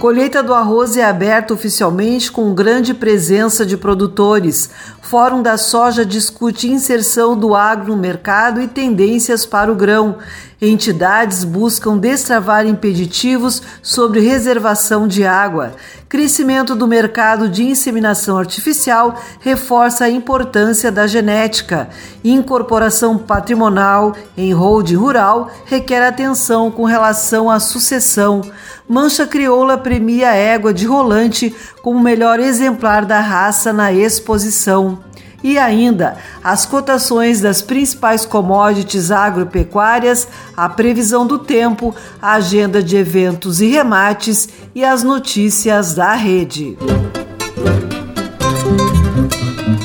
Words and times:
Colheita 0.00 0.42
do 0.42 0.54
arroz 0.54 0.96
é 0.96 1.04
aberta 1.04 1.52
oficialmente 1.52 2.32
com 2.32 2.54
grande 2.54 2.94
presença 2.94 3.66
de 3.66 3.76
produtores. 3.76 4.70
Fórum 5.10 5.42
da 5.42 5.56
Soja 5.56 6.06
discute 6.06 6.70
inserção 6.70 7.36
do 7.36 7.52
agro 7.52 7.88
no 7.88 8.00
mercado 8.00 8.60
e 8.62 8.68
tendências 8.68 9.44
para 9.44 9.72
o 9.72 9.74
grão. 9.74 10.18
Entidades 10.62 11.42
buscam 11.42 11.98
destravar 11.98 12.64
impeditivos 12.64 13.60
sobre 13.82 14.20
reservação 14.20 15.08
de 15.08 15.26
água. 15.26 15.72
Crescimento 16.08 16.76
do 16.76 16.86
mercado 16.86 17.48
de 17.48 17.64
inseminação 17.64 18.38
artificial 18.38 19.20
reforça 19.40 20.04
a 20.04 20.10
importância 20.10 20.92
da 20.92 21.08
genética. 21.08 21.88
Incorporação 22.22 23.18
patrimonial 23.18 24.14
em 24.36 24.52
hold 24.52 24.92
rural 24.92 25.50
requer 25.64 26.06
atenção 26.06 26.70
com 26.70 26.84
relação 26.84 27.50
à 27.50 27.58
sucessão. 27.58 28.42
Mancha 28.88 29.26
Crioula 29.26 29.78
premia 29.78 30.34
égua 30.34 30.74
de 30.74 30.84
rolante 30.84 31.54
como 31.82 32.00
melhor 32.00 32.38
exemplar 32.38 33.04
da 33.04 33.20
raça 33.20 33.72
na 33.72 33.92
exposição. 33.92 34.98
E 35.42 35.58
ainda 35.58 36.18
as 36.44 36.66
cotações 36.66 37.40
das 37.40 37.62
principais 37.62 38.26
commodities 38.26 39.10
agropecuárias, 39.10 40.28
a 40.54 40.68
previsão 40.68 41.26
do 41.26 41.38
tempo, 41.38 41.94
a 42.20 42.34
agenda 42.34 42.82
de 42.82 42.96
eventos 42.96 43.60
e 43.60 43.68
remates 43.68 44.48
e 44.74 44.84
as 44.84 45.02
notícias 45.02 45.94
da 45.94 46.12
rede. 46.12 46.76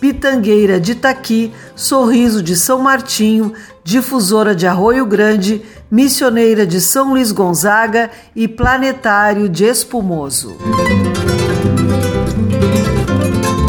Pitangueira 0.00 0.80
de 0.80 0.92
Itaqui, 0.92 1.52
Sorriso 1.74 2.42
de 2.42 2.56
São 2.56 2.80
Martinho, 2.80 3.52
Difusora 3.82 4.54
de 4.54 4.66
Arroio 4.66 5.06
Grande, 5.06 5.62
Missioneira 5.90 6.66
de 6.66 6.80
São 6.80 7.10
Luís 7.10 7.32
Gonzaga 7.32 8.10
e 8.34 8.48
Planetário 8.48 9.48
de 9.48 9.64
Espumoso. 9.64 10.56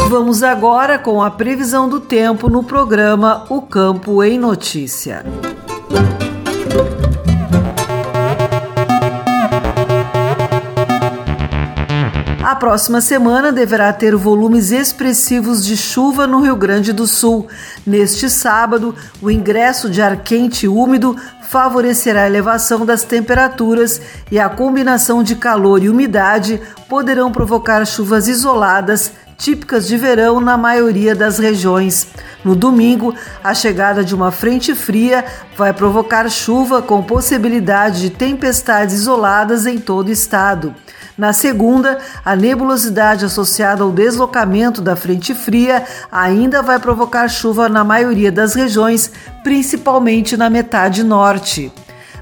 Vamos 0.10 0.44
agora 0.44 0.98
com 0.98 1.22
a 1.22 1.30
previsão 1.30 1.90
do 1.90 2.00
tempo 2.00 2.50
no 2.50 2.64
programa 2.64 3.46
O 3.50 3.62
Campo 3.62 4.24
em 4.24 4.40
Notícia. 4.40 5.26
A 12.46 12.56
próxima 12.56 13.02
semana 13.02 13.52
deverá 13.52 13.92
ter 13.92 14.16
volumes 14.16 14.70
expressivos 14.70 15.66
de 15.66 15.76
chuva 15.76 16.28
no 16.28 16.42
Rio 16.42 16.56
Grande 16.56 16.94
do 16.94 17.08
Sul. 17.08 17.48
Neste 17.88 18.30
sábado, 18.30 18.94
o 19.20 19.32
ingresso 19.32 19.90
de 19.90 20.00
ar 20.00 20.18
quente 20.18 20.68
e 20.68 20.70
úmido 20.70 21.18
favorecerá 21.50 22.22
a 22.22 22.28
elevação 22.28 22.86
das 22.86 23.04
temperaturas 23.04 24.00
e 24.32 24.38
a 24.38 24.48
combinação 24.48 25.24
de 25.24 25.36
calor 25.36 25.82
e 25.82 25.90
umidade 25.90 26.62
poderão 26.88 27.32
provocar 27.32 27.84
chuvas 27.84 28.28
isoladas 28.28 29.14
típicas 29.40 29.88
de 29.88 29.98
verão 29.98 30.40
na 30.40 30.56
maioria 30.56 31.16
das 31.16 31.40
regiões. 31.40 32.08
No 32.44 32.56
domingo, 32.56 33.16
a 33.44 33.56
chegada 33.56 34.04
de 34.04 34.14
uma 34.14 34.32
frente 34.32 34.76
fria 34.76 35.26
vai 35.58 35.74
provocar 35.74 36.30
chuva 36.30 36.80
com 36.80 37.02
possibilidade 37.02 38.02
de 38.02 38.12
tempestades 38.12 38.94
isoladas 38.94 39.66
em 39.66 39.80
todo 39.80 40.10
o 40.10 40.12
estado. 40.12 40.76
Na 41.18 41.32
segunda, 41.32 41.98
a 42.26 42.36
nebulosidade 42.36 43.24
associada 43.24 43.84
ao 43.84 43.92
deslocamento 43.92 44.82
da 44.82 44.98
frente 44.98 45.34
fria 45.34 45.84
ainda 46.12 46.62
vai 46.62 46.78
provocar 46.78 47.30
chuva 47.30 47.70
na 47.70 47.86
maioria 47.86 48.30
das 48.30 48.54
regiões, 48.54 49.12
principalmente 49.42 50.36
na 50.36 50.50
metade 50.50 51.04
norte. 51.04 51.72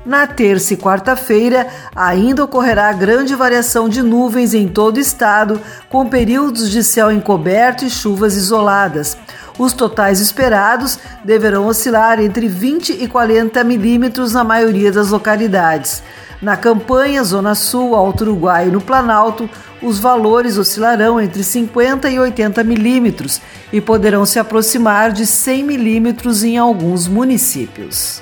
Na 0.06 0.28
terça 0.28 0.74
e 0.74 0.78
quarta-feira, 0.78 1.68
ainda 1.96 2.44
ocorrerá 2.44 2.92
grande 2.94 3.34
variação 3.36 3.90
de 3.90 4.04
nuvens 4.04 4.54
em 4.54 4.68
todo 4.68 4.98
o 4.98 5.00
estado, 5.00 5.60
com 5.90 6.08
períodos 6.08 6.70
de 6.70 6.84
céu 6.84 7.12
encoberto 7.12 7.86
e 7.86 7.90
chuvas 7.90 8.36
isoladas. 8.36 9.18
Os 9.58 9.74
totais 9.74 10.20
esperados 10.20 11.00
deverão 11.24 11.66
oscilar 11.68 12.20
entre 12.20 12.48
20 12.48 12.92
e 13.02 13.08
40 13.08 13.64
milímetros 13.64 14.34
na 14.34 14.44
maioria 14.44 14.92
das 14.92 15.10
localidades. 15.10 16.04
Na 16.44 16.58
campanha 16.58 17.24
Zona 17.24 17.56
Sul, 17.56 17.96
Alto 17.96 18.26
Uruguai 18.26 18.68
e 18.68 18.72
no 18.72 18.82
Planalto, 18.82 19.50
os 19.82 19.98
valores 19.98 20.58
oscilarão 20.58 21.20
entre 21.22 21.42
50 21.42 22.10
e 22.10 22.20
80 22.20 22.62
milímetros 22.66 23.40
e 23.72 23.80
poderão 23.80 24.26
se 24.26 24.38
aproximar 24.38 25.14
de 25.14 25.26
100 25.26 25.64
milímetros 25.64 26.44
em 26.44 26.58
alguns 26.58 27.08
municípios. 27.08 28.20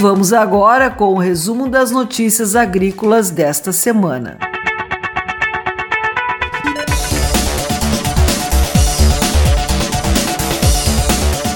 Vamos 0.00 0.32
agora 0.32 0.88
com 0.88 1.12
o 1.12 1.18
resumo 1.18 1.68
das 1.68 1.90
notícias 1.90 2.56
agrícolas 2.56 3.28
desta 3.28 3.72
semana. 3.72 4.53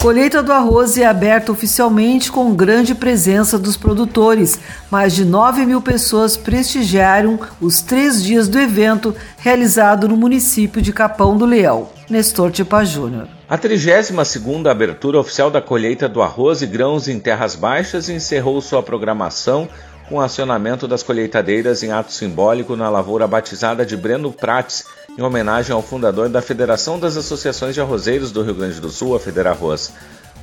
Colheita 0.00 0.44
do 0.44 0.52
arroz 0.52 0.96
é 0.96 1.04
aberta 1.04 1.50
oficialmente 1.50 2.30
com 2.30 2.54
grande 2.54 2.94
presença 2.94 3.58
dos 3.58 3.76
produtores. 3.76 4.58
Mais 4.88 5.12
de 5.12 5.24
9 5.24 5.66
mil 5.66 5.82
pessoas 5.82 6.36
prestigiaram 6.36 7.38
os 7.60 7.82
três 7.82 8.22
dias 8.22 8.46
do 8.46 8.60
evento 8.60 9.14
realizado 9.38 10.08
no 10.08 10.16
município 10.16 10.80
de 10.80 10.92
Capão 10.92 11.36
do 11.36 11.44
Leão. 11.44 11.88
Nestor 12.08 12.52
Tipa 12.52 12.84
Júnior. 12.84 13.28
A 13.48 13.58
32ª 13.58 14.70
abertura 14.70 15.18
oficial 15.18 15.50
da 15.50 15.60
colheita 15.60 16.08
do 16.08 16.22
arroz 16.22 16.62
e 16.62 16.66
grãos 16.66 17.08
em 17.08 17.18
terras 17.18 17.56
baixas 17.56 18.08
encerrou 18.08 18.60
sua 18.60 18.82
programação 18.82 19.68
com 20.08 20.20
acionamento 20.20 20.88
das 20.88 21.02
colheitadeiras 21.02 21.82
em 21.82 21.92
ato 21.92 22.12
simbólico 22.12 22.74
na 22.74 22.88
lavoura 22.88 23.26
batizada 23.26 23.84
de 23.84 23.96
Breno 23.96 24.32
Prates, 24.32 24.84
em 25.16 25.22
homenagem 25.22 25.72
ao 25.72 25.82
fundador 25.82 26.28
da 26.28 26.40
Federação 26.40 26.98
das 26.98 27.16
Associações 27.16 27.74
de 27.74 27.80
Arrozeiros 27.80 28.32
do 28.32 28.42
Rio 28.42 28.54
Grande 28.54 28.80
do 28.80 28.88
Sul, 28.88 29.14
a 29.14 29.20
Federarroz. 29.20 29.92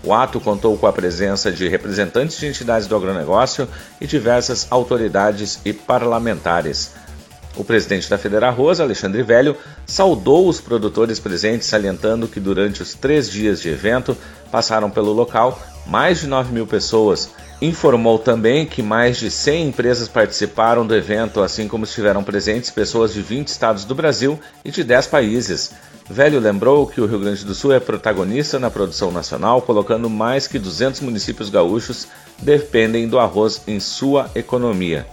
O 0.03 0.13
ato 0.13 0.39
contou 0.39 0.77
com 0.77 0.85
a 0.85 0.93
presença 0.93 1.51
de 1.51 1.67
representantes 1.67 2.37
de 2.37 2.45
entidades 2.45 2.87
do 2.87 2.95
agronegócio 2.95 3.67
e 3.99 4.05
diversas 4.05 4.67
autoridades 4.69 5.59
e 5.65 5.73
parlamentares. 5.73 6.91
O 7.55 7.63
presidente 7.63 8.09
da 8.09 8.17
Federarroz, 8.17 8.79
Alexandre 8.79 9.23
Velho, 9.23 9.57
saudou 9.85 10.47
os 10.47 10.61
produtores 10.61 11.19
presentes, 11.19 11.67
salientando 11.67 12.27
que 12.27 12.39
durante 12.39 12.83
os 12.83 12.93
três 12.93 13.31
dias 13.31 13.61
de 13.61 13.69
evento 13.69 14.15
passaram 14.51 14.91
pelo 14.91 15.13
local 15.13 15.59
mais 15.87 16.19
de 16.19 16.27
9 16.27 16.53
mil 16.53 16.67
pessoas, 16.67 17.29
Informou 17.61 18.19
também 18.19 18.65
que 18.65 18.83
mais 18.83 19.17
de 19.17 19.31
100 19.31 19.69
empresas 19.69 20.09
participaram 20.09 20.85
do 20.85 20.93
evento, 20.93 21.41
assim 21.41 21.67
como 21.67 21.85
estiveram 21.85 22.23
presentes 22.23 22.69
pessoas 22.69 23.13
de 23.13 23.21
20 23.21 23.47
estados 23.47 23.85
do 23.85 23.95
Brasil 23.95 24.37
e 24.63 24.71
de 24.71 24.83
10 24.83 25.07
países. 25.07 25.71
Velho 26.09 26.39
lembrou 26.39 26.85
que 26.85 26.99
o 26.99 27.05
Rio 27.05 27.19
Grande 27.19 27.45
do 27.45 27.55
Sul 27.55 27.71
é 27.71 27.79
protagonista 27.79 28.59
na 28.59 28.69
produção 28.69 29.09
nacional, 29.09 29.61
colocando 29.61 30.09
mais 30.09 30.47
que 30.47 30.59
200 30.59 30.99
municípios 31.01 31.49
gaúchos 31.49 32.07
dependem 32.39 33.07
do 33.07 33.17
arroz 33.17 33.61
em 33.65 33.79
sua 33.79 34.29
economia. 34.35 35.07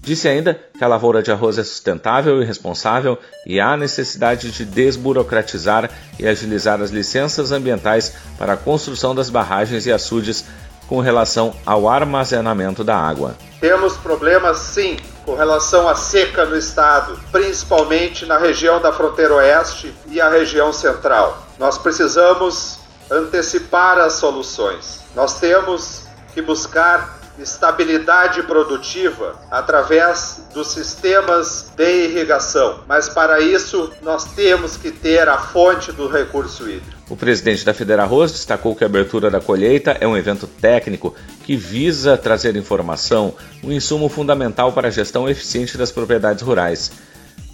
Disse 0.00 0.26
ainda 0.26 0.58
que 0.76 0.82
a 0.82 0.88
lavoura 0.88 1.22
de 1.22 1.30
arroz 1.30 1.58
é 1.58 1.62
sustentável 1.62 2.42
e 2.42 2.44
responsável 2.44 3.16
e 3.46 3.60
há 3.60 3.76
necessidade 3.76 4.50
de 4.50 4.64
desburocratizar 4.64 5.88
e 6.18 6.26
agilizar 6.26 6.80
as 6.80 6.90
licenças 6.90 7.52
ambientais 7.52 8.12
para 8.36 8.54
a 8.54 8.56
construção 8.56 9.14
das 9.14 9.30
barragens 9.30 9.86
e 9.86 9.92
açudes 9.92 10.44
com 10.92 11.00
relação 11.00 11.54
ao 11.64 11.88
armazenamento 11.88 12.84
da 12.84 12.94
água. 12.94 13.34
Temos 13.62 13.96
problemas 13.96 14.58
sim 14.58 14.98
com 15.24 15.34
relação 15.34 15.88
à 15.88 15.94
seca 15.94 16.44
no 16.44 16.54
estado, 16.54 17.18
principalmente 17.32 18.26
na 18.26 18.36
região 18.36 18.78
da 18.78 18.92
fronteira 18.92 19.36
oeste 19.36 19.94
e 20.08 20.20
a 20.20 20.28
região 20.28 20.70
central. 20.70 21.46
Nós 21.58 21.78
precisamos 21.78 22.78
antecipar 23.10 23.96
as 23.96 24.12
soluções. 24.16 25.00
Nós 25.16 25.40
temos 25.40 26.02
que 26.34 26.42
buscar 26.42 27.21
estabilidade 27.38 28.42
produtiva 28.42 29.36
através 29.50 30.44
dos 30.52 30.68
sistemas 30.68 31.72
de 31.76 32.04
irrigação, 32.04 32.80
mas 32.86 33.08
para 33.08 33.40
isso 33.40 33.90
nós 34.02 34.24
temos 34.34 34.76
que 34.76 34.90
ter 34.90 35.28
a 35.28 35.38
fonte 35.38 35.92
do 35.92 36.08
recurso 36.08 36.68
hídrico. 36.68 37.02
O 37.08 37.16
presidente 37.16 37.64
da 37.64 37.74
Federarroz 37.74 38.32
destacou 38.32 38.74
que 38.74 38.84
a 38.84 38.86
abertura 38.86 39.30
da 39.30 39.40
colheita 39.40 39.96
é 40.00 40.06
um 40.06 40.16
evento 40.16 40.46
técnico 40.46 41.14
que 41.44 41.56
visa 41.56 42.16
trazer 42.16 42.56
informação, 42.56 43.34
um 43.62 43.70
insumo 43.70 44.08
fundamental 44.08 44.72
para 44.72 44.88
a 44.88 44.90
gestão 44.90 45.28
eficiente 45.28 45.76
das 45.76 45.92
propriedades 45.92 46.42
rurais. 46.42 46.90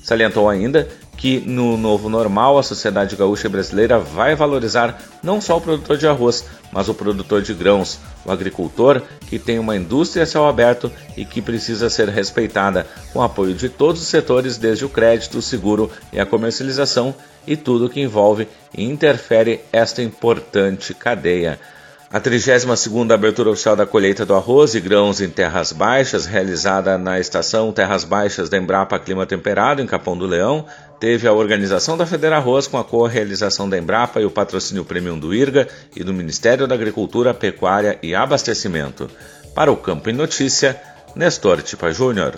Salientou 0.08 0.49
ainda 0.49 0.88
que 1.19 1.38
no 1.40 1.76
novo 1.76 2.08
normal 2.08 2.56
a 2.56 2.62
sociedade 2.62 3.14
gaúcha 3.14 3.46
brasileira 3.46 3.99
vai 3.99 4.34
valorizar 4.34 4.99
não 5.22 5.38
só 5.38 5.58
o 5.58 5.60
produtor 5.60 5.99
de 5.99 6.06
arroz, 6.06 6.46
mas 6.72 6.88
o 6.88 6.94
produtor 6.94 7.43
de 7.43 7.52
grãos, 7.52 7.99
o 8.25 8.32
agricultor 8.32 9.02
que 9.28 9.38
tem 9.38 9.58
uma 9.58 9.76
indústria 9.76 10.22
a 10.22 10.26
céu 10.26 10.46
aberto 10.46 10.90
e 11.14 11.26
que 11.26 11.43
precisa 11.43 11.90
ser 11.90 12.08
respeitada, 12.08 12.87
com 13.12 13.20
apoio 13.20 13.52
de 13.52 13.69
todos 13.69 14.00
os 14.00 14.08
setores, 14.08 14.56
desde 14.56 14.87
o 14.87 14.88
crédito, 14.88 15.37
o 15.37 15.43
seguro 15.43 15.90
e 16.11 16.19
a 16.19 16.25
comercialização 16.25 17.14
e 17.46 17.54
tudo 17.54 17.90
que 17.90 18.00
envolve 18.00 18.49
e 18.75 18.84
interfere 18.84 19.61
esta 19.70 20.02
importante 20.02 20.94
cadeia. 20.94 21.61
A 22.10 22.19
32ª 22.19 23.12
abertura 23.12 23.50
oficial 23.50 23.76
da 23.76 23.84
colheita 23.84 24.25
do 24.25 24.34
arroz 24.34 24.75
e 24.75 24.81
grãos 24.81 25.20
em 25.20 25.28
terras 25.28 25.72
baixas, 25.72 26.25
realizada 26.25 26.96
na 26.96 27.20
estação 27.20 27.70
Terras 27.70 28.02
Baixas 28.02 28.49
da 28.49 28.56
Embrapa 28.56 28.99
Clima 28.99 29.26
Temperado, 29.26 29.82
em 29.82 29.87
Capão 29.87 30.16
do 30.16 30.26
Leão, 30.26 30.64
teve 30.99 31.28
a 31.28 31.34
organização 31.34 31.99
da 31.99 32.06
Federarroz 32.06 32.66
com 32.66 32.78
a 32.78 32.84
co-realização 32.84 33.69
da 33.69 33.76
Embrapa 33.76 34.22
e 34.22 34.25
o 34.25 34.31
patrocínio 34.31 34.87
Premium 34.87 35.19
do 35.19 35.34
IRGA 35.34 35.69
e 35.94 36.02
do 36.02 36.14
Ministério 36.14 36.66
da 36.66 36.75
Agricultura, 36.75 37.34
Pecuária 37.34 37.99
e 38.02 38.14
Abastecimento. 38.14 39.11
Para 39.54 39.70
o 39.70 39.76
Campo 39.76 40.08
em 40.08 40.14
Notícia, 40.14 40.81
Nestor 41.14 41.61
Tipa 41.61 41.93
Júnior. 41.93 42.37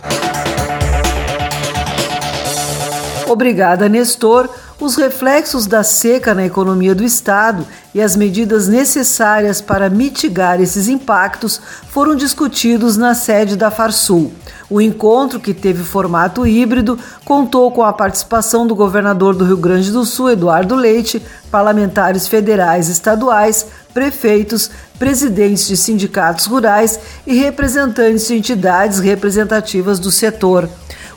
Obrigada, 3.30 3.88
Nestor 3.88 4.50
os 4.80 4.96
reflexos 4.96 5.66
da 5.66 5.84
seca 5.84 6.34
na 6.34 6.44
economia 6.44 6.94
do 6.94 7.04
Estado 7.04 7.66
e 7.94 8.00
as 8.00 8.16
medidas 8.16 8.66
necessárias 8.66 9.60
para 9.60 9.90
mitigar 9.90 10.60
esses 10.60 10.88
impactos 10.88 11.60
foram 11.90 12.16
discutidos 12.16 12.96
na 12.96 13.14
sede 13.14 13.56
da 13.56 13.70
Farsul. 13.70 14.32
O 14.70 14.80
encontro, 14.80 15.38
que 15.38 15.52
teve 15.52 15.84
formato 15.84 16.46
híbrido, 16.46 16.98
contou 17.24 17.70
com 17.70 17.82
a 17.82 17.92
participação 17.92 18.66
do 18.66 18.74
governador 18.74 19.34
do 19.34 19.44
Rio 19.44 19.58
Grande 19.58 19.92
do 19.92 20.04
Sul, 20.04 20.30
Eduardo 20.30 20.74
Leite, 20.74 21.22
parlamentares 21.50 22.26
federais 22.26 22.88
e 22.88 22.92
estaduais, 22.92 23.66
prefeitos, 23.92 24.70
presidentes 24.98 25.68
de 25.68 25.76
sindicatos 25.76 26.46
rurais 26.46 26.98
e 27.26 27.34
representantes 27.34 28.26
de 28.26 28.34
entidades 28.34 28.98
representativas 28.98 29.98
do 29.98 30.10
setor. 30.10 30.68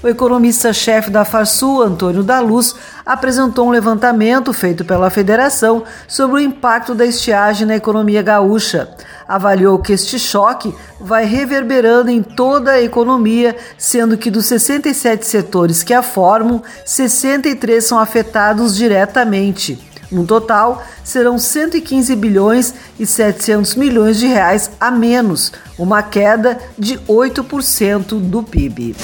O 0.03 0.07
economista-chefe 0.09 1.09
da 1.09 1.23
Farsul, 1.23 1.81
Antônio 1.81 2.23
da 2.23 2.41
Luz, 2.41 2.75
apresentou 3.05 3.67
um 3.67 3.71
levantamento 3.71 4.51
feito 4.51 4.83
pela 4.83 5.09
federação 5.09 5.85
sobre 6.09 6.35
o 6.35 6.39
impacto 6.43 6.93
da 6.93 7.05
estiagem 7.05 7.65
na 7.65 7.77
economia 7.77 8.21
gaúcha. 8.21 8.89
Avaliou 9.25 9.79
que 9.79 9.93
este 9.93 10.19
choque 10.19 10.75
vai 10.99 11.23
reverberando 11.23 12.11
em 12.11 12.21
toda 12.21 12.71
a 12.71 12.81
economia, 12.81 13.55
sendo 13.77 14.17
que 14.17 14.29
dos 14.29 14.45
67 14.45 15.25
setores 15.25 15.83
que 15.83 15.93
a 15.93 16.03
formam, 16.03 16.61
63 16.85 17.81
são 17.81 17.97
afetados 17.97 18.75
diretamente. 18.75 19.79
No 20.11 20.25
total, 20.25 20.83
serão 21.01 21.39
115 21.39 22.13
bilhões 22.17 22.73
e 22.99 23.05
700 23.05 23.75
milhões 23.75 24.19
de 24.19 24.27
reais 24.27 24.69
a 24.81 24.91
menos, 24.91 25.53
uma 25.79 26.03
queda 26.03 26.59
de 26.77 26.97
8% 26.99 28.19
do 28.19 28.43
PIB. 28.43 28.97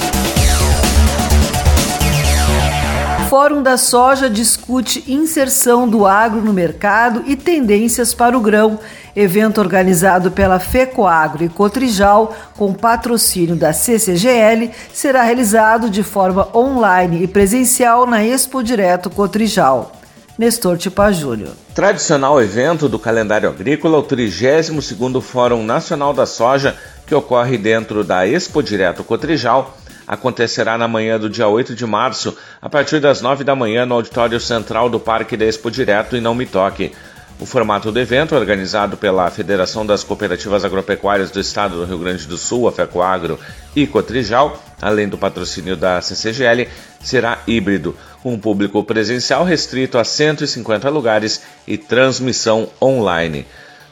Fórum 3.29 3.61
da 3.61 3.77
Soja 3.77 4.27
discute 4.27 5.03
inserção 5.07 5.87
do 5.87 6.07
agro 6.07 6.41
no 6.41 6.51
mercado 6.51 7.21
e 7.27 7.35
tendências 7.35 8.11
para 8.11 8.35
o 8.35 8.41
grão. 8.41 8.79
Evento 9.15 9.61
organizado 9.61 10.31
pela 10.31 10.59
FECOAGRO 10.59 11.43
e 11.43 11.49
Cotrijal, 11.49 12.35
com 12.57 12.73
patrocínio 12.73 13.55
da 13.55 13.71
CCGL, 13.71 14.71
será 14.91 15.21
realizado 15.21 15.91
de 15.91 16.01
forma 16.01 16.49
online 16.57 17.21
e 17.21 17.27
presencial 17.27 18.07
na 18.07 18.25
Expo 18.25 18.63
Direto 18.63 19.11
Cotrijal. 19.11 19.91
Nestor 20.35 20.79
Tipa 20.79 21.11
Júnior. 21.11 21.51
Tradicional 21.75 22.41
evento 22.41 22.89
do 22.89 22.97
calendário 22.97 23.47
agrícola, 23.47 23.99
o 23.99 24.03
32º 24.03 25.21
Fórum 25.21 25.63
Nacional 25.63 26.15
da 26.15 26.25
Soja, 26.25 26.75
que 27.05 27.13
ocorre 27.13 27.59
dentro 27.59 28.03
da 28.03 28.25
Expo 28.25 28.63
Direto 28.63 29.03
Cotrijal, 29.03 29.77
acontecerá 30.09 30.75
na 30.75 30.87
manhã 30.87 31.19
do 31.19 31.29
dia 31.29 31.47
8 31.47 31.75
de 31.75 31.85
março, 31.85 32.35
a 32.59 32.67
partir 32.67 32.99
das 32.99 33.21
9 33.21 33.43
da 33.43 33.55
manhã, 33.55 33.85
no 33.85 33.93
auditório 33.93 34.39
central 34.39 34.89
do 34.89 34.99
Parque 34.99 35.37
da 35.37 35.45
Expo 35.45 35.69
Direto 35.69 36.17
em 36.17 36.21
Não 36.21 36.33
Me 36.33 36.47
Toque. 36.47 36.91
O 37.39 37.45
formato 37.45 37.91
do 37.91 37.99
evento, 37.99 38.35
organizado 38.35 38.97
pela 38.97 39.29
Federação 39.29 39.85
das 39.85 40.03
Cooperativas 40.03 40.65
Agropecuárias 40.65 41.29
do 41.29 41.39
Estado 41.39 41.75
do 41.75 41.85
Rio 41.85 41.99
Grande 41.99 42.25
do 42.25 42.39
Sul, 42.39 42.67
a 42.67 42.71
FECOAGRO 42.71 43.39
e 43.75 43.85
Cotrijal, 43.85 44.59
além 44.81 45.07
do 45.07 45.15
patrocínio 45.15 45.77
da 45.77 46.01
CCGL, 46.01 46.67
será 46.99 47.37
híbrido, 47.45 47.95
com 48.23 48.33
um 48.33 48.39
público 48.39 48.83
presencial 48.83 49.43
restrito 49.43 49.99
a 49.99 50.03
150 50.03 50.89
lugares 50.89 51.43
e 51.67 51.77
transmissão 51.77 52.67
online. 52.81 53.45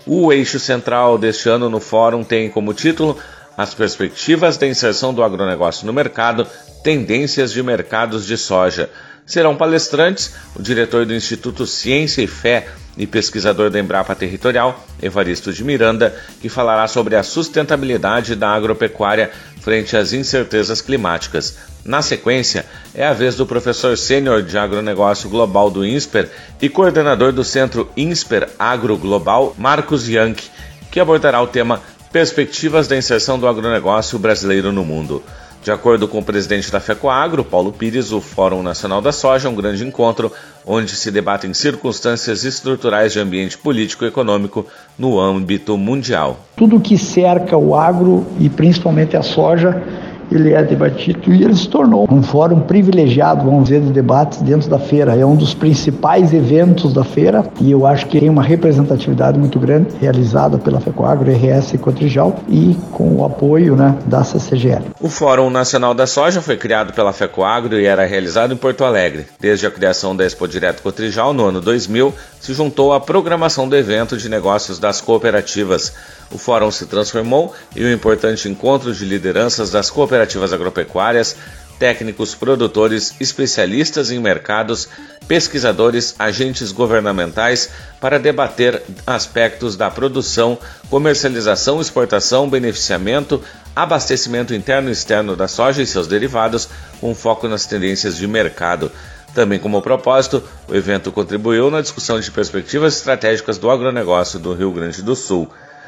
O 0.04 0.34
eixo 0.34 0.60
central 0.60 1.18
deste 1.18 1.48
ano 1.48 1.70
no 1.70 1.80
fórum 1.80 2.24
tem 2.24 2.50
como 2.50 2.74
título 2.74 3.18
as 3.58 3.74
perspectivas 3.74 4.56
da 4.56 4.68
inserção 4.68 5.12
do 5.12 5.24
agronegócio 5.24 5.88
no 5.88 5.92
mercado, 5.92 6.46
tendências 6.84 7.52
de 7.52 7.64
mercados 7.64 8.28
de 8.28 8.38
soja. 8.38 8.88
Serão 9.26 9.58
palestrantes 9.58 10.36
o 10.56 10.62
diretor 10.62 11.06
do 11.06 11.14
Instituto 11.14 11.66
Ciência 11.66 12.22
e 12.22 12.28
Fé, 12.28 12.68
e 12.98 13.06
pesquisador 13.06 13.70
da 13.70 13.80
Embrapa 13.80 14.16
Territorial, 14.16 14.84
Evaristo 15.02 15.54
de 15.54 15.64
Miranda, 15.64 16.16
que 16.42 16.50
falará 16.50 16.88
sobre 16.88 17.16
a 17.16 17.22
sustentabilidade 17.22 18.36
da 18.36 18.50
agropecuária 18.50 19.30
frente 19.62 19.96
às 19.96 20.14
incertezas 20.14 20.82
climáticas. 20.82 21.58
Na 21.86 22.02
sequência, 22.02 22.66
é 22.96 23.06
a 23.06 23.14
vez 23.14 23.36
do 23.36 23.46
professor 23.46 23.96
sênior 23.98 24.42
de 24.42 24.58
agronegócio 24.58 25.30
global 25.30 25.70
do 25.70 25.86
INSPER 25.86 26.30
e 26.62 26.68
coordenador 26.70 27.32
do 27.32 27.44
Centro 27.44 27.90
INSPER 27.96 28.50
Agro 28.58 28.98
Global, 28.98 29.54
Marcos 29.58 30.10
Yankee, 30.10 30.50
que 30.90 31.00
abordará 31.00 31.42
o 31.42 31.48
tema 31.48 31.82
Perspectivas 32.12 32.88
da 32.88 32.98
inserção 32.98 33.38
do 33.38 33.48
agronegócio 33.48 34.18
brasileiro 34.18 34.72
no 34.72 34.86
mundo. 34.86 35.22
De 35.62 35.72
acordo 35.72 36.08
com 36.08 36.20
o 36.20 36.24
presidente 36.24 36.72
da 36.72 36.80
FECOAGRO, 36.80 37.44
Paulo 37.44 37.74
Pires, 37.74 38.14
o 38.14 38.22
Fórum 38.22 38.64
Nacional 38.64 39.02
da 39.02 39.12
Soja 39.12 39.50
é 39.50 39.52
um 39.52 39.56
grande 39.56 39.86
encontro 39.86 40.32
onde 40.66 40.96
se 40.96 41.12
debatem 41.12 41.54
circunstâncias 41.54 42.46
estruturais 42.46 43.12
de 43.12 43.20
ambiente 43.20 43.58
político 43.58 44.06
e 44.06 44.08
econômico 44.08 44.66
no 44.98 45.20
âmbito 45.20 45.78
mundial. 45.78 46.40
Tudo 46.56 46.80
que 46.80 46.98
cerca 46.98 47.58
o 47.58 47.76
agro 47.76 48.26
e 48.40 48.50
principalmente 48.50 49.18
a 49.18 49.22
soja 49.22 49.84
ele 50.32 50.54
é 50.54 50.64
debatido 50.64 51.34
e 51.34 51.44
ele 51.44 51.56
se 51.56 51.68
tornou 51.68 52.08
um 52.12 52.22
fórum 52.22 52.60
privilegiado, 52.60 53.46
vamos 53.46 53.66
dizer, 53.66 53.82
de 53.82 53.92
debates 53.92 54.42
dentro 54.42 54.70
da 54.70 54.80
feira. 54.80 55.16
É 55.16 55.26
um 55.26 55.36
dos 55.36 55.54
principais 55.54 56.34
eventos 56.34 56.94
da 56.94 57.04
feira 57.04 57.46
e 57.62 57.72
eu 57.72 57.86
acho 57.86 58.06
que 58.08 58.20
tem 58.20 58.30
uma 58.30 58.44
representatividade 58.44 59.40
muito 59.40 59.60
grande 59.60 59.96
realizada 60.00 60.58
pela 60.58 60.80
FECOAGRO, 60.80 61.32
RS 61.32 61.74
e 61.74 61.78
Cotrijal 61.78 62.36
e 62.48 62.76
com 62.92 63.16
o 63.16 63.26
apoio 63.26 63.76
né, 63.76 63.98
da 64.06 64.24
CCGL. 64.24 64.86
O 65.00 65.10
Fórum 65.10 65.50
Nacional 65.50 65.94
da 65.94 66.06
Soja 66.06 66.42
foi 66.42 66.58
criado 66.58 66.94
pela 66.94 67.14
FECOAGRO 67.14 67.80
e 67.80 67.86
era 67.86 68.06
realizado 68.06 68.54
em 68.54 68.58
Porto 68.58 68.84
Alegre. 68.84 69.26
Desde 69.40 69.66
a 69.66 69.72
criação 69.72 70.16
da 70.16 70.26
Expo 70.26 70.48
Direto 70.48 70.82
Cotrijal 70.82 71.34
no 71.34 71.46
ano 71.46 71.62
2000, 71.62 72.14
se 72.40 72.54
juntou 72.54 72.94
à 72.94 73.00
programação 73.00 73.68
do 73.68 73.76
evento 73.76 74.18
de 74.18 74.30
negócios 74.30 74.80
das 74.80 75.02
cooperativas. 75.02 75.94
O 76.30 76.38
fórum 76.38 76.70
se 76.72 76.86
transformou 76.86 77.54
em 77.76 77.86
um 77.86 77.92
importante 77.92 78.50
encontro 78.50 78.94
de 78.94 79.06
lideranças 79.06 79.72
das 79.72 79.90
cooperativas 79.90 80.17
agropecuárias, 80.54 81.36
técnicos, 81.78 82.34
produtores, 82.36 83.14
especialistas 83.20 84.12
em 84.12 84.20
mercados, 84.20 84.90
pesquisadores, 85.28 86.16
agentes 86.18 86.72
governamentais 86.72 87.70
para 88.00 88.20
debater 88.20 88.82
aspectos 89.06 89.76
da 89.76 89.90
produção, 89.90 90.58
comercialização, 90.90 91.80
exportação, 91.80 92.50
beneficiamento, 92.50 93.42
abastecimento 93.76 94.54
interno 94.54 94.90
e 94.90 94.94
externo 94.94 95.36
da 95.36 95.48
soja 95.48 95.82
e 95.82 95.86
seus 95.88 96.08
derivados, 96.08 96.68
com 97.00 97.14
foco 97.14 97.48
nas 97.48 97.66
tendências 97.66 98.18
de 98.18 98.28
mercado. 98.28 98.92
Também 99.34 99.60
como 99.60 99.82
propósito, 99.82 100.42
o 100.68 100.74
evento 100.74 101.12
contribuiu 101.12 101.70
na 101.70 101.82
discussão 101.82 102.20
de 102.20 102.32
perspectivas 102.32 102.96
estratégicas 102.96 103.58
do 103.58 103.70
agronegócio 103.70 104.40
do 104.40 104.54
Rio 104.54 104.72
Grande 104.72 105.04
do 105.04 105.16
Sul. 105.16 105.48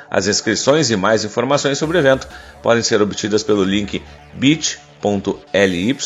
As 0.10 0.28
inscrições 0.28 0.90
e 0.90 0.96
mais 0.96 1.24
informações 1.24 1.78
sobre 1.78 1.98
o 1.98 2.00
evento 2.00 2.28
podem 2.64 2.82
ser 2.82 3.02
obtidas 3.02 3.44
pelo 3.44 3.64
link 3.64 4.02
bit.ly 4.34 5.98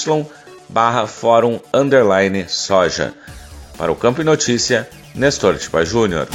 barra 0.68 1.08
fórum 1.08 1.60
underline 1.74 2.46
soja. 2.48 3.14
Para 3.78 3.92
o 3.92 3.96
Campo 3.96 4.22
e 4.22 4.24
Notícia, 4.24 4.88
Nestor 5.16 5.58
Tipa 5.58 5.84
Júnior. 5.86 6.28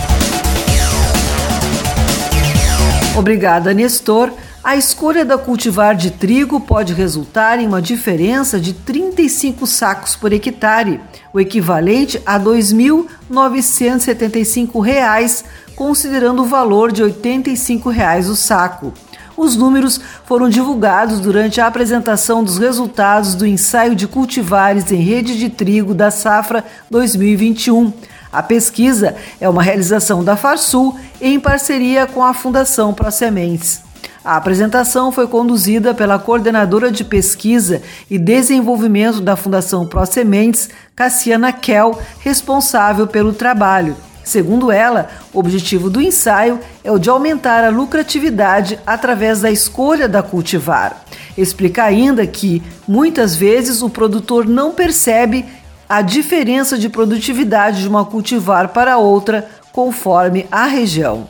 Obrigada, 3.16 3.72
Nestor. 3.74 4.30
A 4.62 4.76
escolha 4.76 5.24
da 5.24 5.36
cultivar 5.38 5.96
de 5.96 6.10
trigo 6.10 6.60
pode 6.60 6.92
resultar 6.92 7.58
em 7.58 7.66
uma 7.66 7.82
diferença 7.82 8.60
de 8.60 8.72
35 8.72 9.66
sacos 9.66 10.14
por 10.14 10.32
hectare, 10.32 11.00
o 11.32 11.40
equivalente 11.40 12.22
a 12.26 12.36
R$ 12.36 12.44
2.975, 12.44 15.44
considerando 15.78 16.42
o 16.42 16.44
valor 16.44 16.90
de 16.90 17.04
85 17.04 17.88
reais 17.88 18.28
o 18.28 18.34
saco. 18.34 18.92
Os 19.36 19.54
números 19.54 20.00
foram 20.24 20.48
divulgados 20.48 21.20
durante 21.20 21.60
a 21.60 21.68
apresentação 21.68 22.42
dos 22.42 22.58
resultados 22.58 23.36
do 23.36 23.46
ensaio 23.46 23.94
de 23.94 24.08
cultivares 24.08 24.90
em 24.90 25.00
rede 25.00 25.38
de 25.38 25.48
trigo 25.48 25.94
da 25.94 26.10
safra 26.10 26.64
2021. 26.90 27.92
A 28.32 28.42
pesquisa 28.42 29.14
é 29.40 29.48
uma 29.48 29.62
realização 29.62 30.24
da 30.24 30.34
Farsul 30.34 30.98
em 31.20 31.38
parceria 31.38 32.08
com 32.08 32.24
a 32.24 32.34
Fundação 32.34 32.92
Pro 32.92 33.12
Sementes. 33.12 33.80
A 34.24 34.36
apresentação 34.36 35.12
foi 35.12 35.28
conduzida 35.28 35.94
pela 35.94 36.18
coordenadora 36.18 36.90
de 36.90 37.04
pesquisa 37.04 37.80
e 38.10 38.18
desenvolvimento 38.18 39.20
da 39.20 39.36
Fundação 39.36 39.86
Pro 39.86 40.04
Sementes, 40.04 40.68
Cassiana 40.96 41.52
Kell, 41.52 41.96
responsável 42.18 43.06
pelo 43.06 43.32
trabalho. 43.32 44.07
Segundo 44.28 44.70
ela, 44.70 45.08
o 45.32 45.38
objetivo 45.38 45.88
do 45.88 46.02
ensaio 46.02 46.60
é 46.84 46.92
o 46.92 46.98
de 46.98 47.08
aumentar 47.08 47.64
a 47.64 47.70
lucratividade 47.70 48.78
através 48.86 49.40
da 49.40 49.50
escolha 49.50 50.06
da 50.06 50.22
cultivar. 50.22 51.02
Explica 51.34 51.84
ainda 51.84 52.26
que, 52.26 52.62
muitas 52.86 53.34
vezes, 53.34 53.80
o 53.80 53.88
produtor 53.88 54.46
não 54.46 54.72
percebe 54.72 55.46
a 55.88 56.02
diferença 56.02 56.76
de 56.76 56.90
produtividade 56.90 57.80
de 57.80 57.88
uma 57.88 58.04
cultivar 58.04 58.68
para 58.68 58.98
outra 58.98 59.48
conforme 59.72 60.46
a 60.50 60.66
região. 60.66 61.26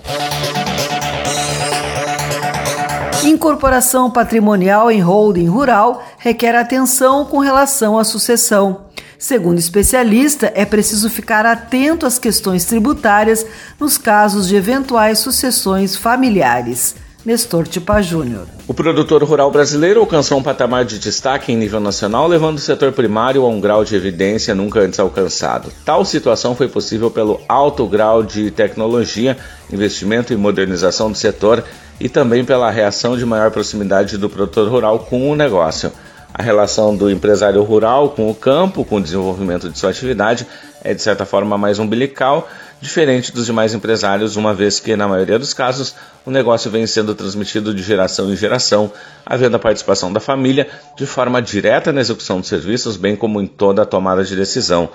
Incorporação 3.23 4.11
patrimonial 4.11 4.91
em 4.91 5.01
holding 5.01 5.47
rural 5.47 6.03
requer 6.19 6.57
atenção 6.57 7.25
com 7.25 7.39
relação 7.39 7.97
à 7.97 8.03
sucessão. 8.03 8.88
Segundo 9.19 9.59
especialista, 9.59 10.53
é 10.55 10.65
preciso 10.65 11.11
ficar 11.11 11.45
atento 11.45 12.07
às 12.07 12.21
questões 12.21 12.65
tributárias 12.65 13.45
nos 13.79 13.99
casos 13.99 14.47
de 14.47 14.55
eventuais 14.55 15.19
sucessões 15.19 15.97
familiares. 15.97 16.95
Nestor 17.25 17.67
Tipa 17.67 18.01
Júnior. 18.01 18.47
O 18.69 18.73
produtor 18.73 19.25
rural 19.25 19.51
brasileiro 19.51 19.99
alcançou 19.99 20.39
um 20.39 20.43
patamar 20.43 20.85
de 20.85 21.01
destaque 21.01 21.53
em 21.53 21.57
nível 21.57 21.81
nacional, 21.81 22.29
levando 22.29 22.59
o 22.59 22.61
setor 22.61 22.93
primário 22.93 23.43
a 23.43 23.49
um 23.49 23.61
grau 23.61 23.85
de 23.85 23.97
evidência 23.97 24.55
nunca 24.55 24.81
antes 24.81 25.01
alcançado. 25.01 25.73
Tal 25.85 26.05
situação 26.05 26.55
foi 26.55 26.69
possível 26.69 27.11
pelo 27.11 27.41
alto 27.49 27.87
grau 27.89 28.23
de 28.23 28.53
tecnologia, 28.53 29.37
investimento 29.71 30.33
e 30.33 30.37
modernização 30.37 31.11
do 31.11 31.19
setor 31.19 31.65
e 32.01 32.09
também 32.09 32.45
pela 32.45 32.71
reação 32.71 33.17
de 33.17 33.27
maior 33.27 33.51
proximidade 33.51 34.17
do 34.17 34.31
produtor 34.31 34.69
rural 34.69 35.01
com 35.01 35.29
o 35.29 35.35
negócio. 35.35 35.93
A 36.39 36.43
relação 36.45 36.97
do 36.97 37.11
empresário 37.11 37.61
rural 37.65 38.11
com 38.11 38.31
o 38.31 38.35
campo, 38.35 38.85
com 38.85 38.99
o 38.99 39.03
desenvolvimento 39.03 39.69
de 39.69 39.77
sua 39.77 39.91
atividade, 39.91 40.47
é 40.85 40.95
de 40.95 41.03
certa 41.03 41.27
forma 41.27 41.59
mais 41.59 41.81
umbilical, 41.81 42.49
diferente 42.81 43.33
dos 43.33 43.47
demais 43.47 43.75
empresários, 43.75 44.37
uma 44.37 44.55
vez 44.55 44.79
que, 44.79 44.95
na 44.95 45.09
maioria 45.09 45.37
dos 45.37 45.53
casos, 45.53 45.97
o 46.25 46.31
negócio 46.31 46.71
vem 46.71 46.87
sendo 46.87 47.13
transmitido 47.13 47.75
de 47.75 47.83
geração 47.83 48.33
em 48.33 48.37
geração, 48.37 48.93
havendo 49.27 49.57
a 49.57 49.59
participação 49.59 50.13
da 50.13 50.21
família 50.21 50.69
de 50.97 51.07
forma 51.07 51.43
direta 51.43 51.93
na 51.93 52.01
execução 52.01 52.39
dos 52.39 52.49
serviços, 52.49 52.97
bem 52.97 53.17
como 53.17 53.41
em 53.41 53.47
toda 53.49 53.83
a 53.83 53.85
tomada 53.85 54.23
de 54.23 54.37
decisão. 54.37 54.89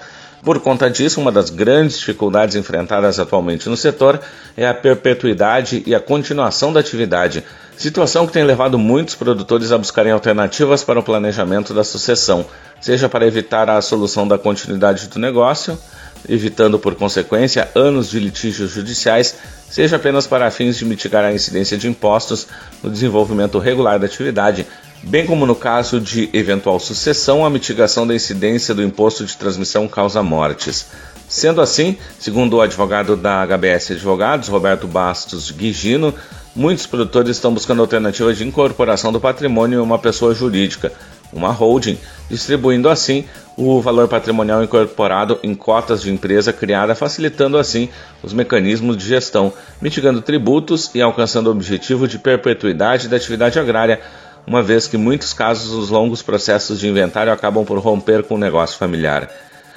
Por 0.44 0.60
conta 0.60 0.90
disso, 0.90 1.22
uma 1.22 1.32
das 1.32 1.50
grandes 1.50 1.98
dificuldades 1.98 2.58
enfrentadas 2.58 3.18
atualmente 3.18 3.70
no 3.70 3.78
setor 3.78 4.20
é 4.58 4.68
a 4.68 4.74
perpetuidade 4.74 5.82
e 5.86 5.96
a 5.96 6.02
continuação 6.02 6.74
da 6.74 6.82
atividade, 6.82 7.46
situação 7.78 8.28
que 8.28 8.34
tem 8.34 8.44
levado 8.44 8.78
muitos 8.78 9.16
produtores 9.16 9.72
a 9.72 9.78
buscarem 9.78 10.12
alternativas 10.12 10.84
para 10.84 11.00
o 11.00 11.04
planejamento 11.04 11.74
da 11.74 11.82
sucessão, 11.82 12.46
seja 12.82 13.08
para 13.08 13.26
evitar 13.26 13.70
a 13.70 13.82
solução 13.82 14.28
da 14.28 14.38
continuidade 14.38 15.08
do 15.08 15.18
negócio, 15.18 15.80
evitando 16.28 16.78
por 16.78 16.94
consequência 16.96 17.70
anos 17.74 18.10
de 18.10 18.20
litígios 18.20 18.72
judiciais, 18.72 19.36
seja 19.70 19.96
apenas 19.96 20.28
para 20.28 20.52
fins 20.52 20.78
de 20.78 20.84
mitigar 20.84 21.24
a 21.24 21.34
incidência 21.34 21.78
de 21.78 21.88
impostos 21.88 22.48
no 22.84 22.90
desenvolvimento 22.90 23.60
regular 23.60 23.98
da 23.98 24.08
atividade, 24.08 24.68
bem 25.04 25.26
como 25.26 25.46
no 25.46 25.56
caso 25.56 26.00
de 26.00 26.30
eventual 26.34 26.80
sucessão, 26.80 27.46
a 27.46 27.50
mitigação 27.50 28.08
da 28.08 28.16
incidência 28.16 28.74
do 28.74 28.82
imposto 28.82 29.26
de 29.26 29.38
transmissão 29.38 29.88
causa 29.88 30.24
mortes. 30.24 30.88
Sendo 31.28 31.62
assim, 31.62 31.98
segundo 32.20 32.58
o 32.58 32.62
advogado 32.62 33.16
da 33.16 33.46
HBS 33.46 33.92
Advogados, 33.92 34.50
Roberto 34.50 34.88
Bastos 34.88 35.52
Guigino, 35.52 36.14
muitos 36.56 36.86
produtores 36.86 37.32
estão 37.32 37.54
buscando 37.54 37.82
alternativas 37.82 38.38
de 38.38 38.48
incorporação 38.48 39.12
do 39.12 39.20
patrimônio 39.20 39.80
em 39.80 39.84
uma 39.84 39.98
pessoa 39.98 40.34
jurídica, 40.34 40.92
uma 41.32 41.50
holding, 41.50 41.98
distribuindo 42.30 42.88
assim 42.88 43.26
o 43.56 43.82
valor 43.82 44.08
patrimonial 44.08 44.64
incorporado 44.64 45.40
em 45.44 45.54
cotas 45.54 46.02
de 46.02 46.12
empresa 46.12 46.52
criada, 46.52 46.96
facilitando 46.96 47.58
assim 47.58 47.90
os 48.24 48.34
mecanismos 48.34 48.98
de 48.98 49.08
gestão, 49.08 49.54
mitigando 49.82 50.22
tributos 50.22 50.90
e 50.96 51.02
alcançando 51.02 51.48
o 51.48 51.52
objetivo 51.52 52.08
de 52.08 52.18
perpetuidade 52.18 53.08
da 53.08 53.18
atividade 53.18 53.60
agrária 53.60 54.02
uma 54.46 54.62
vez 54.62 54.88
que 54.88 54.98
em 54.98 55.00
muitos 55.00 55.34
casos 55.34 55.72
os 55.72 55.90
longos 55.90 56.22
processos 56.22 56.80
de 56.80 56.88
inventário 56.88 57.32
acabam 57.32 57.66
por 57.66 57.78
romper 57.80 58.24
com 58.24 58.36
o 58.36 58.40
negócio 58.40 58.78
familiar. 58.78 59.30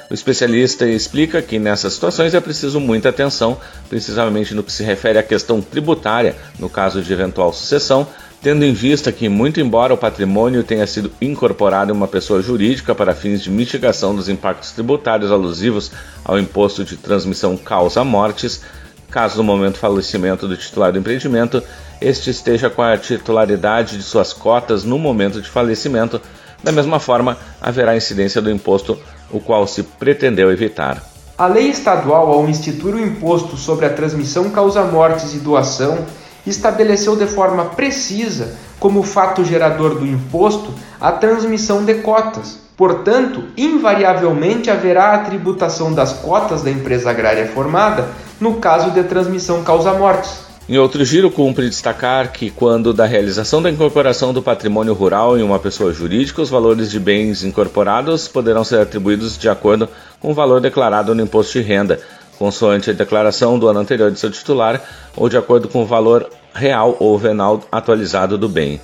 O 0.08 0.14
especialista 0.14 0.86
explica 0.86 1.42
que 1.42 1.58
nessas 1.58 1.94
situações 1.94 2.34
é 2.34 2.40
preciso 2.40 2.78
muita 2.78 3.08
atenção, 3.08 3.58
principalmente 3.88 4.54
no 4.54 4.62
que 4.62 4.72
se 4.72 4.84
refere 4.84 5.18
à 5.18 5.22
questão 5.22 5.60
tributária, 5.60 6.36
no 6.58 6.68
caso 6.68 7.02
de 7.02 7.12
eventual 7.12 7.52
sucessão, 7.52 8.06
tendo 8.40 8.64
em 8.64 8.72
vista 8.72 9.10
que, 9.10 9.28
muito 9.28 9.60
embora 9.60 9.92
o 9.92 9.96
patrimônio 9.96 10.62
tenha 10.62 10.86
sido 10.86 11.10
incorporado 11.20 11.90
em 11.90 11.96
uma 11.96 12.06
pessoa 12.06 12.40
jurídica 12.40 12.94
para 12.94 13.14
fins 13.14 13.42
de 13.42 13.50
mitigação 13.50 14.14
dos 14.14 14.28
impactos 14.28 14.70
tributários 14.70 15.32
alusivos 15.32 15.90
ao 16.24 16.38
imposto 16.38 16.84
de 16.84 16.96
transmissão 16.96 17.56
causa-mortes, 17.56 18.62
caso 19.10 19.38
no 19.38 19.44
momento 19.44 19.74
do 19.74 19.80
falecimento 19.80 20.46
do 20.46 20.56
titular 20.56 20.92
do 20.92 20.98
empreendimento, 21.00 21.60
este 22.00 22.30
esteja 22.30 22.68
com 22.68 22.82
a 22.82 22.96
titularidade 22.96 23.96
de 23.96 24.02
suas 24.02 24.32
cotas 24.32 24.84
no 24.84 24.98
momento 24.98 25.40
de 25.40 25.48
falecimento, 25.48 26.20
da 26.62 26.72
mesma 26.72 26.98
forma 26.98 27.36
haverá 27.60 27.96
incidência 27.96 28.42
do 28.42 28.50
imposto, 28.50 28.98
o 29.30 29.40
qual 29.40 29.66
se 29.66 29.82
pretendeu 29.82 30.50
evitar. 30.50 31.02
A 31.38 31.46
lei 31.46 31.68
estadual 31.68 32.32
ao 32.32 32.48
instituir 32.48 32.94
o 32.94 33.00
imposto 33.00 33.56
sobre 33.56 33.86
a 33.86 33.90
transmissão 33.90 34.50
causa-mortes 34.50 35.34
e 35.34 35.38
doação 35.38 35.98
estabeleceu 36.46 37.16
de 37.16 37.26
forma 37.26 37.66
precisa 37.66 38.54
como 38.78 39.02
fato 39.02 39.44
gerador 39.44 39.96
do 39.96 40.06
imposto 40.06 40.72
a 41.00 41.12
transmissão 41.12 41.84
de 41.84 41.94
cotas. 41.96 42.58
Portanto, 42.76 43.44
invariavelmente 43.56 44.70
haverá 44.70 45.14
a 45.14 45.18
tributação 45.18 45.92
das 45.92 46.12
cotas 46.12 46.62
da 46.62 46.70
empresa 46.70 47.10
agrária 47.10 47.46
formada 47.48 48.08
no 48.40 48.54
caso 48.54 48.90
de 48.90 49.02
transmissão 49.02 49.64
causa-mortes. 49.64 50.45
Em 50.68 50.78
outro 50.78 51.04
giro, 51.04 51.30
cumpre 51.30 51.68
destacar 51.68 52.32
que, 52.32 52.50
quando 52.50 52.92
da 52.92 53.06
realização 53.06 53.62
da 53.62 53.70
incorporação 53.70 54.32
do 54.34 54.42
patrimônio 54.42 54.94
rural 54.94 55.38
em 55.38 55.42
uma 55.42 55.60
pessoa 55.60 55.92
jurídica, 55.92 56.42
os 56.42 56.50
valores 56.50 56.90
de 56.90 56.98
bens 56.98 57.44
incorporados 57.44 58.26
poderão 58.26 58.64
ser 58.64 58.80
atribuídos 58.80 59.38
de 59.38 59.48
acordo 59.48 59.88
com 60.18 60.32
o 60.32 60.34
valor 60.34 60.60
declarado 60.60 61.14
no 61.14 61.22
imposto 61.22 61.52
de 61.52 61.60
renda, 61.60 62.00
consoante 62.36 62.90
a 62.90 62.92
declaração 62.92 63.56
do 63.60 63.68
ano 63.68 63.78
anterior 63.78 64.10
de 64.10 64.18
seu 64.18 64.28
titular 64.28 64.82
ou 65.16 65.28
de 65.28 65.36
acordo 65.36 65.68
com 65.68 65.82
o 65.82 65.86
valor 65.86 66.28
real 66.52 66.96
ou 66.98 67.16
venal 67.16 67.62
atualizado 67.70 68.36
do 68.36 68.48
bem. 68.48 68.80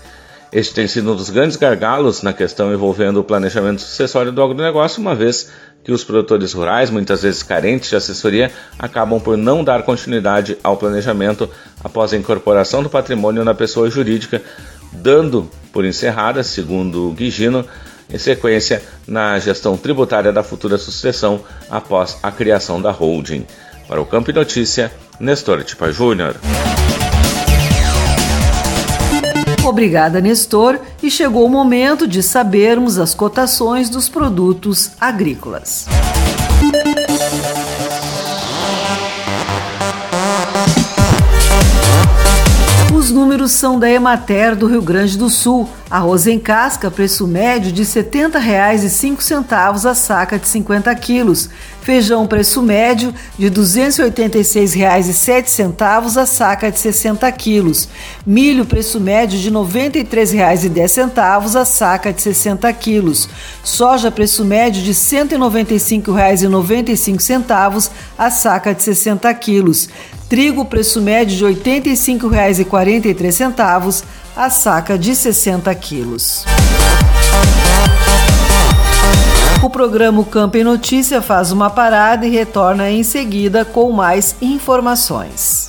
Este 0.53 0.75
tem 0.75 0.87
sido 0.87 1.11
um 1.11 1.17
dos 1.17 1.31
grandes 1.31 1.57
gargalos 1.57 2.23
na 2.23 2.33
questão 2.33 2.73
envolvendo 2.73 3.19
o 3.19 3.25
planejamento 3.25 3.81
sucessório 3.81 4.31
do 4.31 4.41
agronegócio, 4.41 5.01
uma 5.01 5.17
vez 5.17 5.51
que 5.85 5.93
os 5.93 6.05
produtores 6.05 6.53
rurais, 6.53 6.91
muitas 6.91 7.23
vezes 7.23 7.43
carentes 7.43 7.91
de 7.91 7.97
assessoria, 7.97 8.51
acabam 8.79 9.21
por 9.21 9.37
não 9.37 9.65
dar 9.65 9.83
continuidade 9.83 10.57
ao 10.62 10.77
planejamento 10.77 11.49
após 11.83 12.12
a 12.12 12.17
incorporação 12.17 12.83
do 12.83 12.91
patrimônio 12.91 13.45
na 13.45 13.55
pessoa 13.55 13.91
jurídica, 13.91 14.43
dando 14.93 15.51
por 15.73 15.85
encerrada, 15.85 16.43
segundo 16.43 17.09
o 17.09 17.12
Guigino, 17.12 17.67
em 18.11 18.19
sequência 18.19 18.83
na 19.07 19.39
gestão 19.39 19.77
tributária 19.77 20.33
da 20.33 20.43
futura 20.43 20.77
sucessão 20.77 21.41
após 21.71 22.19
a 22.23 22.31
criação 22.31 22.81
da 22.81 22.91
holding. 22.91 23.47
Para 23.89 24.01
o 24.01 24.07
Campo 24.07 24.33
Notícia, 24.33 24.93
Nestor 25.19 25.65
Tipa 25.65 25.91
Júnior. 25.91 26.37
Obrigada, 29.64 30.21
Nestor, 30.21 30.81
e 31.00 31.09
chegou 31.09 31.47
o 31.47 31.49
momento 31.49 32.07
de 32.07 32.21
sabermos 32.21 32.99
as 32.99 33.14
cotações 33.14 33.88
dos 33.88 34.09
produtos 34.09 34.90
agrícolas. 35.00 35.87
Os 43.02 43.11
números 43.11 43.50
são 43.50 43.80
da 43.80 43.90
Emater 43.90 44.54
do 44.54 44.68
Rio 44.68 44.80
Grande 44.80 45.18
do 45.18 45.28
Sul. 45.28 45.68
Arroz 45.90 46.28
em 46.28 46.38
casca, 46.38 46.88
preço 46.88 47.26
médio 47.26 47.73
de 47.73 47.82
R$ 47.82 47.88
70,05 47.88 49.90
a 49.90 49.92
saca 49.92 50.38
de 50.38 50.47
50 50.47 50.94
quilos. 50.94 51.50
Feijão, 51.80 52.28
preço 52.28 52.62
médio 52.62 53.12
de 53.37 53.47
R$ 53.47 53.54
286,07 53.56 56.16
a 56.16 56.26
saca 56.26 56.71
de 56.71 56.78
60 56.78 57.32
quilos. 57.32 57.88
Milho, 58.25 58.64
preço 58.64 59.00
médio 59.00 59.37
de 59.37 59.49
R$ 59.49 59.54
93,10 59.56 61.61
a 61.61 61.64
saca 61.64 62.12
de 62.12 62.23
60 62.23 62.73
quilos. 62.73 63.28
Soja, 63.64 64.12
preço 64.12 64.44
médio 64.44 64.80
de 64.80 64.92
R$ 64.92 64.94
195,95 64.94 67.90
a 68.16 68.30
saca 68.30 68.73
de 68.73 68.85
60 68.85 69.35
quilos. 69.35 69.88
Trigo, 70.33 70.65
preço 70.65 71.03
médio 71.03 71.37
de 71.37 71.45
R$ 71.45 71.53
85,43 71.83 74.03
a 74.35 74.49
saca 74.49 74.97
de 74.97 75.15
60 75.15 75.75
quilos. 75.75 76.47
O 79.62 79.68
programa 79.68 80.25
Campo 80.25 80.57
em 80.57 80.64
Notícia 80.64 81.21
faz 81.21 81.53
uma 81.53 81.68
parada 81.68 82.27
e 82.27 82.31
retorna 82.31 82.90
em 82.90 83.03
seguida 83.03 83.62
com 83.62 83.92
mais 83.92 84.35
informações. 84.40 85.68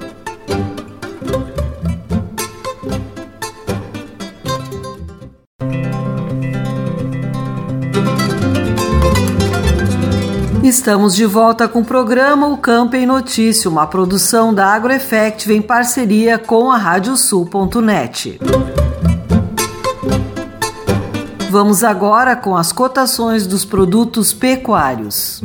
Estamos 10.71 11.13
de 11.15 11.25
volta 11.25 11.67
com 11.67 11.81
o 11.81 11.85
programa 11.85 12.47
O 12.47 12.55
Campo 12.55 12.95
em 12.95 13.05
Notícia, 13.05 13.69
uma 13.69 13.85
produção 13.85 14.53
da 14.53 14.67
AgroEffect 14.67 15.51
em 15.51 15.61
parceria 15.61 16.37
com 16.37 16.71
a 16.71 16.77
Radiosul.net. 16.77 18.39
Vamos 21.49 21.83
agora 21.83 22.37
com 22.37 22.55
as 22.55 22.71
cotações 22.71 23.45
dos 23.45 23.65
produtos 23.65 24.31
pecuários. 24.31 25.43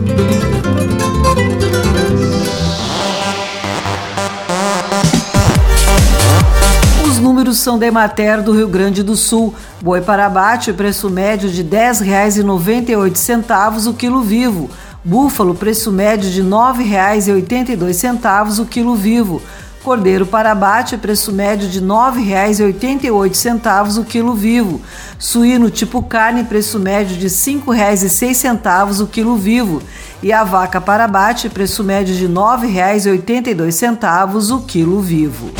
Os 7.05 7.19
números 7.19 7.59
são 7.59 7.77
da 7.77 7.89
Emater 7.89 8.45
do 8.45 8.53
Rio 8.53 8.69
Grande 8.69 9.03
do 9.03 9.17
Sul. 9.17 9.53
Boi 9.83 10.01
para 10.01 10.27
abate, 10.27 10.73
preço 10.73 11.11
médio 11.11 11.51
de 11.51 11.63
R$ 11.63 11.69
10,98 11.69 13.89
o 13.89 13.95
quilo 13.95 14.23
vivo. 14.23 14.71
Búfalo, 15.07 15.55
preço 15.55 15.91
médio 15.93 16.29
de 16.29 16.43
R$ 16.43 16.49
9,82 16.49 18.61
o 18.61 18.67
quilo 18.67 18.97
vivo. 18.97 19.41
Cordeiro 19.85 20.27
para 20.27 20.51
abate, 20.51 20.97
preço 20.97 21.31
médio 21.31 21.69
de 21.69 21.79
R$ 21.79 21.87
9,88 21.87 24.01
o 24.01 24.05
quilo 24.05 24.35
vivo. 24.35 24.81
Suíno 25.17 25.71
tipo 25.71 26.03
carne, 26.03 26.43
preço 26.43 26.81
médio 26.81 27.17
de 27.17 27.27
R$ 27.27 27.31
5,06 27.31 29.01
o 29.01 29.07
quilo 29.07 29.37
vivo. 29.37 29.81
E 30.21 30.33
a 30.33 30.43
vaca 30.43 30.81
para 30.81 31.05
abate, 31.05 31.49
preço 31.49 31.85
médio 31.85 32.13
de 32.13 32.27
R$ 32.27 32.33
9,82 32.33 34.57
o 34.57 34.63
quilo 34.63 35.01
vivo. 35.01 35.53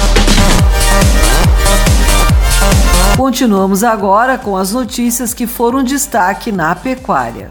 Continuamos 3.17 3.85
agora 3.85 4.37
com 4.37 4.57
as 4.57 4.73
notícias 4.73 5.33
que 5.33 5.47
foram 5.47 5.85
destaque 5.85 6.51
na 6.51 6.75
pecuária. 6.75 7.49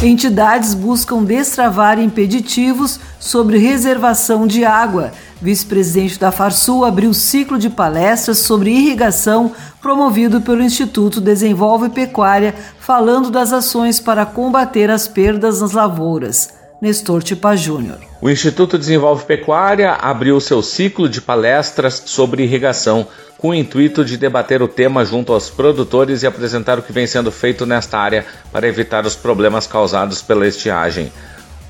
Entidades 0.00 0.74
buscam 0.74 1.24
destravar 1.24 1.98
impeditivos 1.98 3.00
sobre 3.18 3.58
reservação 3.58 4.46
de 4.46 4.64
água. 4.64 5.10
Vice-presidente 5.42 6.20
da 6.20 6.30
Farsul 6.30 6.84
abriu 6.84 7.12
ciclo 7.12 7.58
de 7.58 7.68
palestras 7.68 8.38
sobre 8.38 8.70
irrigação 8.70 9.50
promovido 9.82 10.40
pelo 10.40 10.62
Instituto 10.62 11.20
Desenvolve 11.20 11.88
Pecuária, 11.88 12.54
falando 12.78 13.28
das 13.28 13.52
ações 13.52 13.98
para 13.98 14.24
combater 14.24 14.88
as 14.88 15.08
perdas 15.08 15.60
nas 15.60 15.72
lavouras. 15.72 16.57
Nestor 16.80 17.22
Tipa 17.24 17.56
Júnior. 17.56 17.98
O 18.20 18.30
Instituto 18.30 18.78
Desenvolve 18.78 19.24
Pecuária 19.24 19.92
abriu 19.92 20.40
seu 20.40 20.62
ciclo 20.62 21.08
de 21.08 21.20
palestras 21.20 22.02
sobre 22.06 22.44
irrigação, 22.44 23.06
com 23.36 23.48
o 23.48 23.54
intuito 23.54 24.04
de 24.04 24.16
debater 24.16 24.62
o 24.62 24.68
tema 24.68 25.04
junto 25.04 25.32
aos 25.32 25.50
produtores 25.50 26.22
e 26.22 26.26
apresentar 26.26 26.78
o 26.78 26.82
que 26.82 26.92
vem 26.92 27.06
sendo 27.06 27.32
feito 27.32 27.66
nesta 27.66 27.98
área 27.98 28.24
para 28.52 28.68
evitar 28.68 29.04
os 29.04 29.16
problemas 29.16 29.66
causados 29.66 30.22
pela 30.22 30.46
estiagem. 30.46 31.12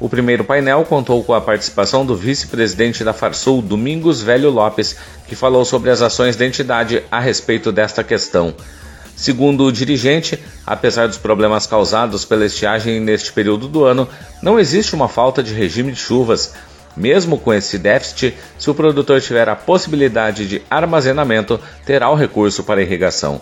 O 0.01 0.09
primeiro 0.09 0.45
painel 0.45 0.85
contou 0.85 1.25
com 1.25 1.35
a 1.35 1.41
participação 1.41 2.07
do 2.07 2.15
vice-presidente 2.15 3.03
da 3.03 3.13
Farsul, 3.13 3.61
Domingos 3.61 4.23
Velho 4.23 4.51
Lopes, 4.51 4.97
que 5.27 5.35
falou 5.35 5.65
sobre 5.65 5.91
as 5.91 6.03
ações 6.03 6.37
da 6.37 6.47
entidade 6.47 7.03
a 7.11 7.19
respeito 7.19 7.73
desta 7.73 8.05
questão. 8.05 8.55
Segundo 9.19 9.65
o 9.65 9.73
dirigente, 9.73 10.39
apesar 10.65 11.09
dos 11.09 11.19
problemas 11.19 11.67
causados 11.67 12.25
pela 12.25 12.47
estiagem 12.47 13.01
neste 13.01 13.33
período 13.33 13.67
do 13.67 13.85
ano, 13.85 14.09
não 14.41 14.61
existe 14.61 14.95
uma 14.95 15.09
falta 15.09 15.43
de 15.43 15.53
regime 15.53 15.91
de 15.91 15.99
chuvas. 15.99 16.55
Mesmo 16.97 17.37
com 17.37 17.53
esse 17.53 17.79
déficit, 17.79 18.37
se 18.57 18.71
o 18.71 18.75
produtor 18.77 19.21
tiver 19.21 19.49
a 19.49 19.57
possibilidade 19.57 20.47
de 20.47 20.63
armazenamento, 20.71 21.59
terá 21.85 22.09
o 22.09 22.15
recurso 22.15 22.63
para 22.63 22.81
irrigação. 22.81 23.41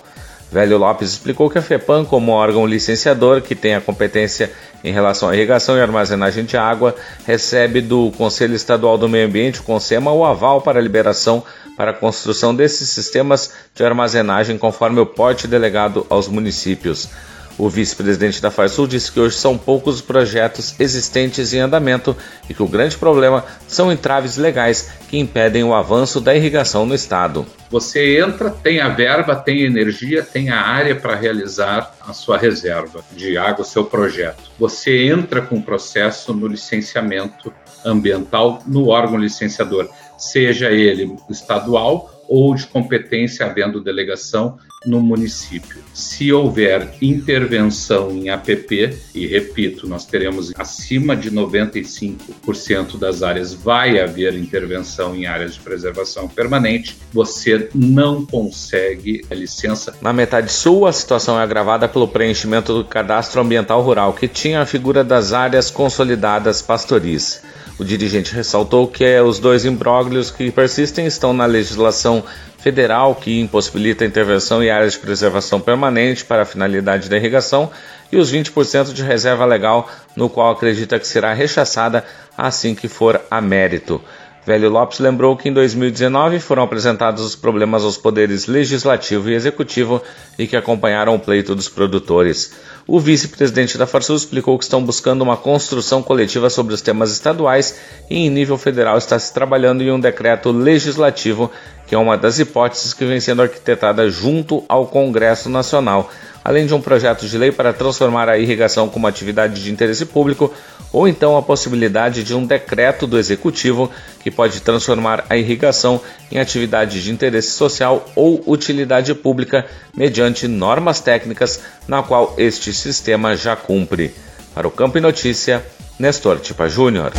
Velho 0.51 0.79
Lopes 0.79 1.11
explicou 1.11 1.51
que 1.51 1.59
a 1.59 1.63
FEPAM, 1.63 2.05
como 2.05 2.33
órgão 2.33 2.67
licenciador 2.67 3.43
que 3.43 3.55
tem 3.55 3.75
a 3.75 3.81
competência 3.81 4.53
em 4.85 4.93
relação 4.93 5.29
à 5.29 5.35
irrigação 5.35 5.77
e 5.77 5.81
armazenagem 5.81 6.45
de 6.45 6.57
água, 6.57 6.95
recebe 7.27 7.81
do 7.81 8.13
Conselho 8.13 8.55
Estadual 8.55 8.97
do 8.97 9.09
Meio 9.09 9.27
Ambiente, 9.27 9.61
o 9.61 9.65
CONSEMA, 9.65 10.13
o 10.13 10.25
aval 10.25 10.61
para 10.61 10.79
a 10.79 10.83
liberação 10.83 11.43
para 11.77 11.91
a 11.91 11.95
construção 11.95 12.55
desses 12.55 12.89
sistemas 12.89 13.53
de 13.75 13.85
armazenagem 13.85 14.57
conforme 14.57 14.99
o 14.99 15.07
porte 15.07 15.47
delegado 15.47 16.07
aos 16.09 16.27
municípios. 16.27 17.09
O 17.59 17.71
vice-presidente 17.71 18.43
da 18.43 18.51
Farsul 18.51 18.87
disse 18.87 19.11
que 19.11 19.19
hoje 19.19 19.37
são 19.37 19.57
poucos 19.57 19.97
os 19.97 20.01
projetos 20.03 20.79
existentes 20.79 21.55
em 21.55 21.61
andamento 21.61 22.15
e 22.51 22.55
que 22.55 22.63
o 22.63 22.69
grande 22.69 22.99
problema 22.99 23.45
são 23.67 23.91
entraves 23.91 24.37
legais 24.37 24.91
que 25.09 25.19
impedem 25.19 25.65
o 25.65 25.75
avanço 25.75 26.21
da 26.21 26.35
irrigação 26.35 26.85
no 26.85 26.95
estado. 26.95 27.47
Você 27.71 28.21
entra, 28.21 28.51
tem 28.51 28.81
a 28.81 28.91
verba, 28.91 29.35
tem 29.35 29.63
a 29.63 29.67
energia, 29.67 30.23
tem 30.23 30.51
a 30.51 30.61
área 30.61 30.95
para 30.95 31.17
realizar 31.17 31.95
a 32.07 32.13
sua 32.13 32.37
reserva 32.37 33.03
de 33.13 33.39
água, 33.39 33.63
o 33.63 33.69
seu 33.69 33.85
projeto. 33.85 34.51
Você 34.59 35.07
entra 35.07 35.41
com 35.41 35.57
o 35.57 35.63
processo 35.63 36.35
no 36.35 36.47
licenciamento 36.47 37.53
ambiental 37.85 38.63
no 38.67 38.89
órgão 38.89 39.19
licenciador, 39.19 39.89
seja 40.19 40.71
ele 40.71 41.17
estadual 41.31 42.16
ou 42.29 42.55
de 42.55 42.67
competência 42.67 43.47
havendo 43.47 43.81
delegação 43.81 44.59
no 44.87 45.01
município. 45.01 45.83
Se 45.93 46.33
houver 46.33 46.95
intervenção 47.03 48.11
em 48.11 48.31
APP, 48.31 48.97
e 49.15 49.27
repito, 49.27 49.89
nós 49.89 50.07
teremos 50.07 50.53
acima 50.57 51.17
de 51.17 51.31
95% 51.31 52.99
das 52.99 53.23
áreas 53.23 53.53
vai 53.53 54.01
haver 54.01 54.35
intervenção 54.35 55.15
em 55.15 55.27
áreas 55.27 55.55
de 55.55 55.61
preservação 55.61 56.29
permanente, 56.29 56.97
você 57.13 57.69
não 57.75 58.25
consegue 58.25 59.25
a 59.31 59.35
licença. 59.35 59.95
Na 60.01 60.13
metade 60.13 60.53
sul, 60.53 60.87
a 60.87 60.93
situação 60.93 61.39
é 61.39 61.43
agravada 61.43 61.89
pelo 61.89 62.09
preenchimento 62.09 62.73
do 62.73 62.85
cadastro 62.85 63.41
ambiental 63.41 63.83
rural, 63.83 64.13
que 64.13 64.29
tinha 64.29 64.61
a 64.61 64.67
figura 64.67 65.03
das 65.03 65.33
áreas 65.33 65.71
consolidadas 65.71 66.63
pastoris. 66.63 67.43
O 67.79 67.85
dirigente 67.85 68.35
ressaltou 68.35 68.89
que 68.89 69.21
os 69.21 69.39
dois 69.39 69.67
imbróglios 69.67 70.31
que 70.31 70.51
persistem 70.51 71.07
estão 71.07 71.35
na 71.35 71.45
legislação 71.45 72.25
federal, 72.59 73.15
que 73.15 73.39
impossibilita 73.39 74.03
a 74.03 74.07
intervenção 74.07 74.63
em 74.63 74.71
áreas 74.71 74.95
de 74.95 74.99
preservação 74.99 75.61
permanente 75.61 76.25
para 76.25 76.43
a 76.43 76.47
finalidade 76.47 77.09
da 77.09 77.17
irrigação, 77.17 77.71
e 78.11 78.17
os 78.17 78.33
20% 78.33 78.93
de 78.93 79.03
reserva 79.03 79.45
legal, 79.45 79.91
no 80.17 80.31
qual 80.31 80.53
acredita 80.53 80.99
que 80.99 81.07
será 81.07 81.35
rechaçada 81.35 82.05
assim 82.37 82.75
que 82.75 82.89
for 82.89 83.21
a 83.31 83.41
mérito. 83.41 84.01
Velho 84.47 84.71
Lopes 84.71 85.01
lembrou 85.01 85.37
que 85.37 85.49
em 85.49 85.53
2019 85.53 86.39
foram 86.39 86.63
apresentados 86.63 87.25
os 87.25 87.35
problemas 87.35 87.83
aos 87.83 87.99
poderes 87.99 88.47
legislativo 88.47 89.29
e 89.29 89.35
executivo 89.35 90.01
e 90.39 90.47
que 90.47 90.57
acompanharam 90.57 91.17
o 91.17 91.19
pleito 91.19 91.53
dos 91.53 91.69
produtores. 91.69 92.53
O 92.87 93.01
vice-presidente 93.01 93.77
da 93.77 93.89
Farsul 93.89 94.15
explicou 94.15 94.57
que 94.57 94.63
estão 94.63 94.85
buscando 94.85 95.23
uma 95.23 95.37
construção 95.37 96.01
coletiva 96.01 96.49
sobre 96.49 96.73
os 96.73 96.81
temas 96.81 97.11
estaduais 97.11 97.77
e 98.09 98.19
em 98.25 98.31
nível 98.31 98.57
federal 98.57 98.97
está 98.97 99.19
se 99.19 99.35
trabalhando 99.35 99.83
em 99.83 99.91
um 99.91 99.99
decreto 99.99 100.53
legislativo, 100.53 101.51
que 101.85 101.97
é 101.97 101.99
uma 101.99 102.17
das 102.17 102.39
hipóteses 102.39 102.95
que 102.95 103.05
vem 103.05 103.19
sendo 103.19 103.43
arquitetada 103.43 104.09
junto 104.09 104.65
ao 104.69 104.87
Congresso 104.87 105.51
Nacional 105.51 106.09
além 106.47 106.65
de 106.65 106.73
um 106.73 106.81
projeto 106.81 107.27
de 107.27 107.37
lei 107.37 107.51
para 107.51 107.73
transformar 107.73 108.29
a 108.29 108.39
irrigação 108.39 108.89
como 108.89 109.09
atividade 109.09 109.61
de 109.61 109.73
interesse 109.73 110.07
público, 110.07 110.55
ou 110.93 111.07
então 111.07 111.37
a 111.37 111.43
possibilidade 111.43 112.23
de 112.23 112.35
um 112.35 112.47
decreto 112.47 113.07
do 113.07 113.19
executivo 113.19 113.91
que 114.21 114.31
pode 114.31 114.61
transformar 114.61 115.25
a 115.29 115.37
irrigação 115.37 116.01
em 116.31 116.39
atividade 116.39 117.03
de 117.03 117.11
interesse 117.11 117.51
social 117.51 118.07
ou 118.15 118.43
utilidade 118.47 119.15
pública 119.15 119.67
mediante 119.95 120.49
normas 120.49 121.01
técnicas 121.01 121.61
na 121.87 122.03
qual 122.03 122.35
este 122.39 122.73
sistema 122.73 123.37
já 123.37 123.55
cumpre. 123.55 124.15
Para 124.55 124.67
o 124.67 124.71
Campo 124.71 124.99
e 124.99 125.01
Notícia, 125.01 125.65
Nestor 125.99 126.39
Tipa 126.41 126.69
Júnior. 126.69 127.13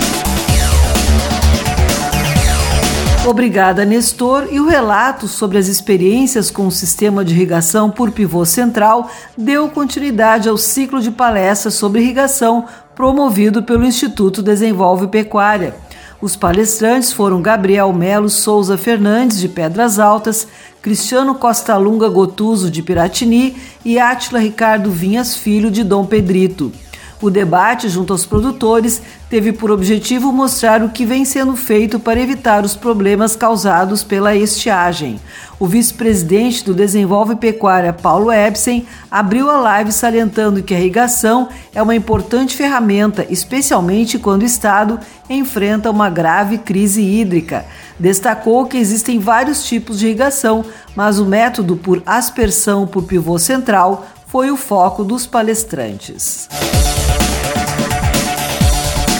Obrigada, 3.27 3.83
Nestor. 3.83 4.47
E 4.49 4.59
o 4.59 4.67
relato 4.67 5.27
sobre 5.27 5.57
as 5.57 5.67
experiências 5.67 6.49
com 6.49 6.65
o 6.65 6.71
sistema 6.71 7.25
de 7.25 7.33
irrigação 7.33 7.89
por 7.89 8.09
pivô 8.11 8.45
central 8.45 9.11
deu 9.37 9.67
continuidade 9.67 10.47
ao 10.47 10.57
ciclo 10.57 11.01
de 11.01 11.11
palestras 11.11 11.73
sobre 11.73 12.01
irrigação 12.01 12.65
promovido 12.97 13.61
pelo 13.61 13.85
Instituto 13.85 14.41
Desenvolve 14.41 15.05
Pecuária. 15.07 15.75
Os 16.19 16.35
palestrantes 16.35 17.13
foram 17.13 17.43
Gabriel 17.43 17.93
Melo 17.93 18.27
Souza 18.27 18.75
Fernandes, 18.75 19.39
de 19.39 19.47
Pedras 19.47 19.99
Altas, 19.99 20.47
Cristiano 20.81 21.35
Costa 21.35 21.77
Lunga 21.77 22.09
Gotuso, 22.09 22.71
de 22.71 22.81
Piratini 22.81 23.55
e 23.85 23.99
Átila 23.99 24.39
Ricardo 24.39 24.89
Vinhas 24.89 25.35
Filho, 25.35 25.69
de 25.69 25.83
Dom 25.83 26.07
Pedrito. 26.07 26.71
O 27.19 27.31
debate 27.31 27.89
junto 27.89 28.13
aos 28.13 28.27
produtores 28.27 29.01
teve 29.27 29.51
por 29.51 29.71
objetivo 29.71 30.31
mostrar 30.31 30.83
o 30.83 30.89
que 30.89 31.03
vem 31.03 31.25
sendo 31.25 31.55
feito 31.55 31.99
para 31.99 32.19
evitar 32.19 32.63
os 32.63 32.75
problemas 32.75 33.35
causados 33.35 34.03
pela 34.03 34.35
estiagem. 34.35 35.19
O 35.59 35.65
vice-presidente 35.65 36.63
do 36.63 36.75
Desenvolve 36.75 37.35
Pecuária, 37.35 37.91
Paulo 37.91 38.31
Ebsen, 38.31 38.85
abriu 39.09 39.49
a 39.49 39.57
live 39.57 39.91
salientando 39.91 40.61
que 40.61 40.75
a 40.75 40.79
irrigação 40.79 41.49
é 41.73 41.81
uma 41.81 41.95
importante 41.95 42.55
ferramenta, 42.55 43.25
especialmente 43.31 44.19
quando 44.19 44.43
o 44.43 44.45
Estado 44.45 44.99
enfrenta 45.27 45.89
uma 45.89 46.11
grave 46.11 46.59
crise 46.59 47.01
hídrica. 47.01 47.65
Destacou 47.99 48.67
que 48.67 48.77
existem 48.77 49.17
vários 49.17 49.63
tipos 49.63 49.97
de 49.97 50.05
irrigação, 50.05 50.63
mas 50.95 51.17
o 51.17 51.25
método 51.25 51.75
por 51.75 52.03
aspersão 52.05 52.85
por 52.85 53.05
pivô 53.05 53.39
central 53.39 54.05
foi 54.27 54.51
o 54.51 54.57
foco 54.57 55.03
dos 55.03 55.25
palestrantes 55.25 56.47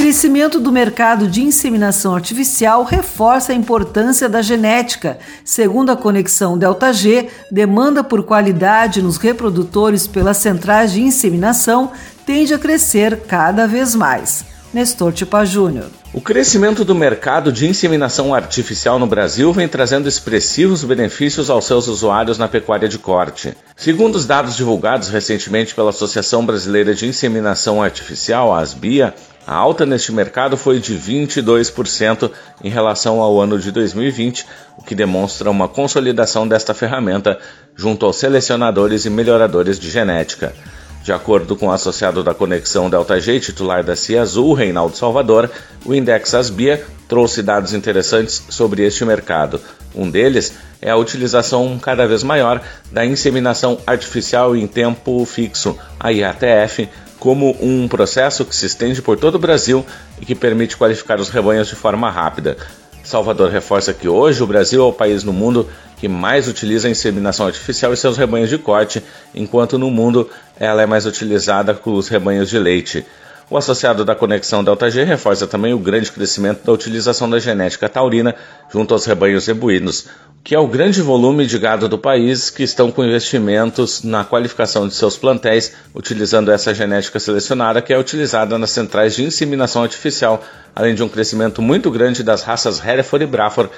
crescimento 0.07 0.57
do 0.57 0.71
mercado 0.71 1.27
de 1.27 1.43
inseminação 1.43 2.15
artificial 2.15 2.85
reforça 2.85 3.51
a 3.51 3.55
importância 3.55 4.29
da 4.29 4.41
genética. 4.41 5.19
Segundo 5.43 5.91
a 5.91 5.97
conexão 5.97 6.57
Delta 6.57 6.93
G, 6.93 7.27
demanda 7.51 8.01
por 8.01 8.23
qualidade 8.23 9.01
nos 9.01 9.17
reprodutores 9.17 10.07
pelas 10.07 10.37
centrais 10.37 10.93
de 10.93 11.01
inseminação 11.01 11.91
tende 12.25 12.53
a 12.53 12.57
crescer 12.57 13.23
cada 13.27 13.67
vez 13.67 13.93
mais. 13.93 14.45
Nestor 14.73 15.11
Tipa 15.11 15.43
Júnior. 15.43 15.87
O 16.13 16.21
crescimento 16.21 16.85
do 16.85 16.95
mercado 16.95 17.51
de 17.51 17.67
inseminação 17.67 18.33
artificial 18.33 18.97
no 18.97 19.07
Brasil 19.07 19.51
vem 19.51 19.67
trazendo 19.67 20.07
expressivos 20.07 20.85
benefícios 20.85 21.49
aos 21.49 21.65
seus 21.65 21.87
usuários 21.87 22.37
na 22.37 22.47
pecuária 22.47 22.87
de 22.87 22.97
corte. 22.97 23.55
Segundo 23.75 24.15
os 24.15 24.25
dados 24.25 24.55
divulgados 24.55 25.09
recentemente 25.09 25.75
pela 25.75 25.89
Associação 25.89 26.45
Brasileira 26.45 26.95
de 26.95 27.05
Inseminação 27.05 27.83
Artificial, 27.83 28.53
a 28.53 28.59
ASBIA, 28.59 29.13
a 29.47 29.55
alta 29.55 29.85
neste 29.85 30.11
mercado 30.11 30.57
foi 30.57 30.77
de 30.77 30.93
22% 30.93 32.29
em 32.61 32.69
relação 32.69 33.21
ao 33.21 33.39
ano 33.39 33.57
de 33.57 33.71
2020, 33.71 34.45
o 34.77 34.83
que 34.83 34.93
demonstra 34.93 35.49
uma 35.49 35.69
consolidação 35.69 36.45
desta 36.45 36.73
ferramenta 36.73 37.39
junto 37.73 38.05
aos 38.05 38.17
selecionadores 38.17 39.05
e 39.05 39.09
melhoradores 39.09 39.79
de 39.79 39.89
genética. 39.89 40.53
De 41.01 41.13
acordo 41.13 41.55
com 41.55 41.67
o 41.67 41.71
associado 41.71 42.21
da 42.21 42.33
Conexão 42.33 42.89
Delta 42.89 43.17
G, 43.21 43.39
titular 43.39 43.85
da 43.85 43.95
Cia 43.95 44.21
Azul, 44.21 44.53
Reinaldo 44.53 44.97
Salvador, 44.97 45.49
o 45.85 45.95
Index 45.95 46.33
Asbia 46.33 46.85
trouxe 47.07 47.41
dados 47.41 47.73
interessantes 47.73 48.43
sobre 48.49 48.85
este 48.85 49.05
mercado. 49.05 49.61
Um 49.95 50.11
deles 50.11 50.53
é 50.81 50.89
a 50.89 50.97
utilização 50.97 51.79
cada 51.79 52.05
vez 52.05 52.21
maior 52.21 52.61
da 52.91 53.05
inseminação 53.05 53.79
artificial 53.87 54.57
em 54.57 54.67
tempo 54.67 55.25
fixo, 55.25 55.79
a 55.97 56.11
IATF, 56.11 56.89
como 57.19 57.55
um 57.61 57.87
processo 57.87 58.45
que 58.45 58.55
se 58.55 58.65
estende 58.65 59.01
por 59.01 59.17
todo 59.17 59.35
o 59.35 59.39
Brasil 59.39 59.85
e 60.21 60.25
que 60.25 60.35
permite 60.35 60.77
qualificar 60.77 61.19
os 61.19 61.29
rebanhos 61.29 61.67
de 61.67 61.75
forma 61.75 62.09
rápida. 62.09 62.57
Salvador 63.03 63.49
reforça 63.49 63.93
que 63.93 64.07
hoje 64.07 64.43
o 64.43 64.47
Brasil 64.47 64.81
é 64.81 64.85
o 64.85 64.91
país 64.91 65.23
no 65.23 65.31
mundo 65.31 65.67
que 65.95 66.07
mais 66.07 66.47
utiliza 66.47 66.87
a 66.87 66.91
inseminação 66.91 67.47
artificial 67.47 67.93
em 67.93 67.95
seus 67.95 68.17
rebanhos 68.17 68.49
de 68.49 68.57
corte, 68.57 69.01
enquanto 69.33 69.79
no 69.79 69.89
mundo 69.89 70.29
ela 70.59 70.81
é 70.81 70.85
mais 70.85 71.05
utilizada 71.05 71.73
com 71.73 71.93
os 71.93 72.07
rebanhos 72.07 72.49
de 72.49 72.59
leite. 72.59 73.05
O 73.49 73.55
associado 73.55 74.03
da 74.03 74.13
Conexão 74.13 74.61
Delta 74.61 74.91
G 74.91 75.05
reforça 75.05 75.47
também 75.47 75.73
o 75.73 75.79
grande 75.79 76.11
crescimento 76.11 76.65
da 76.65 76.73
utilização 76.73 77.29
da 77.29 77.39
genética 77.39 77.87
taurina 77.87 78.35
junto 78.69 78.93
aos 78.93 79.05
rebanhos 79.05 79.45
zebuínos, 79.45 80.07
que 80.43 80.55
é 80.55 80.59
o 80.59 80.67
grande 80.67 81.01
volume 81.01 81.45
de 81.45 81.59
gado 81.59 81.89
do 81.89 81.97
país 81.97 82.49
que 82.49 82.63
estão 82.63 82.91
com 82.91 83.03
investimentos 83.03 84.03
na 84.03 84.23
qualificação 84.23 84.87
de 84.87 84.93
seus 84.93 85.17
plantéis, 85.17 85.73
utilizando 85.93 86.51
essa 86.51 86.73
genética 86.73 87.19
selecionada 87.19 87.81
que 87.81 87.91
é 87.91 87.99
utilizada 87.99 88.57
nas 88.57 88.71
centrais 88.71 89.15
de 89.15 89.23
inseminação 89.23 89.83
artificial, 89.83 90.41
além 90.75 90.95
de 90.95 91.03
um 91.03 91.09
crescimento 91.09 91.61
muito 91.61 91.91
grande 91.91 92.23
das 92.23 92.43
raças 92.43 92.83
Hereford 92.83 93.25
e 93.25 93.27
Braford, 93.27 93.71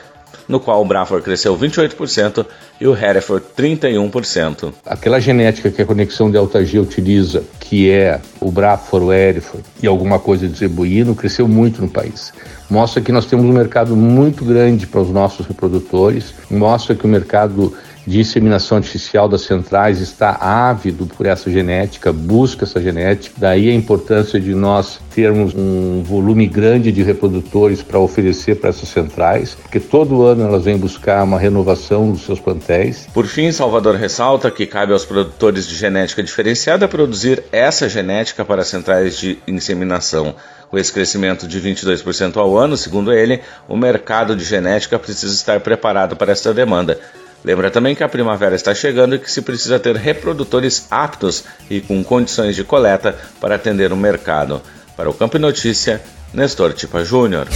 no 0.48 0.60
qual 0.60 0.82
o 0.82 0.86
Braford 0.86 1.24
cresceu 1.24 1.58
28% 1.58 2.46
e 2.80 2.88
o 2.88 2.96
Hereford 2.96 3.46
31%. 3.58 4.74
Aquela 4.86 5.20
genética 5.20 5.70
que 5.70 5.82
a 5.82 5.86
Conexão 5.86 6.32
Delta 6.32 6.64
G 6.64 6.80
utiliza, 6.80 7.44
que 7.60 7.90
é 7.90 8.20
o 8.40 8.52
Braford, 8.52 9.06
o 9.06 9.14
Hereford 9.14 9.66
e 9.82 9.88
alguma 9.88 10.20
coisa 10.20 10.48
de 10.48 10.58
zebuíno, 10.58 11.16
cresceu 11.16 11.48
muito 11.48 11.82
no 11.82 11.90
país 11.90 12.34
mostra 12.70 13.02
que 13.02 13.12
nós 13.12 13.26
temos 13.26 13.46
um 13.46 13.52
mercado 13.52 13.96
muito 13.96 14.46
grande 14.46 14.86
para 14.86 15.02
os 15.02 15.10
nossos 15.10 15.46
reprodutores, 15.48 16.36
mostra 16.50 16.96
que 16.96 17.06
o 17.06 17.08
mercado 17.08 17.76
de 18.10 18.20
inseminação 18.20 18.80
artificial 18.80 19.30
das 19.30 19.42
centrais 19.42 20.02
está 20.02 20.32
ávido 20.42 21.06
por 21.06 21.28
essa 21.28 21.52
genética, 21.52 22.12
busca 22.12 22.66
essa 22.66 22.82
genética. 22.82 23.36
Daí 23.38 23.70
a 23.70 23.74
importância 23.74 24.40
de 24.40 24.56
nós 24.56 25.00
termos 25.14 25.54
um 25.54 26.02
volume 26.02 26.48
grande 26.48 26.92
de 26.92 27.04
reprodutores 27.04 27.84
para 27.84 28.00
oferecer 28.00 28.56
para 28.56 28.72
essas 28.72 28.90
centrais, 28.90 29.54
porque 29.54 29.80
todo 29.80 30.24
ano 30.24 30.44
elas 30.44 30.64
vêm 30.64 30.76
buscar 30.76 31.24
uma 31.24 31.38
renovação 31.38 32.12
dos 32.12 32.26
seus 32.26 32.40
plantéis. 32.40 33.08
Por 33.14 33.28
fim, 33.28 33.52
Salvador 33.52 33.96
ressalta 33.96 34.50
que 34.50 34.66
cabe 34.66 34.92
aos 34.92 35.06
produtores 35.06 35.68
de 35.68 35.76
genética 35.76 36.24
diferenciada 36.24 36.88
produzir 36.88 37.44
essa 37.52 37.88
genética 37.88 38.44
para 38.44 38.64
centrais 38.64 39.20
de 39.20 39.38
inseminação. 39.48 40.34
Com 40.68 40.78
esse 40.78 40.92
crescimento 40.92 41.48
de 41.48 41.62
22% 41.62 42.38
ao 42.38 42.58
ano, 42.58 42.76
segundo 42.76 43.14
ele, 43.14 43.42
o 43.68 43.78
mercado 43.78 44.36
de 44.36 44.44
genética 44.44 44.98
precisa 44.98 45.34
estar 45.34 45.60
preparado 45.60 46.16
para 46.16 46.32
esta 46.32 46.54
demanda. 46.54 47.00
Lembra 47.44 47.72
também 47.72 47.96
que 47.96 48.04
a 48.04 48.10
primavera 48.10 48.56
está 48.56 48.76
chegando 48.76 49.16
e 49.16 49.20
que 49.20 49.32
se 49.32 49.42
precisa 49.42 49.80
ter 49.80 49.96
reprodutores 49.96 50.88
aptos 50.92 51.44
e 51.70 51.80
com 51.80 52.04
condições 52.04 52.56
de 52.56 52.64
coleta 52.64 53.18
para 53.40 53.56
atender 53.56 53.94
o 53.94 53.98
mercado. 53.98 54.62
Para 54.96 55.10
o 55.10 55.14
Campo 55.14 55.40
Notícia, 55.40 56.02
Nestor 56.34 56.74
Tipa 56.74 57.04
Júnior. 57.04 57.48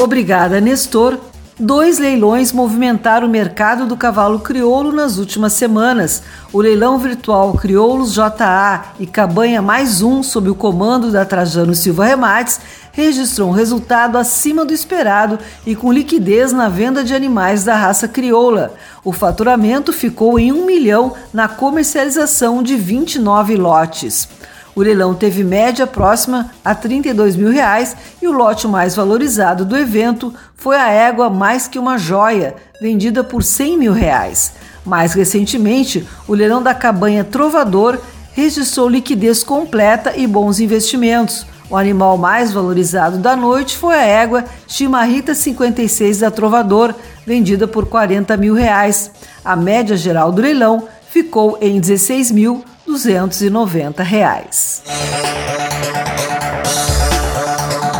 Obrigada, 0.00 0.60
Nestor. 0.60 1.18
Dois 1.60 1.98
leilões 1.98 2.52
movimentaram 2.52 3.26
o 3.26 3.30
mercado 3.30 3.84
do 3.84 3.96
cavalo 3.96 4.38
crioulo 4.38 4.92
nas 4.92 5.18
últimas 5.18 5.54
semanas. 5.54 6.22
O 6.52 6.60
leilão 6.60 6.98
virtual 6.98 7.52
Crioulos 7.54 8.14
JA 8.14 8.92
e 9.00 9.08
Cabanha 9.08 9.60
Mais 9.60 10.00
Um, 10.00 10.22
sob 10.22 10.48
o 10.48 10.54
comando 10.54 11.10
da 11.10 11.24
Trajano 11.24 11.74
Silva 11.74 12.04
Remates, 12.04 12.60
registrou 12.98 13.50
um 13.50 13.52
resultado 13.52 14.18
acima 14.18 14.64
do 14.64 14.74
esperado 14.74 15.38
e 15.64 15.76
com 15.76 15.92
liquidez 15.92 16.50
na 16.50 16.68
venda 16.68 17.04
de 17.04 17.14
animais 17.14 17.62
da 17.62 17.76
raça 17.76 18.08
crioula. 18.08 18.74
O 19.04 19.12
faturamento 19.12 19.92
ficou 19.92 20.36
em 20.36 20.50
um 20.50 20.66
milhão 20.66 21.14
na 21.32 21.46
comercialização 21.46 22.60
de 22.60 22.74
29 22.74 23.54
lotes. 23.54 24.28
O 24.74 24.82
leilão 24.82 25.14
teve 25.14 25.44
média 25.44 25.86
próxima 25.86 26.50
a 26.64 26.74
32 26.74 27.36
mil 27.36 27.52
reais 27.52 27.96
e 28.20 28.26
o 28.26 28.32
lote 28.32 28.66
mais 28.66 28.96
valorizado 28.96 29.64
do 29.64 29.76
evento 29.76 30.34
foi 30.56 30.76
a 30.76 30.90
égua 30.90 31.30
Mais 31.30 31.68
Que 31.68 31.78
Uma 31.78 31.98
Joia, 31.98 32.56
vendida 32.80 33.22
por 33.22 33.44
100 33.44 33.78
mil 33.78 33.92
reais. 33.92 34.54
Mais 34.84 35.12
recentemente, 35.12 36.04
o 36.26 36.34
leilão 36.34 36.60
da 36.60 36.74
cabanha 36.74 37.22
Trovador 37.22 38.00
registrou 38.32 38.88
liquidez 38.88 39.44
completa 39.44 40.16
e 40.16 40.26
bons 40.26 40.58
investimentos. 40.58 41.46
O 41.70 41.76
animal 41.76 42.16
mais 42.16 42.50
valorizado 42.50 43.18
da 43.18 43.36
noite 43.36 43.76
foi 43.76 43.94
a 43.94 44.02
égua 44.02 44.44
Chimarrita 44.66 45.34
56 45.34 46.20
da 46.20 46.30
Trovador, 46.30 46.94
vendida 47.26 47.68
por 47.68 47.86
40 47.86 48.36
mil 48.38 48.54
reais. 48.54 49.10
A 49.44 49.54
média 49.54 49.94
geral 49.94 50.32
do 50.32 50.40
leilão 50.40 50.88
ficou 51.10 51.58
em 51.60 51.78
16 51.78 52.30
mil 52.30 52.64
290 52.86 54.02
reais. 54.02 54.82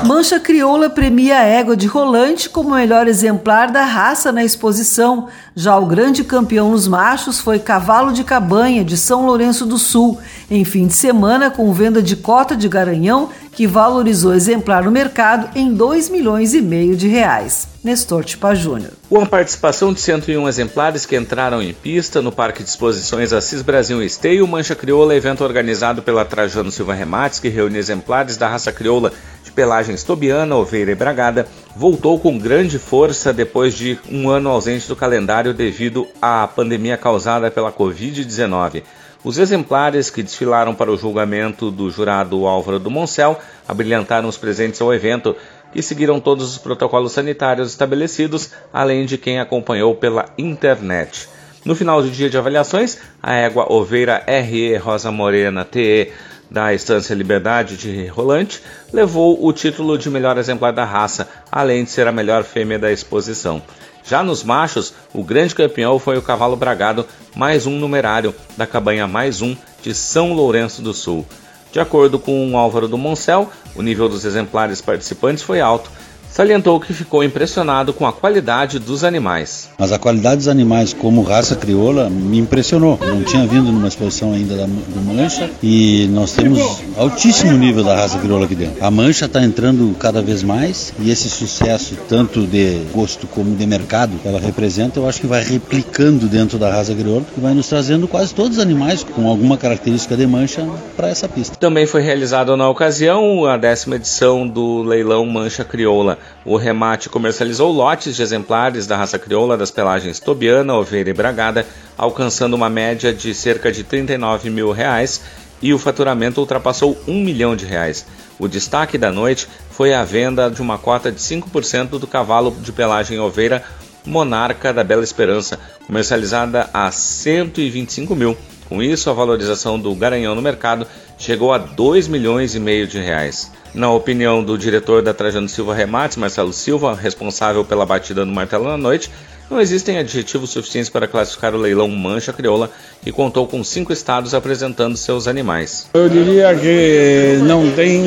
Mancha 0.09 0.41
Crioula 0.41 0.89
premia 0.89 1.39
a 1.39 1.43
égua 1.43 1.77
de 1.77 1.87
rolante 1.87 2.49
como 2.49 2.75
melhor 2.75 3.07
exemplar 3.07 3.71
da 3.71 3.85
raça 3.85 4.33
na 4.33 4.43
exposição. 4.43 5.29
Já 5.55 5.77
o 5.77 5.85
grande 5.85 6.25
campeão 6.25 6.71
nos 6.71 6.89
machos 6.89 7.39
foi 7.39 7.59
Cavalo 7.59 8.13
de 8.13 8.25
Cabanha, 8.25 8.83
de 8.83 8.97
São 8.97 9.27
Lourenço 9.27 9.67
do 9.67 9.77
Sul, 9.77 10.19
em 10.51 10.65
fim 10.65 10.87
de 10.87 10.95
semana 10.95 11.51
com 11.51 11.71
venda 11.75 12.01
de 12.01 12.17
cota 12.17 12.57
de 12.57 12.69
garanhão 12.69 13.29
que 13.59 13.67
valorizou 13.67 14.33
exemplar 14.33 14.85
no 14.85 14.91
mercado 14.93 15.51
em 15.59 15.75
2 15.75 16.11
milhões 16.11 16.55
e 16.55 16.63
meio 16.63 16.95
de 16.95 17.09
reais. 17.09 17.67
Nestor 17.83 18.25
Tipa 18.25 18.55
Júnior. 18.55 18.93
Com 19.09 19.21
a 19.21 19.27
participação 19.27 19.93
de 19.93 19.99
101 19.99 20.49
exemplares 20.49 21.05
que 21.05 21.17
entraram 21.17 21.61
em 21.61 21.73
pista 21.73 22.23
no 22.23 22.31
Parque 22.31 22.63
de 22.63 22.69
Exposições 22.69 23.33
Assis 23.33 23.61
Brasil 23.61 24.01
Esteio, 24.01 24.47
Mancha 24.47 24.77
Crioula, 24.77 25.17
evento 25.17 25.43
organizado 25.43 26.03
pela 26.03 26.25
Trajano 26.25 26.71
Silva 26.71 26.95
Remates, 26.95 27.41
que 27.41 27.49
reúne 27.49 27.79
exemplares 27.79 28.37
da 28.37 28.47
raça 28.47 28.71
crioula 28.71 29.13
de 29.43 29.51
pelagens 29.51 30.05
tobiana, 30.05 30.55
oveira 30.55 30.93
e 30.93 30.95
bragada, 30.95 31.49
voltou 31.75 32.17
com 32.17 32.39
grande 32.39 32.79
força 32.79 33.33
depois 33.33 33.75
de 33.75 33.99
um 34.09 34.31
ano 34.31 34.51
ausente 34.51 34.87
do 34.87 34.95
calendário 34.95 35.53
devido 35.53 36.07
à 36.23 36.47
pandemia 36.47 36.97
causada 36.97 37.51
pela 37.51 37.73
Covid-19. 37.73 38.85
Os 39.25 39.37
exemplares 39.37 40.11
que 40.11 40.23
desfilaram 40.23 40.75
para 40.75 40.93
o 40.93 40.97
julgamento 40.97 41.71
do 41.71 41.91
jurado 41.91 42.47
Álvaro 42.47 42.79
do 42.79 42.91
Moncel 42.91 43.39
abrilhantaram 43.67 44.29
os 44.29 44.37
presentes 44.37 44.81
ao 44.81 44.95
evento, 44.95 45.35
que 45.73 45.83
seguiram 45.83 46.21
todos 46.21 46.53
os 46.53 46.59
protocolos 46.59 47.13
sanitários 47.13 47.69
estabelecidos, 47.69 48.53
além 48.73 49.05
de 49.07 49.19
quem 49.19 49.41
acompanhou 49.41 49.95
pela 49.95 50.27
internet. 50.39 51.29
No 51.65 51.75
final 51.75 52.01
do 52.01 52.09
dia 52.09 52.31
de 52.31 52.39
avaliações, 52.39 52.99
a 53.21 53.35
égua 53.35 53.71
Oveira 53.71 54.23
RE 54.27 54.77
Rosa 54.77 55.11
Morena 55.11 55.65
TE 55.65 56.13
da 56.51 56.73
Estância 56.73 57.13
Liberdade 57.13 57.77
de 57.77 58.07
Rolante 58.07 58.63
levou 58.93 59.45
o 59.45 59.53
título 59.53 59.99
de 59.99 60.09
melhor 60.09 60.39
exemplar 60.39 60.73
da 60.73 60.85
raça, 60.85 61.29
além 61.51 61.85
de 61.85 61.91
ser 61.91 62.07
a 62.07 62.13
melhor 62.13 62.45
fêmea 62.45 62.79
da 62.79 62.91
exposição. 62.91 63.61
Já 64.09 64.23
nos 64.23 64.43
machos, 64.43 64.95
o 65.13 65.23
grande 65.23 65.55
campeão 65.55 65.99
foi 65.99 66.17
o 66.17 66.23
cavalo 66.23 66.57
bragado 66.57 67.05
mais 67.37 67.67
um 67.67 67.79
numerário 67.79 68.35
da 68.57 68.67
cabanha 68.67 69.07
mais 69.07 69.43
um 69.43 69.55
de 69.83 69.95
São 69.95 70.33
Lourenço 70.33 70.81
do 70.81 70.95
Sul. 70.95 71.27
De 71.71 71.79
acordo 71.79 72.19
com 72.19 72.51
o 72.51 72.57
Álvaro 72.57 72.89
do 72.89 72.97
Moncel, 72.97 73.53
o 73.77 73.83
nível 73.83 74.09
dos 74.09 74.25
exemplares 74.25 74.81
participantes 74.81 75.43
foi 75.43 75.61
alto, 75.61 75.91
salientou 76.39 76.79
que 76.79 76.93
ficou 76.93 77.25
impressionado 77.25 77.93
com 77.93 78.07
a 78.07 78.13
qualidade 78.13 78.79
dos 78.79 79.03
animais. 79.03 79.69
Mas 79.77 79.91
a 79.91 79.99
qualidade 79.99 80.37
dos 80.37 80.47
animais 80.47 80.93
como 80.93 81.23
raça 81.23 81.57
crioula 81.57 82.09
me 82.09 82.39
impressionou. 82.39 82.97
Não 83.05 83.25
tinha 83.25 83.45
vindo 83.45 83.73
numa 83.73 83.89
exposição 83.89 84.33
ainda 84.33 84.55
da, 84.55 84.67
do 84.67 85.01
Mancha 85.05 85.51
e 85.61 86.07
nós 86.13 86.31
temos 86.35 86.81
altíssimo 86.97 87.59
nível 87.59 87.83
da 87.83 87.97
raça 87.97 88.21
crioula 88.21 88.45
aqui 88.45 88.55
dentro. 88.55 88.77
A 88.85 88.89
Mancha 88.89 89.25
está 89.25 89.43
entrando 89.43 89.93
cada 89.99 90.23
vez 90.23 90.45
mais 90.45 90.95
e 91.01 91.11
esse 91.11 91.29
sucesso, 91.29 91.97
tanto 92.09 92.47
de 92.47 92.83
gosto 92.95 93.27
como 93.27 93.57
de 93.57 93.67
mercado 93.67 94.17
que 94.23 94.29
ela 94.29 94.39
representa, 94.39 95.01
eu 95.01 95.09
acho 95.09 95.21
que 95.21 95.27
vai 95.27 95.43
replicando 95.43 96.29
dentro 96.29 96.57
da 96.57 96.71
raça 96.71 96.95
crioula 96.95 97.27
e 97.37 97.41
vai 97.41 97.53
nos 97.53 97.67
trazendo 97.67 98.07
quase 98.07 98.33
todos 98.33 98.59
os 98.59 98.63
animais 98.63 99.03
com 99.03 99.27
alguma 99.27 99.57
característica 99.57 100.17
de 100.17 100.25
mancha 100.25 100.65
para 100.97 101.09
essa 101.09 101.29
pista. 101.29 101.57
Também 101.57 101.85
foi 101.85 102.01
realizado 102.01 102.57
na 102.57 102.69
ocasião 102.69 103.45
a 103.45 103.57
décima 103.57 103.97
edição 103.97 104.47
do 104.47 104.85
leilão 104.85 105.27
Mancha 105.27 105.65
Crioula. 105.65 106.17
O 106.45 106.57
remate 106.57 107.09
comercializou 107.09 107.71
lotes 107.71 108.17
de 108.17 108.23
exemplares 108.23 108.87
da 108.87 108.97
raça 108.97 109.19
crioula 109.19 109.57
das 109.57 109.71
pelagens 109.71 110.21
tobiana, 110.21 110.75
oveira 110.75 111.11
e 111.11 111.13
bragada, 111.13 111.67
alcançando 111.97 112.55
uma 112.55 112.71
média 112.71 113.13
de 113.13 113.35
cerca 113.35 113.71
de 113.71 113.85
39 113.85 114.51
mil 114.51 114.73
reais 114.73 115.21
e 115.61 115.75
o 115.75 115.79
faturamento 115.79 116.41
ultrapassou 116.41 116.97
um 117.07 117.21
milhão 117.23 117.57
de 117.57 117.67
reais. 117.67 118.07
O 118.39 118.47
destaque 118.47 118.97
da 118.97 119.11
noite 119.11 119.49
foi 119.71 119.93
a 119.93 120.05
venda 120.05 120.49
de 120.49 120.63
uma 120.63 120.79
cota 120.79 121.11
de 121.11 121.21
5% 121.21 121.99
do 121.99 122.07
cavalo 122.07 122.57
de 122.61 122.73
pelagem 122.73 123.19
oveira 123.19 123.65
Monarca 124.07 124.73
da 124.73 124.83
Bela 124.83 125.05
Esperança, 125.05 125.59
comercializada 125.87 126.71
a 126.73 126.91
125 126.91 128.15
mil. 128.15 128.37
Com 128.69 128.83
isso, 128.83 129.11
a 129.11 129.13
valorização 129.13 129.79
do 129.79 129.95
garanhão 129.95 130.35
no 130.35 130.43
mercado 130.43 130.87
chegou 131.19 131.53
a 131.53 131.59
2 131.59 132.09
milhões 132.09 132.55
e 132.55 132.61
meio 132.61 132.87
de 132.87 132.99
reais. 132.99 133.53
Na 133.75 133.91
opinião 133.93 134.43
do 134.43 134.57
diretor 134.57 135.03
da 135.03 135.13
Trajano 135.13 135.49
Silva 135.49 135.75
Remates, 135.75 136.17
Marcelo 136.17 136.53
Silva, 136.53 136.95
responsável 136.95 137.65
pela 137.65 137.85
batida 137.85 138.25
do 138.25 138.33
martelo 138.33 138.65
na 138.65 138.79
noite, 138.79 139.11
não 139.51 139.61
existem 139.61 139.99
adjetivos 139.99 140.51
suficientes 140.51 140.91
para 140.91 141.09
classificar 141.09 141.55
o 141.55 141.59
leilão 141.59 141.89
Mancha 141.89 142.33
Crioula, 142.33 142.71
que 143.03 143.13
contou 143.13 143.47
com 143.47 143.63
cinco 143.65 143.93
estados 143.93 144.35
apresentando 144.35 144.97
seus 144.97 145.27
animais. 145.27 145.89
Eu 145.95 146.09
diria 146.09 146.55
que 146.55 147.39
não 147.43 147.71
tem 147.73 148.03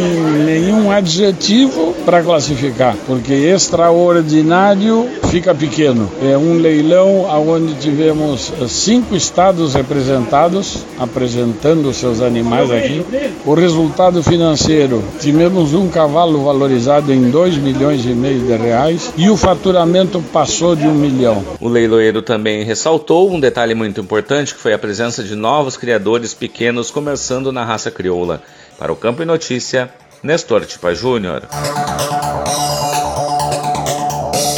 nenhum 0.46 0.92
adjetivo 0.92 1.96
para 2.06 2.22
classificar, 2.22 2.96
porque 3.08 3.34
extraordinário 3.34 5.10
fica 5.30 5.54
pequeno. 5.56 6.10
É 6.22 6.38
um 6.38 6.58
leilão 6.58 7.26
onde 7.48 7.74
tivemos 7.76 8.52
cinco 8.68 9.16
estados 9.16 9.74
representados 9.74 10.80
apresentando 11.00 11.94
seus 11.94 12.22
animais 12.22 12.70
aqui. 12.70 13.04
O 13.46 13.54
resultado 13.54 14.22
financeiro, 14.22 15.04
tivemos 15.20 15.74
um 15.74 15.88
cavalo 15.88 16.44
valorizado 16.44 17.14
em 17.14 17.30
2 17.30 17.58
milhões 17.58 18.06
e 18.06 18.10
meio 18.10 18.40
de 18.40 18.56
reais 18.56 19.12
e 19.18 19.30
o 19.30 19.38
faturamento 19.38 20.22
passou 20.34 20.76
de 20.76 20.88
um 20.88 20.94
milhão. 20.94 21.31
O 21.60 21.68
leiloeiro 21.68 22.22
também 22.22 22.64
ressaltou 22.64 23.32
um 23.32 23.40
detalhe 23.40 23.74
muito 23.76 24.02
importante 24.02 24.54
que 24.54 24.60
foi 24.60 24.74
a 24.74 24.80
presença 24.80 25.24
de 25.24 25.36
novos 25.36 25.78
criadores 25.78 26.34
pequenos 26.34 26.92
começando 26.92 27.52
na 27.52 27.64
raça 27.64 27.92
crioula. 27.92 28.42
Para 28.78 28.92
o 28.92 28.96
Campo 28.96 29.22
e 29.22 29.26
Notícia, 29.26 29.92
Nestor 30.24 30.66
Tipa 30.66 30.94
Júnior. 30.94 31.44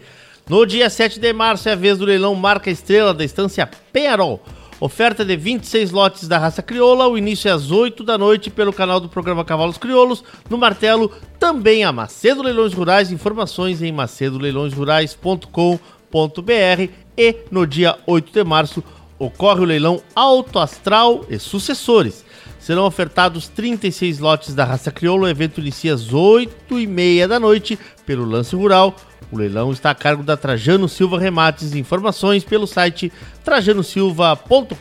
No 0.49 0.65
dia 0.65 0.89
7 0.89 1.19
de 1.19 1.31
março 1.31 1.69
é 1.69 1.73
a 1.73 1.75
vez 1.75 1.99
do 1.99 2.05
leilão 2.05 2.33
Marca 2.33 2.71
Estrela 2.71 3.13
da 3.13 3.23
Estância 3.23 3.69
Penharol. 3.93 4.41
Oferta 4.79 5.25
de 5.25 5.35
26 5.35 5.89
lotes 5.89 6.27
da 6.27 6.37
raça 6.37 6.61
crioula, 6.61 7.07
o 7.07 7.17
início 7.17 7.49
é 7.49 7.51
às 7.51 7.71
8 7.71 8.03
da 8.03 8.15
noite 8.15 8.51
pelo 8.51 8.71
canal 8.71 8.99
do 8.99 9.09
programa 9.09 9.43
Cavalos 9.43 9.79
Crioulos, 9.79 10.23
no 10.51 10.55
Martelo, 10.55 11.11
também 11.39 11.83
a 11.83 11.91
Macedo 11.91 12.43
Leilões 12.43 12.73
Rurais, 12.73 13.11
informações 13.11 13.81
em 13.81 13.91
macedoleilõesrurais.com.br 13.91 16.91
e 17.17 17.35
no 17.49 17.65
dia 17.65 17.97
8 18.05 18.31
de 18.31 18.43
março 18.43 18.83
ocorre 19.17 19.61
o 19.61 19.65
leilão 19.65 19.99
Alto 20.15 20.59
Astral 20.59 21.25
e 21.27 21.39
Sucessores. 21.39 22.23
Serão 22.59 22.85
ofertados 22.85 23.47
36 23.47 24.19
lotes 24.19 24.53
da 24.53 24.63
raça 24.63 24.91
crioula, 24.91 25.25
o 25.25 25.29
evento 25.29 25.59
inicia 25.59 25.95
às 25.95 26.13
8 26.13 26.79
e 26.79 26.85
meia 26.85 27.27
da 27.27 27.39
noite 27.39 27.79
pelo 28.05 28.25
Lance 28.25 28.55
Rural, 28.55 28.95
o 29.31 29.37
leilão 29.37 29.71
está 29.71 29.91
a 29.91 29.95
cargo 29.95 30.23
da 30.23 30.37
Trajano 30.37 30.87
Silva 30.87 31.19
Remates. 31.19 31.75
Informações 31.75 32.43
pelo 32.43 32.65
site 32.65 33.11
trajanosilva.com.br. 33.43 34.77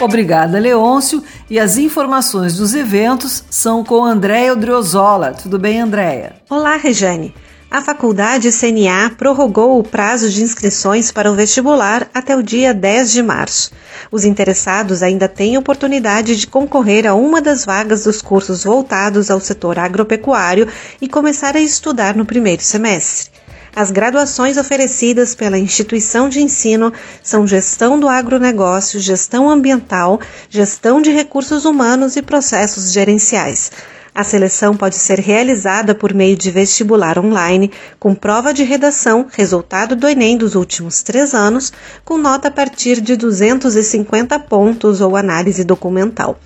Obrigada, 0.00 0.58
Leôncio. 0.58 1.22
E 1.48 1.58
as 1.58 1.76
informações 1.76 2.56
dos 2.56 2.74
eventos 2.74 3.44
são 3.50 3.84
com 3.84 4.04
Andréia 4.04 4.52
Odriozola. 4.52 5.32
Tudo 5.32 5.58
bem, 5.58 5.80
Andréia? 5.80 6.36
Olá, 6.48 6.76
Rejane. 6.76 7.34
A 7.70 7.80
faculdade 7.80 8.50
CNA 8.50 9.10
prorrogou 9.16 9.78
o 9.78 9.84
prazo 9.84 10.28
de 10.28 10.42
inscrições 10.42 11.12
para 11.12 11.30
o 11.30 11.36
vestibular 11.36 12.10
até 12.12 12.34
o 12.34 12.42
dia 12.42 12.74
10 12.74 13.12
de 13.12 13.22
março. 13.22 13.70
Os 14.10 14.24
interessados 14.24 15.04
ainda 15.04 15.28
têm 15.28 15.56
oportunidade 15.56 16.34
de 16.34 16.48
concorrer 16.48 17.06
a 17.06 17.14
uma 17.14 17.40
das 17.40 17.64
vagas 17.64 18.02
dos 18.02 18.20
cursos 18.20 18.64
voltados 18.64 19.30
ao 19.30 19.38
setor 19.38 19.78
agropecuário 19.78 20.66
e 21.00 21.06
começar 21.06 21.54
a 21.54 21.60
estudar 21.60 22.16
no 22.16 22.26
primeiro 22.26 22.60
semestre. 22.60 23.30
As 23.74 23.92
graduações 23.92 24.56
oferecidas 24.56 25.36
pela 25.36 25.56
instituição 25.56 26.28
de 26.28 26.40
ensino 26.40 26.92
são 27.22 27.46
Gestão 27.46 28.00
do 28.00 28.08
Agronegócio, 28.08 28.98
Gestão 28.98 29.48
Ambiental, 29.48 30.20
Gestão 30.48 31.00
de 31.00 31.12
Recursos 31.12 31.64
Humanos 31.64 32.16
e 32.16 32.22
Processos 32.22 32.90
Gerenciais. 32.90 33.70
A 34.14 34.24
seleção 34.24 34.76
pode 34.76 34.96
ser 34.96 35.20
realizada 35.20 35.94
por 35.94 36.12
meio 36.12 36.36
de 36.36 36.50
vestibular 36.50 37.18
online, 37.18 37.70
com 37.98 38.14
prova 38.14 38.52
de 38.52 38.64
redação, 38.64 39.26
resultado 39.30 39.94
do 39.94 40.08
Enem 40.08 40.36
dos 40.36 40.54
últimos 40.54 41.02
três 41.02 41.32
anos, 41.32 41.72
com 42.04 42.18
nota 42.18 42.48
a 42.48 42.50
partir 42.50 43.00
de 43.00 43.16
250 43.16 44.38
pontos 44.40 45.00
ou 45.00 45.16
análise 45.16 45.64
documental. 45.64 46.38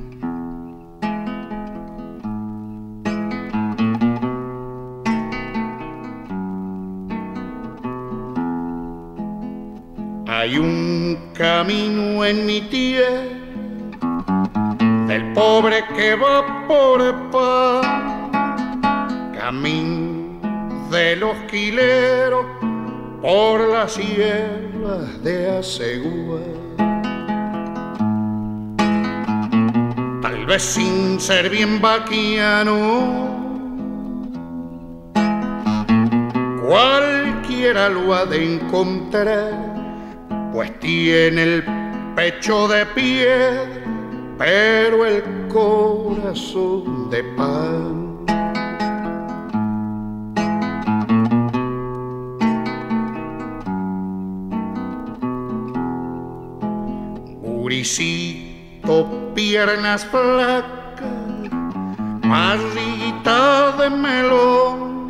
Hay 10.28 10.60
un 10.60 11.18
camino 11.34 12.24
en 12.24 12.46
mi 12.46 12.62
tierra 12.62 13.24
del 15.08 15.34
pobre 15.34 15.84
que 15.96 16.14
va 16.14 16.68
por 16.68 17.32
pan, 17.32 18.32
camino 19.34 20.19
de 20.90 21.16
los 21.16 21.38
quileros 21.52 22.46
por 23.22 23.62
las 23.70 23.94
sierras 23.94 25.24
de 25.24 25.58
Asegúa. 25.60 26.40
Tal 30.22 30.46
vez 30.48 30.64
sin 30.64 31.20
ser 31.20 31.50
bien 31.50 31.80
vaquiano, 31.80 33.30
cualquiera 36.68 37.90
lo 37.90 38.14
ha 38.14 38.26
de 38.26 38.56
encontrar, 38.56 39.54
pues 40.52 40.80
tiene 40.80 41.44
el 41.44 41.64
pecho 42.16 42.68
de 42.68 42.86
piedra, 42.88 43.68
pero 44.38 45.06
el 45.06 45.24
corazón 45.50 47.10
de 47.10 47.24
pan. 47.36 47.99
Buricito, 57.90 59.34
piernas 59.34 60.06
flacas, 60.06 61.02
barriguita 62.22 63.72
de 63.78 63.90
melón, 63.90 65.08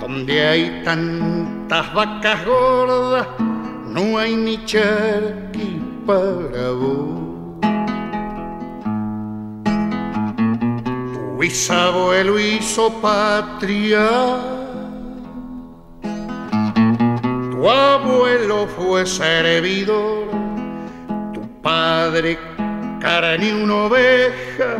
donde 0.00 0.48
hay 0.48 0.82
tantas 0.84 1.92
vacas 1.92 2.46
gordas, 2.46 3.26
no 3.88 4.16
hay 4.16 4.36
ni 4.36 4.64
charqui 4.64 5.82
para 6.06 6.70
vos. 6.70 7.60
Tu 11.12 11.38
bisabuelo 11.38 12.40
hizo 12.40 12.90
patria, 13.02 14.08
tu 17.50 17.68
abuelo 17.68 18.66
fue 18.66 19.04
servidor, 19.04 20.27
padre 21.68 22.38
cara 22.98 23.36
ni 23.36 23.50
una 23.52 23.74
oveja 23.88 24.70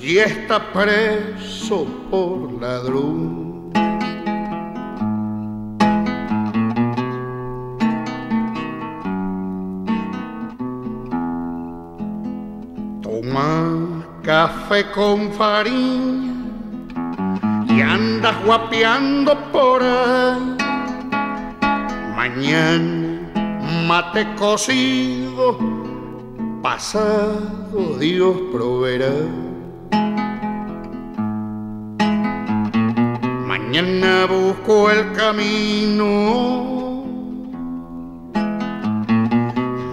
y 0.00 0.18
está 0.18 0.58
preso 0.72 1.78
por 2.08 2.52
ladrón. 2.62 3.72
Toma 13.02 14.04
café 14.22 14.80
con 14.92 15.32
farina 15.32 16.32
y 17.68 17.80
andas 17.80 18.36
guapeando 18.44 19.32
por 19.50 19.82
ahí. 19.82 20.56
Mañana 22.14 23.00
mate 23.88 24.24
cocido, 24.38 25.58
pasado 26.62 27.96
Dios 27.98 28.36
proveerá. 28.52 29.12
Mañana 33.46 34.26
busco 34.26 34.90
el 34.90 35.12
camino 35.12 37.00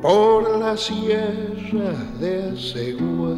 por 0.00 0.56
la 0.60 0.76
sierra 0.76 1.94
de 2.20 2.52
Asegúa. 2.52 3.34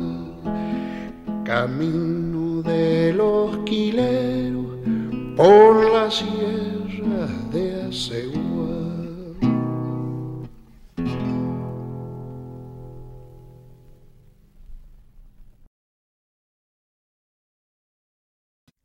Camino 1.46 2.60
de 2.60 3.14
los 3.14 3.56
quileros 3.64 4.66
por 5.34 5.90
la 5.94 6.10
sierra 6.10 7.26
de 7.50 7.88
Asegúa. 7.88 8.37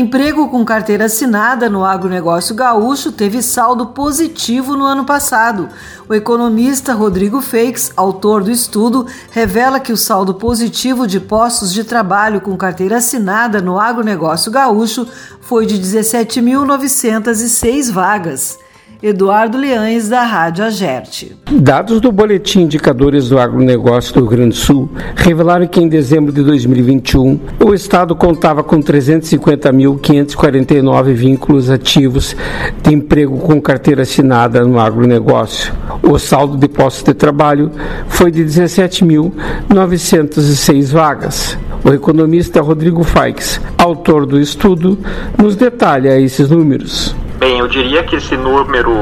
Emprego 0.00 0.48
com 0.48 0.64
carteira 0.64 1.04
assinada 1.04 1.68
no 1.68 1.84
agronegócio 1.84 2.54
gaúcho 2.54 3.12
teve 3.12 3.42
saldo 3.42 3.88
positivo 3.88 4.74
no 4.74 4.86
ano 4.86 5.04
passado. 5.04 5.68
O 6.08 6.14
economista 6.14 6.94
Rodrigo 6.94 7.42
Feix, 7.42 7.92
autor 7.94 8.42
do 8.42 8.50
estudo, 8.50 9.06
revela 9.30 9.78
que 9.78 9.92
o 9.92 9.98
saldo 9.98 10.32
positivo 10.32 11.06
de 11.06 11.20
postos 11.20 11.70
de 11.70 11.84
trabalho 11.84 12.40
com 12.40 12.56
carteira 12.56 12.96
assinada 12.96 13.60
no 13.60 13.78
agronegócio 13.78 14.50
gaúcho 14.50 15.06
foi 15.42 15.66
de 15.66 15.78
17.906 15.78 17.92
vagas. 17.92 18.58
Eduardo 19.02 19.56
Leães, 19.56 20.10
da 20.10 20.24
Rádio 20.24 20.62
Agerte. 20.62 21.34
Dados 21.50 22.02
do 22.02 22.12
Boletim 22.12 22.60
Indicadores 22.60 23.30
do 23.30 23.38
Agronegócio 23.38 24.12
do 24.12 24.20
Rio 24.20 24.28
Grande 24.28 24.50
do 24.50 24.56
Sul 24.56 24.90
revelaram 25.16 25.66
que 25.66 25.80
em 25.80 25.88
dezembro 25.88 26.30
de 26.30 26.42
2021 26.42 27.40
o 27.64 27.72
Estado 27.72 28.14
contava 28.14 28.62
com 28.62 28.82
350.549 28.82 31.14
vínculos 31.14 31.70
ativos 31.70 32.36
de 32.82 32.94
emprego 32.94 33.38
com 33.38 33.58
carteira 33.58 34.02
assinada 34.02 34.62
no 34.64 34.78
agronegócio. 34.78 35.72
O 36.02 36.18
saldo 36.18 36.58
de 36.58 36.68
postos 36.68 37.04
de 37.04 37.14
trabalho 37.14 37.72
foi 38.06 38.30
de 38.30 38.44
17.906 38.44 40.92
vagas. 40.92 41.56
O 41.82 41.92
economista 41.92 42.60
Rodrigo 42.60 43.02
Faix, 43.02 43.60
autor 43.78 44.26
do 44.26 44.38
estudo, 44.38 44.98
nos 45.38 45.56
detalha 45.56 46.20
esses 46.20 46.50
números. 46.50 47.16
Bem, 47.38 47.58
eu 47.58 47.66
diria 47.66 48.02
que 48.02 48.16
esse 48.16 48.36
número 48.36 48.92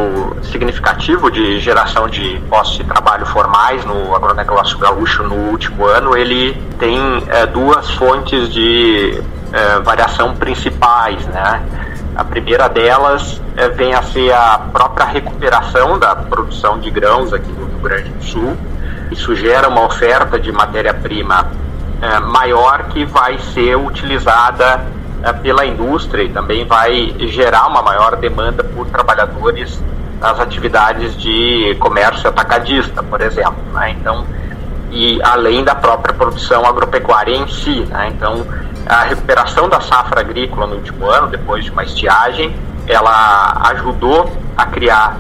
significativo 0.44 1.28
de 1.28 1.58
geração 1.58 2.08
de 2.08 2.40
postos 2.48 2.78
de 2.78 2.84
trabalho 2.84 3.26
formais 3.26 3.84
no 3.84 4.14
agronegócio 4.14 4.78
gaúcho 4.78 5.24
no 5.24 5.34
último 5.50 5.84
ano, 5.84 6.16
ele 6.16 6.56
tem 6.78 7.00
é, 7.26 7.46
duas 7.46 7.90
fontes 7.90 8.48
de 8.52 9.20
é, 9.52 9.80
variação 9.80 10.36
principais, 10.36 11.26
né? 11.26 11.60
A 12.14 12.22
primeira 12.22 12.68
delas 12.68 13.42
é, 13.56 13.68
vem 13.70 13.92
a 13.92 14.02
ser 14.02 14.32
a 14.32 14.56
própria 14.72 15.06
recuperação 15.06 15.98
da 15.98 16.14
produção 16.14 16.78
de 16.78 16.90
grãos 16.90 17.32
aqui 17.32 17.50
no 17.50 17.66
Rio 17.66 17.78
Grande 17.82 18.10
do 18.10 18.22
Sul. 18.22 18.56
Isso 19.10 19.34
gera 19.34 19.68
uma 19.68 19.84
oferta 19.84 20.38
de 20.38 20.52
matéria-prima 20.52 21.50
maior 22.20 22.84
que 22.84 23.04
vai 23.04 23.38
ser 23.38 23.76
utilizada 23.76 24.84
pela 25.42 25.66
indústria 25.66 26.22
e 26.22 26.28
também 26.28 26.64
vai 26.64 27.14
gerar 27.20 27.66
uma 27.66 27.82
maior 27.82 28.16
demanda 28.16 28.62
por 28.62 28.86
trabalhadores 28.86 29.82
nas 30.20 30.38
atividades 30.40 31.16
de 31.16 31.76
comércio 31.80 32.28
atacadista, 32.28 33.02
por 33.02 33.20
exemplo. 33.20 33.62
Né? 33.72 33.90
Então, 33.90 34.24
e 34.90 35.20
além 35.22 35.64
da 35.64 35.74
própria 35.74 36.14
produção 36.14 36.64
agropecuária 36.64 37.34
em 37.34 37.46
si. 37.48 37.80
Né? 37.86 38.12
Então, 38.14 38.46
a 38.86 39.02
recuperação 39.02 39.68
da 39.68 39.80
safra 39.80 40.20
agrícola 40.20 40.66
no 40.66 40.76
último 40.76 41.08
ano, 41.10 41.28
depois 41.28 41.64
de 41.64 41.70
uma 41.70 41.82
estiagem, 41.82 42.54
ela 42.86 43.60
ajudou 43.70 44.32
a 44.56 44.66
criar 44.66 45.16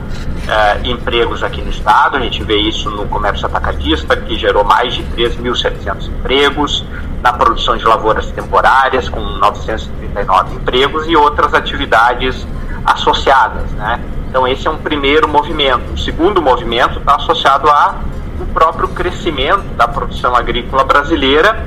uh, 0.48 0.86
empregos 0.86 1.42
aqui 1.42 1.60
no 1.60 1.70
estado. 1.70 2.16
A 2.16 2.20
gente 2.20 2.42
vê 2.42 2.56
isso 2.56 2.90
no 2.90 3.06
comércio 3.06 3.46
atacadista, 3.46 4.16
que 4.16 4.36
gerou 4.36 4.64
mais 4.64 4.94
de 4.94 5.02
3.700 5.04 6.08
empregos, 6.08 6.84
na 7.22 7.32
produção 7.32 7.76
de 7.76 7.84
lavouras 7.84 8.30
temporárias, 8.30 9.08
com 9.08 9.20
939 9.20 10.54
empregos, 10.54 11.06
e 11.06 11.16
outras 11.16 11.52
atividades 11.54 12.46
associadas. 12.84 13.70
Né? 13.72 14.00
Então, 14.28 14.46
esse 14.46 14.66
é 14.66 14.70
um 14.70 14.78
primeiro 14.78 15.28
movimento. 15.28 15.92
O 15.92 15.98
segundo 15.98 16.40
movimento 16.40 16.98
está 16.98 17.16
associado 17.16 17.68
ao 17.68 17.96
próprio 18.52 18.88
crescimento 18.88 19.64
da 19.76 19.86
produção 19.86 20.34
agrícola 20.34 20.84
brasileira 20.84 21.66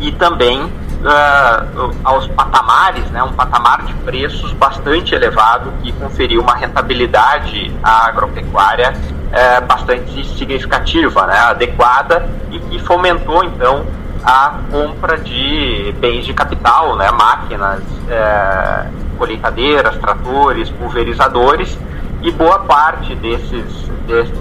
e 0.00 0.12
também 0.12 0.70
uh, 1.00 1.94
aos 2.04 2.26
patamares, 2.28 3.10
né, 3.10 3.22
um 3.22 3.32
patamar 3.32 3.82
de 3.82 3.94
preços 3.94 4.52
bastante 4.52 5.14
elevado 5.14 5.72
que 5.82 5.92
conferiu 5.92 6.40
uma 6.42 6.54
rentabilidade 6.54 7.74
à 7.82 8.08
agropecuária 8.08 8.92
uh, 8.92 9.66
bastante 9.66 10.26
significativa, 10.36 11.26
né, 11.26 11.38
adequada 11.38 12.28
e 12.50 12.58
que 12.58 12.78
fomentou 12.80 13.44
então 13.44 13.86
a 14.24 14.58
compra 14.70 15.16
de 15.18 15.94
bens 16.00 16.24
de 16.24 16.34
capital, 16.34 16.96
né, 16.96 17.10
máquinas, 17.10 17.80
uh, 17.80 19.16
colheitadeiras, 19.16 19.96
tratores, 19.98 20.70
pulverizadores 20.70 21.78
e 22.22 22.30
boa 22.32 22.58
parte 22.60 23.14
desses, 23.16 23.88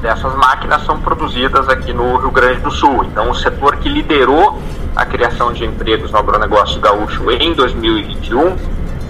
dessas 0.02 0.36
máquinas 0.36 0.84
são 0.84 1.00
produzidas 1.00 1.70
aqui 1.70 1.94
no 1.94 2.18
Rio 2.18 2.32
Grande 2.32 2.60
do 2.62 2.72
Sul. 2.72 3.04
Então, 3.06 3.30
o 3.30 3.36
setor 3.36 3.76
que 3.78 3.88
liderou 3.88 4.60
a 4.98 5.06
criação 5.06 5.54
de 5.54 5.64
empregos 5.64 6.12
no 6.12 6.18
agronegócio 6.18 6.82
gaúcho 6.82 7.30
em 7.30 7.54
2021 7.54 8.58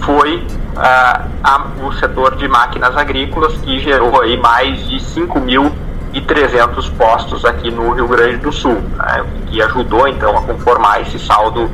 foi 0.02 0.36
uh, 0.36 1.30
a, 1.42 1.68
o 1.82 1.94
setor 1.94 2.36
de 2.36 2.46
máquinas 2.46 2.96
agrícolas, 2.98 3.54
que 3.60 3.80
gerou 3.80 4.22
aí 4.22 4.38
mais 4.38 4.86
de 4.86 4.98
5.300 4.98 6.92
postos 6.98 7.46
aqui 7.46 7.72
no 7.72 7.94
Rio 7.94 8.08
Grande 8.08 8.38
do 8.38 8.52
Sul, 8.52 8.76
né, 8.98 9.26
que 9.48 9.62
ajudou 9.62 10.10
então 10.10 10.38
a 10.38 10.42
conformar 10.42 11.02
esse 11.02 11.18
saldo 11.18 11.64
uh, 11.64 11.72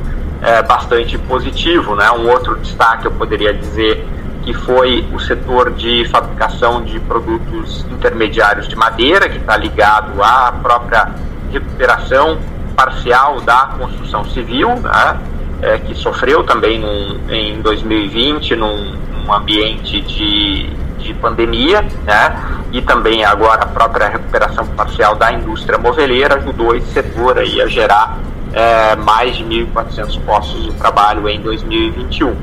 bastante 0.68 1.18
positivo. 1.18 1.96
Né? 1.96 2.08
Um 2.12 2.30
outro 2.30 2.56
destaque 2.60 3.06
eu 3.06 3.10
poderia 3.10 3.52
dizer 3.52 4.06
que 4.44 4.54
foi 4.54 5.04
o 5.12 5.18
setor 5.18 5.72
de 5.72 6.04
fabricação 6.08 6.84
de 6.84 7.00
produtos 7.00 7.84
intermediários 7.90 8.68
de 8.68 8.76
madeira, 8.76 9.28
que 9.28 9.38
está 9.38 9.56
ligado 9.56 10.22
à 10.22 10.52
própria 10.52 11.10
recuperação 11.50 12.38
parcial 12.76 13.40
da 13.40 13.74
construção 13.78 14.24
civil, 14.26 14.68
né, 14.76 15.18
é, 15.62 15.78
que 15.78 15.94
sofreu 15.94 16.44
também 16.44 16.78
num, 16.78 17.20
em 17.30 17.60
2020 17.60 18.56
num, 18.56 18.96
num 18.96 19.32
ambiente 19.32 20.00
de, 20.00 20.68
de 20.98 21.14
pandemia, 21.14 21.82
né, 22.04 22.36
e 22.72 22.82
também 22.82 23.24
agora 23.24 23.62
a 23.62 23.66
própria 23.66 24.08
recuperação 24.08 24.66
parcial 24.66 25.14
da 25.14 25.32
indústria 25.32 25.78
moveleira 25.78 26.36
ajudou 26.36 26.74
esse 26.74 26.92
setor 26.92 27.38
aí 27.38 27.60
a 27.60 27.66
gerar 27.66 28.18
é, 28.52 28.96
mais 28.96 29.36
de 29.36 29.44
1.400 29.44 30.20
postos 30.24 30.62
de 30.64 30.72
trabalho 30.74 31.28
em 31.28 31.40
2021. 31.40 32.34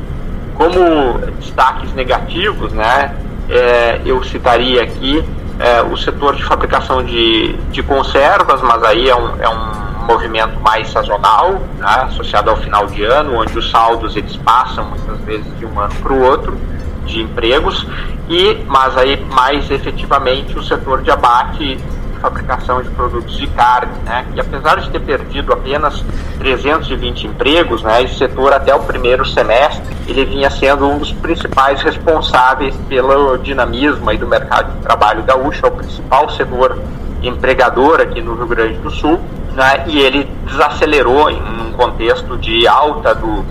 Como 0.56 1.20
destaques 1.40 1.94
negativos, 1.94 2.72
né, 2.72 3.16
é, 3.50 4.00
eu 4.06 4.24
citaria 4.24 4.84
aqui 4.84 5.24
é, 5.60 5.82
o 5.82 5.96
setor 5.98 6.36
de 6.36 6.44
fabricação 6.44 7.04
de, 7.04 7.54
de 7.72 7.84
conservas, 7.84 8.62
mas 8.62 8.84
aí 8.84 9.10
é 9.10 9.16
um, 9.16 9.42
é 9.42 9.50
um 9.50 9.81
movimento 10.02 10.60
mais 10.60 10.90
sazonal, 10.92 11.54
né, 11.78 12.06
associado 12.06 12.50
ao 12.50 12.58
final 12.58 12.88
de 12.88 13.04
ano, 13.04 13.36
onde 13.36 13.58
os 13.58 13.70
saldos 13.70 14.16
eles 14.16 14.36
passam 14.38 14.86
muitas 14.86 15.20
vezes 15.22 15.60
de 15.60 15.66
um 15.66 15.80
ano 15.80 15.94
para 15.96 16.14
o 16.14 16.22
outro 16.22 16.58
de 17.06 17.22
empregos. 17.22 17.86
E 18.30 18.64
mas 18.68 18.98
aí 18.98 19.24
mais 19.32 19.70
efetivamente 19.70 20.58
o 20.58 20.64
setor 20.64 21.02
de 21.02 21.12
abate 21.12 21.78
fabricação 22.22 22.82
de 22.84 22.90
produtos 22.92 23.36
de 23.36 23.48
carne, 23.48 23.92
né, 24.06 24.26
que 24.32 24.40
apesar 24.40 24.80
de 24.80 24.90
ter 24.92 25.00
perdido 25.00 25.52
apenas 25.52 26.06
320 26.38 27.26
empregos, 27.26 27.82
né, 27.82 28.04
esse 28.04 28.16
setor 28.16 28.54
até 28.54 28.74
o 28.76 28.80
primeiro 28.84 29.26
semestre 29.26 29.82
ele 30.08 30.26
vinha 30.26 30.50
sendo 30.50 30.88
um 30.88 31.00
dos 31.00 31.12
principais 31.12 31.82
responsáveis 31.82 32.76
pelo 32.88 33.38
dinamismo 33.38 34.10
aí 34.10 34.18
do 34.18 34.28
mercado 34.28 34.72
de 34.76 34.84
trabalho 34.84 35.24
gaúcho, 35.24 35.66
é 35.66 35.68
o 35.68 35.72
principal 35.72 36.30
setor 36.30 36.80
empregador 37.24 38.02
aqui 38.02 38.22
no 38.22 38.36
Rio 38.36 38.48
Grande 38.48 38.78
do 38.78 38.92
Sul, 38.92 39.20
né, 39.56 39.84
e 39.88 40.00
ele 40.00 40.30
desacelerou 40.46 41.30
em 41.30 41.42
um 41.42 41.72
contexto 41.74 42.38
de 42.38 42.68
alta 42.68 43.14
do, 43.14 43.44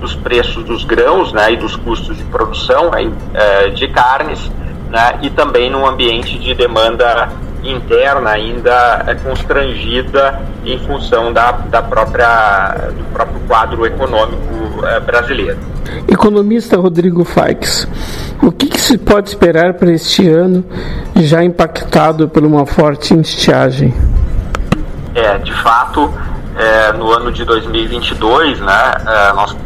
dos 0.00 0.14
preços 0.14 0.64
dos 0.64 0.84
grãos 0.84 1.32
né, 1.32 1.52
e 1.52 1.56
dos 1.56 1.76
custos 1.76 2.16
de 2.16 2.24
produção 2.24 2.90
aí, 2.92 3.12
é, 3.34 3.68
de 3.70 3.88
carnes, 3.88 4.50
né, 4.90 5.18
e 5.22 5.30
também 5.30 5.70
num 5.70 5.86
ambiente 5.86 6.38
de 6.38 6.54
demanda 6.54 7.28
interna 7.62 8.30
ainda 8.30 9.04
é 9.06 9.14
constrangida 9.14 10.40
em 10.64 10.78
função 10.80 11.32
da, 11.32 11.52
da 11.52 11.82
própria, 11.82 12.90
do 12.96 13.04
próprio 13.12 13.40
quadro 13.46 13.84
econômico 13.84 14.86
é, 14.86 15.00
brasileiro. 15.00 15.58
Economista 16.06 16.76
Rodrigo 16.76 17.24
Faix, 17.24 17.88
o 18.42 18.52
que, 18.52 18.66
que, 18.66 18.80
se 18.80 18.98
pode 18.98 19.30
esperar 19.30 19.74
para 19.74 19.90
este 19.90 20.28
ano, 20.28 20.64
já 21.16 21.42
impactado 21.42 22.28
por 22.28 22.44
uma 22.44 22.64
forte 22.64 23.14
estiagem? 23.18 23.92
É, 25.18 25.36
de 25.36 25.52
fato, 25.52 26.14
é, 26.56 26.92
no 26.92 27.10
ano 27.10 27.32
de 27.32 27.44
2022, 27.44 28.60
né, 28.60 28.92
é, 29.04 29.32
nós 29.32 29.56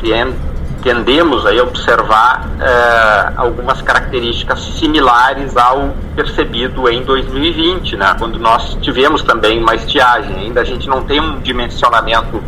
tendemos 0.83 1.45
aí 1.45 1.59
a 1.59 1.63
observar 1.63 2.49
é, 2.59 3.33
algumas 3.37 3.83
características 3.83 4.61
similares 4.79 5.55
ao 5.55 5.91
percebido 6.17 6.89
em 6.89 7.03
2020, 7.03 7.97
né, 7.99 8.17
quando 8.19 8.39
nós 8.39 8.79
tivemos 8.81 9.23
também 9.23 9.63
uma 9.63 9.75
estiagem. 9.75 10.35
Ainda 10.37 10.63
a 10.63 10.65
gente 10.65 10.89
não 10.89 11.05
tem 11.05 11.21
um 11.21 11.39
dimensionamento 11.41 12.43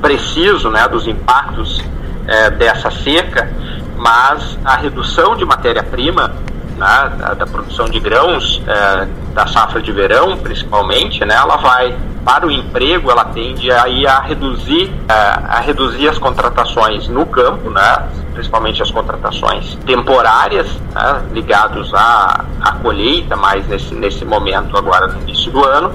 preciso 0.00 0.70
né, 0.70 0.88
dos 0.88 1.06
impactos 1.06 1.84
é, 2.26 2.48
dessa 2.48 2.90
seca, 2.90 3.50
mas 3.98 4.58
a 4.64 4.76
redução 4.76 5.36
de 5.36 5.44
matéria-prima 5.44 6.34
né, 6.76 7.12
da, 7.18 7.34
da, 7.34 7.46
produção 7.46 7.86
de 7.86 7.98
grãos, 8.00 8.62
é, 8.66 9.08
da 9.32 9.46
safra 9.46 9.80
de 9.80 9.92
verão 9.92 10.36
principalmente, 10.36 11.24
né, 11.24 11.34
ela 11.34 11.56
vai 11.56 11.96
para 12.24 12.46
o 12.46 12.50
emprego, 12.50 13.10
ela 13.10 13.24
tende 13.26 13.70
aí 13.70 14.06
a 14.06 14.20
reduzir, 14.20 14.92
é, 15.08 15.12
a 15.12 15.60
reduzir 15.60 16.08
as 16.08 16.18
contratações 16.18 17.08
no 17.08 17.24
campo, 17.24 17.70
né, 17.70 18.08
principalmente 18.34 18.82
as 18.82 18.90
contratações 18.90 19.76
temporárias, 19.86 20.66
né, 20.94 21.22
ligados 21.32 21.92
à, 21.94 22.44
à 22.60 22.72
colheita, 22.72 23.36
mais 23.36 23.66
nesse, 23.68 23.94
nesse 23.94 24.24
momento 24.24 24.76
agora 24.76 25.06
no 25.06 25.20
início 25.22 25.50
do 25.52 25.64
ano, 25.64 25.92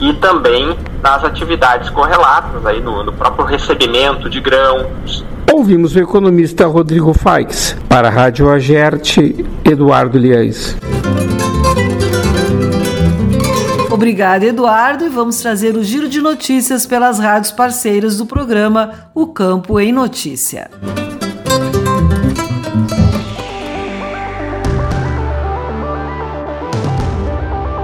e 0.00 0.12
também 0.14 0.76
nas 1.02 1.22
atividades 1.24 1.88
correlatas, 1.90 2.66
aí 2.66 2.80
no, 2.80 3.04
no 3.04 3.12
próprio 3.12 3.44
recebimento 3.44 4.28
de 4.28 4.40
grãos, 4.40 5.24
Ouvimos 5.52 5.96
o 5.96 5.98
economista 5.98 6.64
Rodrigo 6.66 7.12
Faix. 7.12 7.76
Para 7.88 8.06
a 8.06 8.10
Rádio 8.10 8.48
Agerte, 8.48 9.44
Eduardo 9.70 10.18
Liães. 10.18 10.76
Obrigada, 13.90 14.44
Eduardo, 14.44 15.04
e 15.04 15.08
vamos 15.08 15.40
trazer 15.40 15.76
o 15.76 15.84
giro 15.84 16.08
de 16.08 16.20
notícias 16.20 16.86
pelas 16.86 17.18
rádios 17.18 17.52
parceiras 17.52 18.16
do 18.16 18.26
programa 18.26 19.10
O 19.14 19.28
Campo 19.28 19.78
em 19.78 19.92
Notícia. 19.92 20.70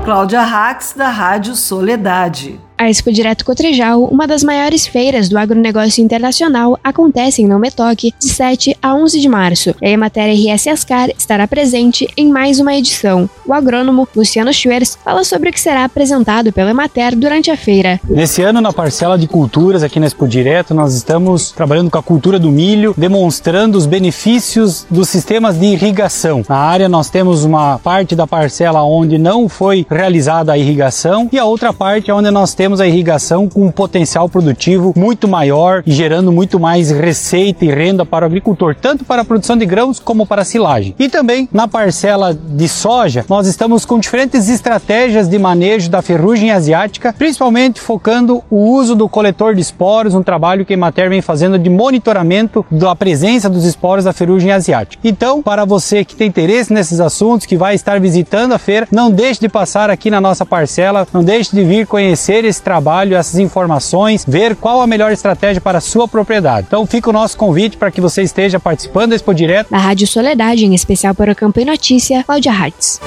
Cláudia 0.05 0.43
Rax, 0.43 0.95
da 0.97 1.09
Rádio 1.09 1.55
Soledade. 1.55 2.61
A 2.79 2.91
Expo 2.91 3.11
Direto 3.11 3.43
Cotrijal, 3.43 4.05
uma 4.05 4.27
das 4.27 4.45
maiores 4.45 4.87
feiras 4.87 5.31
do 5.31 5.39
agronegócio 5.39 6.05
internacional, 6.05 6.79
acontece 6.85 7.41
em 7.41 7.47
Não 7.47 7.59
Metoque 7.59 8.12
de 8.20 8.29
7 8.29 8.77
a 8.83 8.95
11 8.95 9.18
de 9.18 9.29
março. 9.31 9.74
E 9.81 9.87
a 9.87 9.91
Emater 9.91 10.31
RS 10.31 10.66
Ascar 10.66 11.09
estará 11.09 11.49
presente 11.49 12.07
em 12.18 12.31
mais 12.31 12.61
uma 12.61 12.74
edição. 12.74 13.31
O 13.47 13.55
agrônomo 13.55 14.07
Luciano 14.14 14.53
Schwerz 14.53 14.99
fala 15.03 15.24
sobre 15.24 15.49
o 15.49 15.53
que 15.53 15.61
será 15.61 15.85
apresentado 15.85 16.53
pela 16.53 16.68
Emater 16.68 17.16
durante 17.16 17.51
a 17.51 17.57
feira. 17.57 17.99
Nesse 18.07 18.43
ano, 18.43 18.61
na 18.61 18.74
parcela 18.74 19.16
de 19.16 19.27
culturas 19.27 19.83
aqui 19.83 19.99
na 19.99 20.07
Expo 20.07 20.29
Direto, 20.29 20.74
nós 20.74 20.95
estamos 20.95 21.53
trabalhando 21.53 21.91
com 21.91 21.97
a 21.97 22.03
cultura 22.03 22.39
do 22.39 22.51
milho, 22.51 22.93
demonstrando 22.95 23.79
os 23.79 23.87
benefícios 23.87 24.87
dos 24.91 25.09
sistemas 25.09 25.59
de 25.59 25.64
irrigação. 25.64 26.45
Na 26.47 26.59
área, 26.59 26.91
nós 26.91 27.09
temos 27.09 27.43
uma 27.43 27.79
parte 27.79 28.14
da 28.14 28.27
parcela 28.27 28.83
onde 28.83 29.16
não 29.16 29.49
foi 29.49 29.87
realizada 29.89 30.53
a 30.53 30.59
irrigação 30.59 31.27
e 31.33 31.39
a 31.39 31.47
outra 31.47 31.72
parte 31.72 32.12
onde 32.12 32.31
nós 32.31 32.53
temos 32.53 32.65
teremos 32.66 32.80
a 32.80 32.86
irrigação 32.88 33.48
com 33.48 33.64
um 33.64 33.70
potencial 33.70 34.28
produtivo 34.28 34.92
muito 34.96 35.28
maior 35.28 35.84
e 35.86 35.92
gerando 35.92 36.32
muito 36.32 36.58
mais 36.58 36.90
receita 36.90 37.64
e 37.64 37.68
renda 37.68 38.04
para 38.04 38.24
o 38.24 38.26
agricultor, 38.26 38.74
tanto 38.74 39.04
para 39.04 39.22
a 39.22 39.24
produção 39.24 39.56
de 39.56 39.64
grãos 39.64 40.00
como 40.00 40.26
para 40.26 40.42
a 40.42 40.44
silagem. 40.44 40.92
E 40.98 41.08
também 41.08 41.48
na 41.52 41.68
parcela 41.68 42.34
de 42.34 42.68
soja, 42.68 43.24
nós 43.28 43.46
estamos 43.46 43.84
com 43.84 44.00
diferentes 44.00 44.48
estratégias 44.48 45.28
de 45.28 45.38
manejo 45.38 45.88
da 45.88 46.02
ferrugem 46.02 46.50
asiática, 46.50 47.14
principalmente 47.16 47.80
focando 47.80 48.42
o 48.50 48.56
uso 48.56 48.96
do 48.96 49.08
coletor 49.08 49.54
de 49.54 49.60
esporos, 49.60 50.12
um 50.12 50.22
trabalho 50.24 50.66
que 50.66 50.72
a 50.72 50.76
Emater 50.76 51.08
vem 51.08 51.22
fazendo 51.22 51.60
de 51.60 51.70
monitoramento 51.70 52.66
da 52.68 52.96
presença 52.96 53.48
dos 53.48 53.64
esporos 53.64 54.06
da 54.06 54.12
ferrugem 54.12 54.50
asiática. 54.50 55.00
Então, 55.06 55.40
para 55.40 55.64
você 55.64 56.04
que 56.04 56.16
tem 56.16 56.26
interesse 56.26 56.72
nesses 56.72 56.98
assuntos, 56.98 57.46
que 57.46 57.56
vai 57.56 57.76
estar 57.76 58.00
visitando 58.00 58.54
a 58.54 58.58
feira, 58.58 58.88
não 58.90 59.08
deixe 59.08 59.38
de 59.38 59.48
passar 59.48 59.88
aqui 59.88 60.10
na 60.10 60.20
nossa 60.20 60.44
parcela, 60.44 61.06
não 61.12 61.22
deixe 61.22 61.54
de 61.54 61.62
vir 61.62 61.86
conhecer 61.86 62.44
esse 62.44 62.55
trabalho, 62.62 63.16
essas 63.16 63.38
informações, 63.38 64.24
ver 64.26 64.57
qual 64.57 64.80
a 64.80 64.86
melhor 64.86 65.12
estratégia 65.12 65.61
para 65.61 65.78
a 65.78 65.80
sua 65.80 66.07
propriedade. 66.09 66.66
Então, 66.68 66.86
fica 66.86 67.11
o 67.11 67.12
nosso 67.12 67.36
convite 67.36 67.76
para 67.76 67.90
que 67.90 68.00
você 68.00 68.22
esteja 68.22 68.59
participando 68.59 69.11
da 69.11 69.16
Expo 69.16 69.34
Direto. 69.34 69.70
Da 69.70 69.78
Rádio 69.78 70.07
Soledade, 70.07 70.64
em 70.64 70.74
especial 70.74 71.14
para 71.14 71.32
o 71.32 71.36
Campo 71.36 71.61
e 71.61 71.64
Notícia, 71.64 72.22
Cláudia 72.24 72.52
Hartz. 72.52 73.00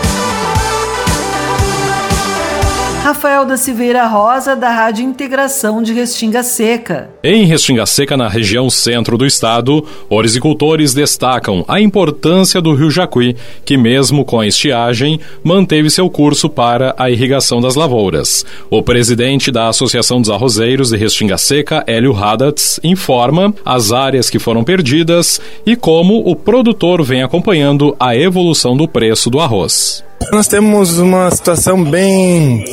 Rafael 3.02 3.46
da 3.46 3.56
Silveira 3.56 4.06
Rosa, 4.06 4.58
da 4.58 4.70
Rádio 4.70 5.06
Integração 5.06 5.82
de 5.82 5.94
Restinga 5.94 6.44
Seca. 6.44 7.10
Em 7.24 7.46
Restinga 7.46 7.86
Seca, 7.86 8.18
na 8.18 8.28
região 8.28 8.70
centro 8.70 9.18
do 9.18 9.26
estado, 9.26 9.86
horticultores 10.10 10.94
destacam 10.94 11.64
a 11.68 11.80
importância 11.80 12.62
do 12.62 12.74
rio 12.74 12.92
Jacuí, 12.92 13.38
que 13.64 13.78
mesmo 13.78 14.26
com 14.26 14.40
a 14.40 14.46
estiagem, 14.46 15.20
manteve 15.42 15.90
seu 15.90 16.10
curso 16.10 16.50
para 16.50 16.94
a 16.98 17.10
irrigação 17.10 17.62
das 17.62 17.76
lavouras. 17.76 18.46
O 18.70 18.84
presidente 18.84 19.50
da 19.50 19.70
Associação 19.70 20.20
dos 20.20 20.30
Arrozeiros 20.30 20.90
de 20.90 20.98
Restinga 20.98 21.38
Seca, 21.38 21.84
Hélio 21.88 22.14
Hadatz, 22.14 22.82
informa 22.84 23.54
as 23.64 23.94
áreas 23.94 24.30
que 24.30 24.40
foram 24.40 24.64
perdidas 24.64 25.40
e 25.66 25.76
como 25.76 26.30
o 26.30 26.36
produtor 26.36 27.02
vem 27.02 27.24
acompanhando 27.24 27.96
a 27.98 28.16
evolução 28.16 28.76
do 28.76 28.90
preço 28.90 29.30
do 29.30 29.40
arroz. 29.40 30.04
Nós 30.32 30.48
temos 30.48 31.00
uma 31.00 31.32
situação 31.32 31.84
bem 31.84 32.64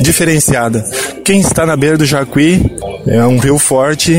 diferenciada. 0.00 0.84
Quem 1.24 1.40
está 1.40 1.66
na 1.66 1.76
beira 1.76 1.98
do 1.98 2.06
Jacuí 2.06 2.62
é 3.06 3.24
um 3.24 3.38
rio 3.38 3.58
forte, 3.58 4.14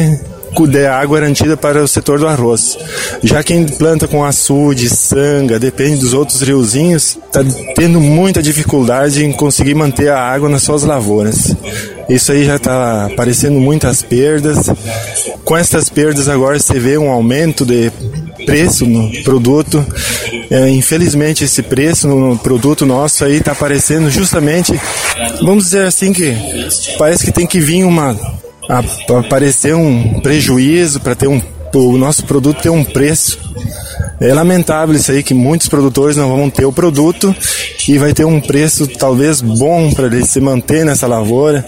der 0.66 0.90
água 0.90 1.20
garantida 1.20 1.58
para 1.58 1.84
o 1.84 1.88
setor 1.88 2.20
do 2.20 2.28
arroz. 2.28 2.78
Já 3.22 3.44
quem 3.44 3.66
planta 3.66 4.08
com 4.08 4.24
açude, 4.24 4.90
sanga, 4.90 5.60
depende 5.60 6.00
dos 6.00 6.14
outros 6.14 6.42
riozinhos, 6.42 7.18
está 7.26 7.44
tendo 7.76 8.00
muita 8.00 8.42
dificuldade 8.42 9.26
em 9.26 9.34
conseguir 9.34 9.76
manter 9.76 10.10
a 10.10 10.20
água 10.20 10.48
nas 10.48 10.64
suas 10.64 10.84
lavouras. 10.84 11.56
Isso 12.08 12.32
aí 12.32 12.46
já 12.46 12.56
está 12.56 13.08
aparecendo 13.08 13.60
muitas 13.60 14.02
perdas. 14.02 14.70
Com 15.44 15.58
essas 15.58 15.90
perdas 15.90 16.30
agora 16.30 16.58
você 16.58 16.80
vê 16.80 16.98
um 16.98 17.10
aumento 17.10 17.66
de 17.66 17.92
preço 18.46 18.86
no 18.86 19.12
produto. 19.24 19.86
É, 20.50 20.70
infelizmente 20.70 21.44
esse 21.44 21.62
preço 21.64 22.08
no 22.08 22.38
produto 22.38 22.86
nosso 22.86 23.26
aí 23.26 23.38
está 23.38 23.52
aparecendo 23.52 24.10
justamente, 24.10 24.80
vamos 25.42 25.66
dizer 25.66 25.88
assim 25.88 26.14
que 26.14 26.36
parece 26.98 27.26
que 27.26 27.32
tem 27.32 27.48
que 27.48 27.60
vir 27.60 27.84
uma 27.84 28.16
aparecer 28.68 29.76
um 29.76 30.20
prejuízo 30.20 31.00
para 31.00 31.16
ter 31.16 31.28
um 31.28 31.42
o 31.74 31.98
nosso 31.98 32.24
produto 32.24 32.62
ter 32.62 32.70
um 32.70 32.86
preço 32.86 33.38
é 34.20 34.34
lamentável 34.34 34.96
isso 34.96 35.12
aí 35.12 35.22
que 35.22 35.34
muitos 35.34 35.68
produtores 35.68 36.16
não 36.16 36.30
vão 36.30 36.50
ter 36.50 36.66
o 36.66 36.72
produto 36.72 37.36
e 37.88 37.98
vai 37.98 38.14
ter 38.14 38.26
um 38.26 38.40
preço 38.40 38.88
talvez 38.88 39.42
bom 39.42 39.92
para 39.92 40.06
ele 40.06 40.26
se 40.26 40.40
manter 40.40 40.86
nessa 40.86 41.06
lavoura, 41.06 41.66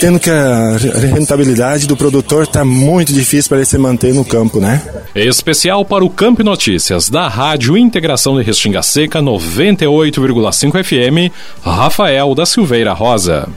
tendo 0.00 0.18
que 0.20 0.30
a 0.30 0.76
rentabilidade 1.12 1.86
do 1.86 1.96
produtor 1.96 2.44
está 2.44 2.64
muito 2.64 3.12
difícil 3.12 3.48
para 3.48 3.58
ele 3.58 3.66
se 3.66 3.76
manter 3.76 4.14
no 4.14 4.24
campo, 4.24 4.60
né? 4.60 4.80
Especial 5.14 5.84
para 5.84 6.04
o 6.04 6.10
Campo 6.10 6.44
Notícias 6.44 7.08
da 7.08 7.28
Rádio 7.28 7.76
Integração 7.76 8.38
de 8.38 8.44
Restinga 8.44 8.82
Seca 8.82 9.20
98,5 9.20 10.84
FM, 10.84 11.32
Rafael 11.62 12.34
da 12.34 12.46
Silveira 12.46 12.92
Rosa. 12.92 13.48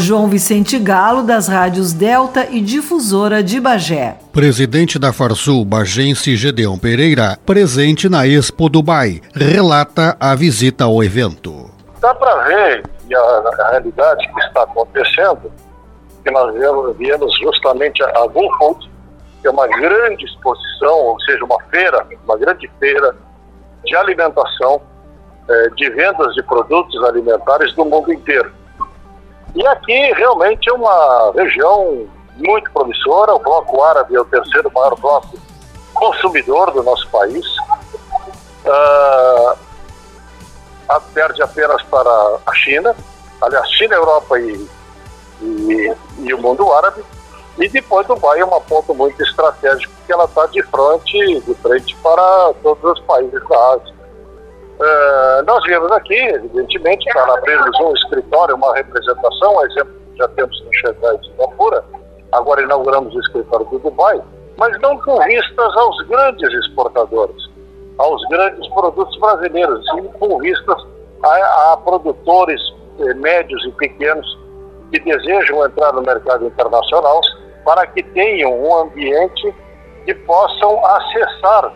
João 0.00 0.28
Vicente 0.28 0.78
Galo, 0.78 1.22
das 1.24 1.48
rádios 1.48 1.92
Delta 1.92 2.46
e 2.50 2.60
Difusora 2.60 3.42
de 3.42 3.60
Bagé. 3.60 4.16
Presidente 4.32 4.98
da 4.98 5.12
Farsul 5.12 5.64
Bagense 5.64 6.36
Gedeon 6.36 6.78
Pereira, 6.78 7.36
presente 7.44 8.08
na 8.08 8.26
Expo 8.26 8.68
Dubai, 8.68 9.20
relata 9.34 10.16
a 10.20 10.34
visita 10.34 10.84
ao 10.84 11.02
evento. 11.02 11.70
Dá 12.00 12.14
para 12.14 12.44
ver 12.44 12.82
e 13.08 13.14
a, 13.14 13.20
a, 13.20 13.70
realidade 13.70 14.28
que 14.32 14.40
está 14.40 14.62
acontecendo, 14.62 15.50
que 16.22 16.30
nós 16.30 16.54
viemos, 16.54 16.96
viemos 16.96 17.38
justamente 17.38 18.02
a, 18.02 18.26
Gulfood, 18.26 18.88
que 19.40 19.48
é 19.48 19.50
uma 19.50 19.66
grande 19.66 20.24
exposição, 20.24 20.96
ou 20.96 21.20
seja, 21.20 21.44
uma 21.44 21.60
feira, 21.70 22.06
uma 22.24 22.36
grande 22.36 22.70
feira 22.78 23.16
de 23.84 23.96
alimentação, 23.96 24.80
eh, 25.48 25.70
de 25.76 25.90
vendas 25.90 26.34
de 26.34 26.42
produtos 26.42 27.02
alimentares 27.04 27.72
do 27.74 27.84
mundo 27.84 28.12
inteiro. 28.12 28.57
E 29.54 29.66
aqui 29.66 30.12
realmente 30.12 30.68
é 30.68 30.72
uma 30.72 31.32
região 31.34 32.06
muito 32.36 32.70
promissora. 32.70 33.34
O 33.34 33.38
Bloco 33.38 33.82
Árabe 33.82 34.14
é 34.14 34.20
o 34.20 34.24
terceiro 34.24 34.70
maior 34.72 34.94
bloco 34.96 35.38
consumidor 35.94 36.70
do 36.70 36.82
nosso 36.82 37.08
país. 37.08 37.44
Uh, 38.64 39.56
perde 41.12 41.42
apenas 41.42 41.82
para 41.84 42.38
a 42.46 42.54
China, 42.54 42.94
aliás, 43.40 43.68
China, 43.72 43.94
Europa 43.94 44.38
e, 44.38 44.68
e, 45.42 45.94
e 46.20 46.34
o 46.34 46.38
mundo 46.38 46.72
árabe. 46.72 47.02
E 47.58 47.68
depois 47.68 48.06
Dubai 48.06 48.38
é 48.38 48.44
uma 48.44 48.60
ponta 48.60 48.94
muito 48.94 49.20
estratégica, 49.20 49.92
porque 49.98 50.12
ela 50.12 50.24
está 50.24 50.46
de 50.46 50.62
frente, 50.62 51.40
de 51.40 51.54
frente 51.56 51.96
para 51.96 52.54
todos 52.62 52.84
os 52.92 53.00
países 53.00 53.48
da 53.48 53.72
Ásia. 53.72 53.97
Uh, 54.78 55.44
nós 55.44 55.62
viemos 55.64 55.90
aqui, 55.90 56.14
evidentemente, 56.14 57.04
para 57.12 57.34
abrirmos 57.34 57.80
um 57.80 57.92
escritório, 57.94 58.54
uma 58.54 58.74
representação, 58.74 59.64
exemplo 59.66 59.98
já 60.18 60.28
temos 60.28 60.60
no 60.64 60.74
Xangai 60.74 61.16
de 61.18 61.30
Singapura, 61.30 61.84
agora 62.32 62.62
inauguramos 62.62 63.14
o 63.14 63.20
escritório 63.20 63.66
do 63.66 63.78
Dubai, 63.78 64.20
mas 64.56 64.78
não 64.80 64.98
com 64.98 65.18
vistas 65.22 65.76
aos 65.76 66.02
grandes 66.08 66.52
exportadores, 66.64 67.48
aos 67.98 68.20
grandes 68.28 68.68
produtos 68.74 69.16
brasileiros, 69.18 69.84
sim 69.90 70.02
com 70.18 70.38
vistas 70.38 70.86
a, 71.22 71.72
a 71.72 71.76
produtores 71.78 72.60
eh, 73.00 73.14
médios 73.14 73.64
e 73.64 73.72
pequenos 73.72 74.38
que 74.90 75.00
desejam 75.00 75.64
entrar 75.64 75.92
no 75.92 76.02
mercado 76.02 76.46
internacional 76.46 77.20
para 77.64 77.86
que 77.86 78.02
tenham 78.02 78.52
um 78.52 78.76
ambiente 78.76 79.54
que 80.04 80.14
possam 80.14 80.84
acessar 80.84 81.72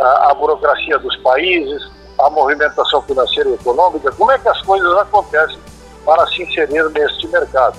a, 0.00 0.30
a 0.30 0.34
burocracia 0.34 0.98
dos 0.98 1.16
países, 1.18 1.82
a 2.18 2.30
movimentação 2.30 3.02
financeira 3.02 3.50
e 3.50 3.54
econômica, 3.54 4.10
como 4.12 4.30
é 4.32 4.38
que 4.38 4.48
as 4.48 4.60
coisas 4.62 4.92
acontecem 4.98 5.58
para 6.04 6.26
se 6.28 6.42
inserir 6.42 6.88
neste 6.90 7.26
mercado. 7.28 7.76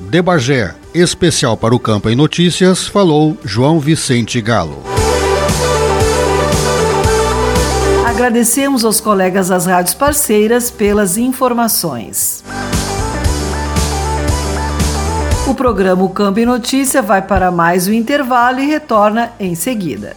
De 0.00 0.22
Bagé, 0.22 0.74
especial 0.94 1.56
para 1.56 1.74
o 1.74 1.78
Campo 1.78 2.08
em 2.08 2.16
Notícias, 2.16 2.88
falou 2.88 3.36
João 3.44 3.78
Vicente 3.78 4.40
Galo. 4.40 4.82
Agradecemos 8.06 8.84
aos 8.84 9.00
colegas 9.00 9.48
das 9.48 9.66
rádios 9.66 9.94
parceiras 9.94 10.70
pelas 10.70 11.16
informações. 11.16 12.42
O 15.46 15.54
programa 15.54 16.04
o 16.04 16.08
Campo 16.08 16.38
em 16.38 16.46
Notícia 16.46 17.02
vai 17.02 17.22
para 17.22 17.50
mais 17.50 17.88
um 17.88 17.92
intervalo 17.92 18.60
e 18.60 18.66
retorna 18.66 19.32
em 19.38 19.54
seguida. 19.54 20.16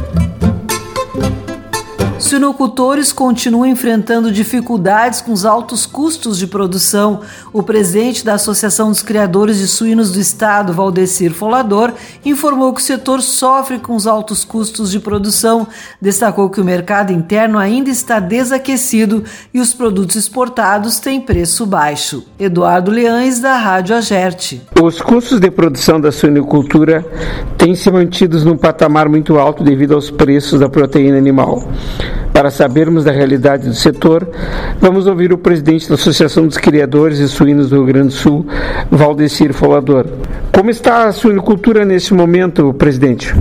Suinocultores 2.31 3.11
continuam 3.11 3.65
enfrentando 3.65 4.31
dificuldades 4.31 5.19
com 5.19 5.33
os 5.33 5.43
altos 5.45 5.85
custos 5.85 6.37
de 6.37 6.47
produção. 6.47 7.19
O 7.51 7.61
presidente 7.61 8.23
da 8.23 8.35
Associação 8.35 8.87
dos 8.87 9.03
Criadores 9.03 9.57
de 9.57 9.67
Suínos 9.67 10.13
do 10.13 10.17
Estado, 10.17 10.71
Valdecir 10.71 11.33
Folador, 11.33 11.91
informou 12.23 12.73
que 12.73 12.79
o 12.79 12.83
setor 12.85 13.21
sofre 13.21 13.79
com 13.79 13.97
os 13.97 14.07
altos 14.07 14.45
custos 14.45 14.91
de 14.91 14.99
produção. 15.01 15.67
Destacou 16.01 16.49
que 16.49 16.61
o 16.61 16.63
mercado 16.63 17.11
interno 17.11 17.57
ainda 17.59 17.89
está 17.89 18.17
desaquecido 18.17 19.25
e 19.53 19.59
os 19.59 19.73
produtos 19.73 20.15
exportados 20.15 20.99
têm 20.99 21.19
preço 21.19 21.65
baixo. 21.65 22.23
Eduardo 22.39 22.91
Leães, 22.91 23.41
da 23.41 23.57
Rádio 23.57 23.93
Agerte. 23.93 24.61
Os 24.81 25.01
custos 25.01 25.37
de 25.37 25.51
produção 25.51 25.99
da 25.99 26.13
suinocultura 26.13 27.05
têm 27.57 27.75
se 27.75 27.91
mantidos 27.91 28.45
num 28.45 28.57
patamar 28.57 29.09
muito 29.09 29.37
alto 29.37 29.65
devido 29.65 29.95
aos 29.95 30.09
preços 30.09 30.61
da 30.61 30.69
proteína 30.69 31.17
animal. 31.17 31.67
Para 32.33 32.49
sabermos 32.49 33.03
da 33.03 33.11
realidade 33.11 33.67
do 33.67 33.75
setor, 33.75 34.27
vamos 34.79 35.05
ouvir 35.05 35.33
o 35.33 35.37
presidente 35.37 35.89
da 35.89 35.95
Associação 35.95 36.47
dos 36.47 36.57
Criadores 36.57 37.17
de 37.17 37.27
Suínos 37.27 37.69
do 37.69 37.75
Rio 37.77 37.85
Grande 37.85 38.07
do 38.07 38.13
Sul, 38.13 38.45
Valdecir 38.89 39.53
Folador. 39.53 40.05
Como 40.53 40.69
está 40.69 41.05
a 41.05 41.11
suinocultura 41.11 41.83
nesse 41.83 42.13
momento, 42.13 42.73
presidente? 42.73 43.33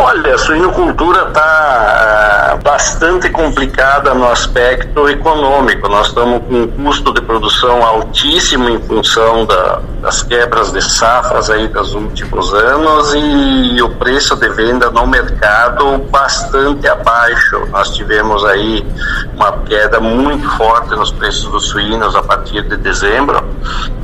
Olha, 0.00 0.32
a 0.32 0.38
suinocultura 0.38 1.26
está 1.26 2.58
bastante 2.62 3.28
complicada 3.30 4.14
no 4.14 4.30
aspecto 4.30 5.08
econômico. 5.08 5.88
Nós 5.88 6.06
estamos 6.06 6.40
com 6.46 6.62
um 6.62 6.68
custo 6.68 7.12
de 7.12 7.20
produção 7.20 7.84
altíssimo 7.84 8.68
em 8.68 8.80
função 8.80 9.44
da, 9.44 9.80
das 10.00 10.22
quebras 10.22 10.70
de 10.72 10.80
safras 10.80 11.50
aí 11.50 11.66
dos 11.66 11.94
últimos 11.94 12.54
anos 12.54 13.12
e 13.14 13.82
o 13.82 13.88
preço 13.96 14.36
de 14.36 14.48
venda 14.50 14.88
no 14.90 15.04
mercado 15.04 15.98
bastante 16.10 16.86
abaixo. 16.86 17.66
Nós 17.70 17.90
tivemos 17.90 18.44
aí 18.44 18.86
uma 19.34 19.52
queda 19.62 19.98
muito 20.00 20.48
forte 20.56 20.90
nos 20.90 21.10
preços 21.10 21.50
dos 21.50 21.68
suínos 21.68 22.14
a 22.14 22.22
partir 22.22 22.62
de 22.62 22.76
dezembro, 22.76 23.42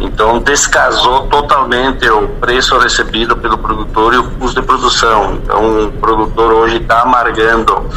então 0.01 0.38
descasou 0.38 1.26
totalmente 1.26 2.09
o 2.09 2.28
preço 2.40 2.78
recebido 2.78 3.36
pelo 3.36 3.59
produtor 3.59 4.14
e 4.14 4.18
o 4.18 4.30
custo 4.32 4.61
de 4.61 4.66
produção. 4.66 5.34
Então 5.42 5.84
produtor 5.93 6.53
hoje 6.53 6.76
está 6.76 7.03
amargando 7.03 7.89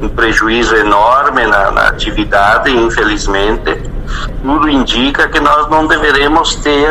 um 0.00 0.08
prejuízo 0.08 0.76
enorme 0.76 1.46
na, 1.46 1.70
na 1.70 1.88
atividade, 1.88 2.70
infelizmente 2.70 3.80
tudo 4.42 4.68
indica 4.68 5.28
que 5.28 5.40
nós 5.40 5.68
não 5.68 5.86
deveremos 5.86 6.56
ter 6.56 6.88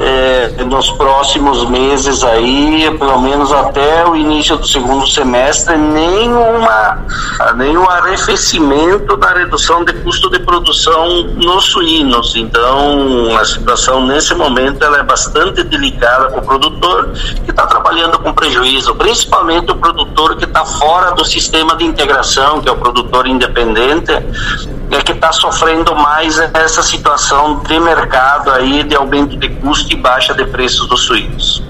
é, 0.00 0.64
nos 0.64 0.90
próximos 0.92 1.68
meses 1.68 2.22
aí, 2.24 2.90
pelo 2.98 3.20
menos 3.20 3.52
até 3.52 4.06
o 4.06 4.16
início 4.16 4.56
do 4.56 4.66
segundo 4.66 5.06
semestre, 5.06 5.76
nenhuma, 5.76 7.04
nenhum 7.56 7.88
arrefecimento 7.88 9.16
da 9.16 9.32
redução 9.34 9.84
de 9.84 9.92
custo 9.94 10.30
de 10.30 10.38
produção 10.40 11.24
nos 11.34 11.64
suínos. 11.66 12.34
Então, 12.36 13.36
a 13.38 13.44
situação 13.44 14.06
nesse 14.06 14.34
momento 14.34 14.82
ela 14.84 14.98
é 14.98 15.02
bastante 15.02 15.62
delicada 15.62 16.30
para 16.30 16.40
o 16.40 16.42
produtor 16.42 17.12
que 17.44 17.50
está 17.50 17.66
trabalhando 17.66 18.18
com 18.18 18.32
prejuízo, 18.32 18.94
principalmente 18.94 19.70
o 19.70 19.76
produtor 19.76 20.36
que 20.36 20.44
está 20.44 20.64
fora 20.64 21.12
do 21.12 21.24
sistema 21.24 21.76
de 21.76 21.84
integração, 21.84 22.60
que 22.60 22.68
é 22.68 22.72
o 22.72 22.76
produtor 22.76 23.26
independente, 23.26 24.12
está 25.24 25.32
sofrendo 25.32 25.96
mais 25.96 26.38
essa 26.38 26.82
situação 26.82 27.60
de 27.60 27.80
mercado 27.80 28.50
aí 28.50 28.82
de 28.82 28.94
aumento 28.94 29.38
de 29.38 29.48
custo 29.48 29.90
e 29.94 29.96
baixa 29.96 30.34
de 30.34 30.44
preços 30.44 30.86
dos 30.86 31.00
suínos. 31.00 31.62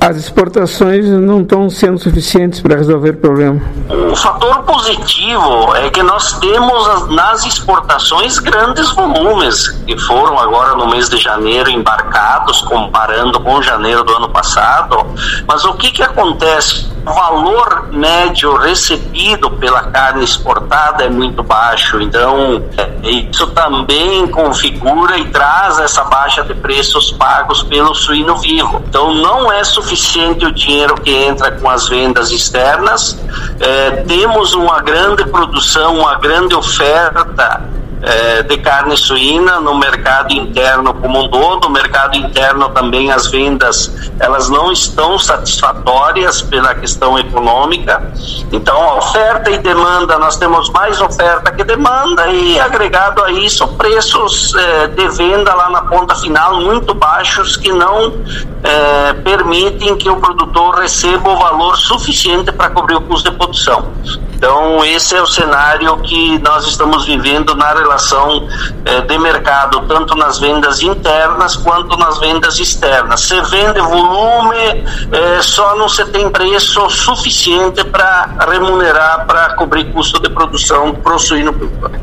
As 0.00 0.16
exportações 0.16 1.04
não 1.06 1.42
estão 1.42 1.68
sendo 1.68 1.98
suficientes 1.98 2.60
para 2.60 2.76
resolver 2.76 3.10
o 3.10 3.16
problema. 3.18 3.60
O 3.90 4.16
fator 4.16 4.62
positivo 4.62 5.74
é 5.76 5.90
que 5.90 6.02
nós 6.02 6.38
temos 6.38 7.08
nas 7.10 7.44
exportações 7.44 8.38
grandes 8.38 8.90
volumes 8.92 9.68
que 9.86 9.98
foram 9.98 10.38
agora 10.38 10.74
no 10.76 10.88
mês 10.88 11.10
de 11.10 11.18
janeiro 11.18 11.68
embarcados, 11.68 12.62
comparando 12.62 13.40
com 13.40 13.60
janeiro 13.60 14.04
do 14.04 14.14
ano 14.14 14.30
passado. 14.30 15.04
Mas 15.46 15.66
o 15.66 15.74
que, 15.74 15.90
que 15.90 16.02
acontece? 16.02 16.95
O 17.06 17.12
valor 17.12 17.88
médio 17.92 18.56
recebido 18.56 19.48
pela 19.52 19.84
carne 19.84 20.24
exportada 20.24 21.04
é 21.04 21.08
muito 21.08 21.40
baixo, 21.40 22.00
então 22.00 22.64
isso 23.04 23.46
também 23.48 24.26
configura 24.26 25.16
e 25.16 25.26
traz 25.30 25.78
essa 25.78 26.02
baixa 26.02 26.42
de 26.42 26.52
preços 26.54 27.12
pagos 27.12 27.62
pelo 27.62 27.94
suíno 27.94 28.36
vivo. 28.38 28.82
Então 28.88 29.14
não 29.14 29.52
é 29.52 29.62
suficiente 29.62 30.46
o 30.46 30.52
dinheiro 30.52 31.00
que 31.00 31.14
entra 31.14 31.52
com 31.52 31.70
as 31.70 31.88
vendas 31.88 32.32
externas. 32.32 33.16
É, 33.60 34.02
temos 34.08 34.52
uma 34.54 34.80
grande 34.80 35.24
produção, 35.26 35.98
uma 35.98 36.16
grande 36.16 36.56
oferta 36.56 37.76
é, 38.02 38.42
de 38.42 38.58
carne 38.58 38.96
suína 38.96 39.60
no 39.60 39.74
mercado 39.78 40.32
interno 40.32 40.94
como 40.94 41.24
um 41.24 41.28
todo. 41.28 41.70
Mercado 41.70 42.16
interno 42.16 42.68
também 42.70 43.10
as 43.10 43.28
vendas 43.30 43.92
elas 44.18 44.48
não 44.48 44.72
estão 44.72 45.18
satisfatórias 45.18 46.42
pela 46.42 46.74
questão 46.74 47.18
econômica. 47.18 48.10
Então, 48.52 48.98
oferta 48.98 49.50
e 49.50 49.58
demanda, 49.58 50.18
nós 50.18 50.36
temos 50.36 50.70
mais 50.70 51.00
oferta 51.00 51.50
que 51.52 51.64
demanda 51.64 52.26
e 52.28 52.58
agregado 52.58 53.22
a 53.22 53.30
isso 53.30 53.66
preços 53.68 54.54
é, 54.54 54.86
de 54.88 55.08
venda 55.10 55.54
lá 55.54 55.70
na 55.70 55.82
ponta 55.82 56.14
final 56.14 56.60
muito 56.60 56.94
baixos 56.94 57.56
que 57.56 57.72
não 57.72 58.14
é, 58.62 59.12
permitem 59.12 59.96
que 59.96 60.08
o 60.08 60.16
produtor 60.16 60.76
receba 60.76 61.28
o 61.28 61.36
valor 61.36 61.76
suficiente 61.76 62.52
para 62.52 62.70
cobrir 62.70 62.96
o 62.96 63.00
custo 63.02 63.30
de 63.30 63.36
produção. 63.36 63.92
Então, 64.36 64.84
esse 64.84 65.14
é 65.16 65.22
o 65.22 65.26
cenário 65.26 65.96
que 66.02 66.38
nós 66.40 66.66
estamos 66.66 67.06
vivendo 67.06 67.54
na 67.54 67.72
relação 67.72 68.46
eh, 68.84 69.00
de 69.00 69.18
mercado, 69.18 69.80
tanto 69.88 70.14
nas 70.14 70.38
vendas 70.38 70.82
internas 70.82 71.56
quanto 71.56 71.96
nas 71.96 72.18
vendas 72.18 72.58
externas. 72.58 73.22
Se 73.22 73.34
vende 73.40 73.80
volume, 73.80 74.84
eh, 75.10 75.38
só 75.40 75.74
não 75.76 75.88
se 75.88 76.04
tem 76.06 76.28
preço 76.28 76.88
suficiente 76.90 77.82
para 77.84 78.28
remunerar, 78.50 79.24
para 79.26 79.54
cobrir 79.54 79.90
custo 79.90 80.20
de 80.20 80.28
produção 80.28 80.94
para 80.94 81.14
o 81.14 81.18
suíno. 81.18 81.54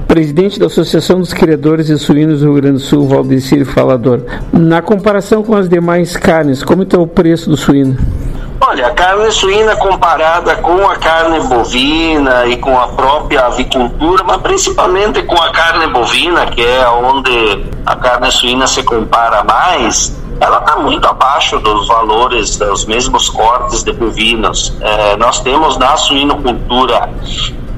Presidente 0.08 0.60
da 0.60 0.66
Associação 0.66 1.20
dos 1.20 1.34
Criadores 1.34 1.86
de 1.86 2.00
Suínos 2.00 2.40
do 2.40 2.46
Rio 2.46 2.56
Grande 2.56 2.78
do 2.78 2.84
Sul, 2.84 3.08
Valdecir 3.08 3.64
Falador. 3.64 4.22
Na 4.52 4.82
comparação 4.82 5.44
com 5.44 5.56
as 5.56 5.70
demais 5.70 6.18
carnes, 6.18 6.64
como 6.64 6.82
está 6.82 6.98
o 6.98 7.06
preço 7.06 7.48
do 7.48 7.56
suíno? 7.56 7.96
Olha, 8.66 8.88
a 8.88 8.92
carne 8.92 9.30
suína 9.30 9.76
comparada 9.76 10.56
com 10.56 10.90
a 10.90 10.96
carne 10.96 11.38
bovina 11.42 12.46
e 12.46 12.56
com 12.56 12.80
a 12.80 12.88
própria 12.88 13.48
avicultura, 13.48 14.24
mas 14.24 14.38
principalmente 14.38 15.22
com 15.24 15.36
a 15.36 15.52
carne 15.52 15.88
bovina, 15.88 16.46
que 16.46 16.66
é 16.66 16.88
onde 16.88 17.66
a 17.86 17.96
carne 17.98 18.32
suína 18.32 18.66
se 18.66 18.82
compara 18.84 19.44
mais, 19.44 20.16
ela 20.40 20.60
está 20.60 20.78
muito 20.78 21.06
abaixo 21.06 21.60
dos 21.60 21.90
valores 21.90 22.58
dos 22.58 22.86
mesmos 22.86 23.30
cortes 23.30 23.84
de 23.84 23.92
bovinos. 23.92 24.74
É, 24.80 25.18
nós 25.18 25.42
temos 25.42 25.78
na 25.78 25.98
suinocultura 25.98 27.10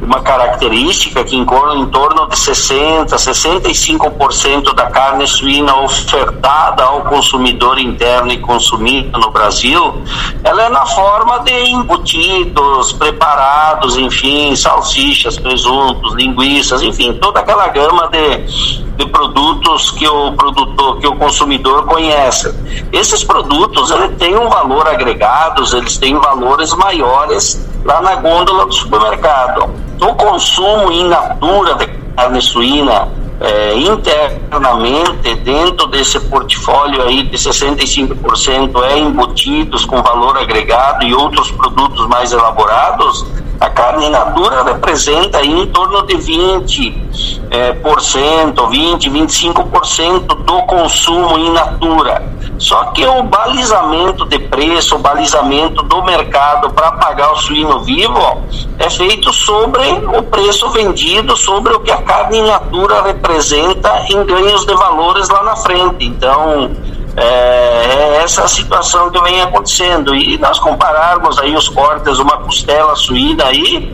uma 0.05 0.21
característica 0.21 1.23
que 1.23 1.35
em, 1.35 1.41
em 1.41 1.85
torno 1.87 2.27
de 2.27 2.37
60, 2.37 3.15
65% 3.15 4.75
da 4.75 4.85
carne 4.85 5.25
suína 5.25 5.75
ofertada 5.77 6.83
ao 6.83 7.01
consumidor 7.01 7.79
interno 7.79 8.31
e 8.31 8.37
consumida 8.37 9.17
no 9.17 9.31
Brasil, 9.31 10.03
ela 10.43 10.63
é 10.63 10.69
na 10.69 10.85
forma 10.85 11.39
de 11.39 11.53
embutidos, 11.71 12.93
preparados, 12.93 13.97
enfim, 13.97 14.55
salsichas, 14.55 15.39
presuntos, 15.39 16.13
linguiças, 16.13 16.83
enfim, 16.83 17.13
toda 17.13 17.39
aquela 17.39 17.67
gama 17.69 18.07
de, 18.09 18.83
de 18.97 19.07
produtos 19.07 19.89
que 19.89 20.07
o 20.07 20.33
produtor, 20.33 20.99
que 20.99 21.07
o 21.07 21.15
consumidor 21.15 21.85
conhece. 21.85 22.53
Esses 22.91 23.23
produtos, 23.23 23.89
eles 23.89 24.15
têm 24.17 24.37
um 24.37 24.49
valor 24.49 24.87
agregado, 24.87 25.63
eles 25.75 25.97
têm 25.97 26.15
valores 26.19 26.71
maiores 26.75 27.67
lá 27.83 28.01
na 28.01 28.15
gôndola 28.15 28.67
do 28.67 28.73
supermercado 28.73 29.84
o 30.01 30.13
consumo 30.15 30.91
in 30.91 31.07
natura 31.07 31.75
de 31.75 31.87
carne 32.15 32.41
suína 32.41 33.07
é, 33.39 33.73
internamente 33.77 35.35
dentro 35.35 35.87
desse 35.87 36.19
portfólio 36.21 37.01
aí 37.01 37.23
de 37.23 37.37
65% 37.37 38.83
é 38.83 38.99
embutidos 38.99 39.85
com 39.85 40.01
valor 40.01 40.37
agregado 40.37 41.05
e 41.05 41.13
outros 41.13 41.51
produtos 41.51 42.07
mais 42.07 42.31
elaborados, 42.31 43.25
a 43.59 43.69
carne 43.69 44.09
natura 44.09 44.63
representa 44.63 45.37
aí 45.37 45.51
em 45.51 45.67
torno 45.67 46.05
de 46.05 46.17
20 46.17 47.05
é, 47.49 47.73
por 47.73 48.01
cento, 48.01 48.67
20, 48.67 49.09
25% 49.09 50.43
do 50.43 50.61
consumo 50.63 51.37
in 51.37 51.51
natura. 51.51 52.35
Só 52.57 52.85
que 52.85 53.05
o 53.05 53.23
balizamento 53.23 54.25
de 54.25 54.39
preço, 54.39 54.95
o 54.95 54.99
balizamento 54.99 55.83
do 55.83 56.03
mercado 56.03 56.69
para 56.69 56.93
pagar 56.93 57.31
o 57.33 57.35
suíno 57.37 57.81
vivo 57.81 58.43
é 58.79 58.89
feito 58.89 59.31
sobre 59.33 59.87
o 60.17 60.23
preço 60.23 60.69
vendido, 60.69 61.35
sobre 61.35 61.73
o 61.73 61.79
que 61.81 61.91
a 61.91 62.01
carne 62.01 62.39
in 62.39 62.47
natura 62.47 63.01
representa 63.03 64.05
em 64.09 64.23
ganhos 64.25 64.65
de 64.65 64.73
valores 64.73 65.27
lá 65.29 65.43
na 65.43 65.55
frente. 65.57 66.05
Então, 66.05 66.71
é, 67.17 67.23
é 67.23 68.21
essa 68.23 68.47
situação 68.47 69.09
que 69.09 69.21
vem 69.21 69.41
acontecendo. 69.41 70.15
E 70.15 70.37
nós 70.37 70.59
compararmos 70.59 71.39
aí 71.39 71.55
os 71.55 71.69
cortes, 71.69 72.19
uma 72.19 72.37
costela 72.37 72.95
suína 72.95 73.45
aí, 73.45 73.93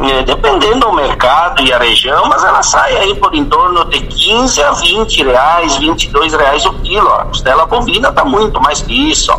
é, 0.00 0.22
dependendo 0.22 0.80
do 0.80 0.92
mercado 0.92 1.62
e 1.62 1.72
a 1.72 1.78
região, 1.78 2.24
mas 2.26 2.42
ela 2.42 2.62
sai 2.62 2.96
aí 2.96 3.14
por 3.16 3.34
em 3.34 3.44
torno 3.44 3.84
de 3.84 4.00
15 4.00 4.62
a 4.62 4.72
20 4.72 5.24
reais, 5.24 5.76
22 5.76 6.32
reais 6.32 6.64
o 6.64 6.72
quilo. 6.74 7.08
A 7.08 7.26
costela 7.26 7.66
bovina 7.66 8.08
está 8.08 8.24
muito 8.24 8.60
mais 8.60 8.80
que 8.80 9.10
isso. 9.10 9.32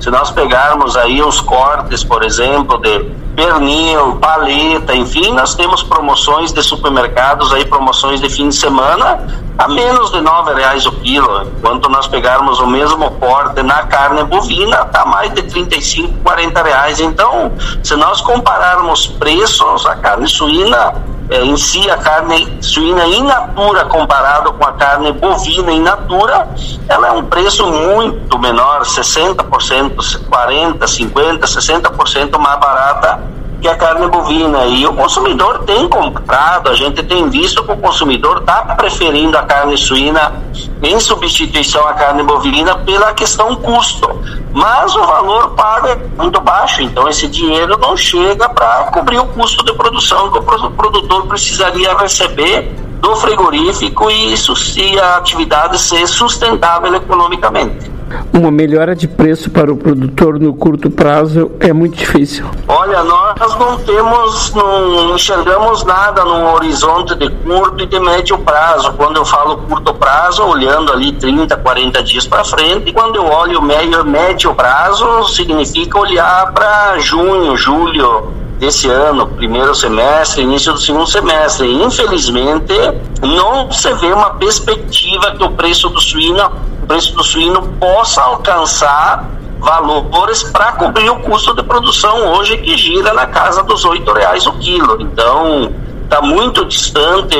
Se 0.00 0.10
nós 0.10 0.30
pegarmos 0.30 0.96
aí 0.96 1.22
os 1.22 1.40
cortes, 1.40 2.02
por 2.02 2.24
exemplo, 2.24 2.78
de 2.78 3.27
pernil, 3.38 4.16
paleta, 4.16 4.96
enfim, 4.96 5.32
nós 5.32 5.54
temos 5.54 5.84
promoções 5.84 6.52
de 6.52 6.60
supermercados 6.60 7.52
aí, 7.52 7.64
promoções 7.64 8.20
de 8.20 8.28
fim 8.28 8.48
de 8.48 8.56
semana 8.56 9.24
a 9.56 9.68
menos 9.68 10.10
de 10.10 10.20
nove 10.20 10.54
reais 10.54 10.84
o 10.86 10.92
quilo. 10.92 11.42
Enquanto 11.58 11.88
nós 11.88 12.08
pegarmos 12.08 12.58
o 12.58 12.66
mesmo 12.66 13.08
corte 13.12 13.62
na 13.62 13.84
carne 13.84 14.24
bovina, 14.24 14.82
está 14.82 15.04
mais 15.04 15.32
de 15.34 15.42
35, 15.42 16.14
40 16.24 16.62
reais. 16.64 16.98
Então, 16.98 17.52
se 17.82 17.94
nós 17.94 18.20
compararmos 18.20 19.06
preços, 19.06 19.86
a 19.86 19.94
carne 19.94 20.28
suína 20.28 20.94
é, 21.30 21.44
em 21.44 21.56
si, 21.56 21.88
a 21.90 21.96
carne 21.98 22.58
suína 22.60 23.06
in 23.06 23.22
natura 23.22 23.84
comparado 23.84 24.52
com 24.54 24.64
a 24.64 24.72
carne 24.72 25.12
bovina 25.12 25.72
in 25.72 25.82
natura, 25.82 26.48
ela 26.88 27.08
é 27.08 27.12
um 27.12 27.24
preço 27.24 27.66
muito 27.66 28.38
menor, 28.38 28.82
60%, 28.82 29.44
40%, 29.44 30.78
50%, 30.78 31.40
60% 31.40 32.38
mais 32.38 32.60
barata 32.60 33.37
que 33.60 33.68
a 33.68 33.76
carne 33.76 34.06
bovina. 34.08 34.66
E 34.66 34.86
o 34.86 34.92
consumidor 34.92 35.64
tem 35.64 35.88
comprado, 35.88 36.68
a 36.68 36.74
gente 36.74 37.02
tem 37.02 37.28
visto 37.28 37.62
que 37.64 37.72
o 37.72 37.76
consumidor 37.76 38.38
está 38.38 38.62
preferindo 38.76 39.36
a 39.36 39.42
carne 39.42 39.76
suína 39.76 40.42
em 40.82 41.00
substituição 41.00 41.86
à 41.86 41.94
carne 41.94 42.22
bovina 42.22 42.76
pela 42.78 43.12
questão 43.12 43.54
custo. 43.56 44.08
Mas 44.52 44.94
o 44.96 45.04
valor 45.04 45.50
pago 45.50 45.88
é 45.88 45.96
muito 46.16 46.40
baixo, 46.40 46.82
então 46.82 47.08
esse 47.08 47.28
dinheiro 47.28 47.76
não 47.78 47.96
chega 47.96 48.48
para 48.48 48.84
cobrir 48.84 49.18
o 49.18 49.26
custo 49.26 49.64
de 49.64 49.72
produção 49.74 50.30
que 50.30 50.38
o 50.38 50.42
produtor 50.42 51.26
precisaria 51.26 51.96
receber 51.96 52.74
do 53.00 53.14
frigorífico 53.16 54.10
e 54.10 54.32
isso 54.32 54.56
se 54.56 54.98
a 54.98 55.16
atividade 55.16 55.78
ser 55.78 56.06
sustentável 56.06 56.94
economicamente. 56.94 57.97
Uma 58.32 58.50
melhora 58.50 58.94
de 58.94 59.08
preço 59.08 59.50
para 59.50 59.72
o 59.72 59.76
produtor 59.76 60.38
no 60.38 60.54
curto 60.54 60.90
prazo 60.90 61.50
é 61.60 61.72
muito 61.72 61.96
difícil. 61.96 62.46
Olha, 62.66 63.02
nós 63.02 63.58
não 63.58 63.78
temos, 63.78 64.52
não 64.54 65.14
enxergamos 65.14 65.84
nada 65.84 66.24
no 66.24 66.54
horizonte 66.54 67.14
de 67.14 67.30
curto 67.30 67.82
e 67.82 67.86
de 67.86 67.98
médio 68.00 68.38
prazo. 68.38 68.92
Quando 68.94 69.16
eu 69.16 69.24
falo 69.24 69.58
curto 69.58 69.94
prazo, 69.94 70.44
olhando 70.44 70.92
ali 70.92 71.12
30, 71.12 71.56
40 71.56 72.02
dias 72.02 72.26
para 72.26 72.44
frente, 72.44 72.92
quando 72.92 73.16
eu 73.16 73.24
olho 73.24 73.60
médio, 73.62 74.04
médio 74.04 74.54
prazo, 74.54 75.28
significa 75.28 75.98
olhar 75.98 76.52
para 76.52 76.98
junho, 76.98 77.56
julho, 77.56 78.32
desse 78.58 78.88
ano, 78.88 79.26
primeiro 79.26 79.74
semestre, 79.74 80.42
início 80.42 80.72
do 80.72 80.80
segundo 80.80 81.06
semestre. 81.06 81.70
Infelizmente, 81.72 82.74
não 83.22 83.70
se 83.70 83.92
vê 83.94 84.12
uma 84.12 84.30
perspectiva 84.30 85.32
que 85.36 85.44
o 85.44 85.50
preço 85.50 85.88
do 85.88 86.00
suíno, 86.00 86.50
preço 86.88 87.14
do 87.14 87.22
suíno 87.22 87.62
possa 87.78 88.22
alcançar 88.22 89.28
valores 89.60 90.42
para 90.44 90.72
cobrir 90.72 91.10
o 91.10 91.20
custo 91.20 91.54
de 91.54 91.62
produção 91.62 92.32
hoje 92.32 92.56
que 92.58 92.76
gira 92.76 93.12
na 93.12 93.26
casa 93.26 93.62
dos 93.62 93.84
oito 93.84 94.10
reais 94.12 94.46
o 94.46 94.52
quilo. 94.54 95.00
Então, 95.02 95.70
está 96.04 96.22
muito 96.22 96.64
distante 96.64 97.36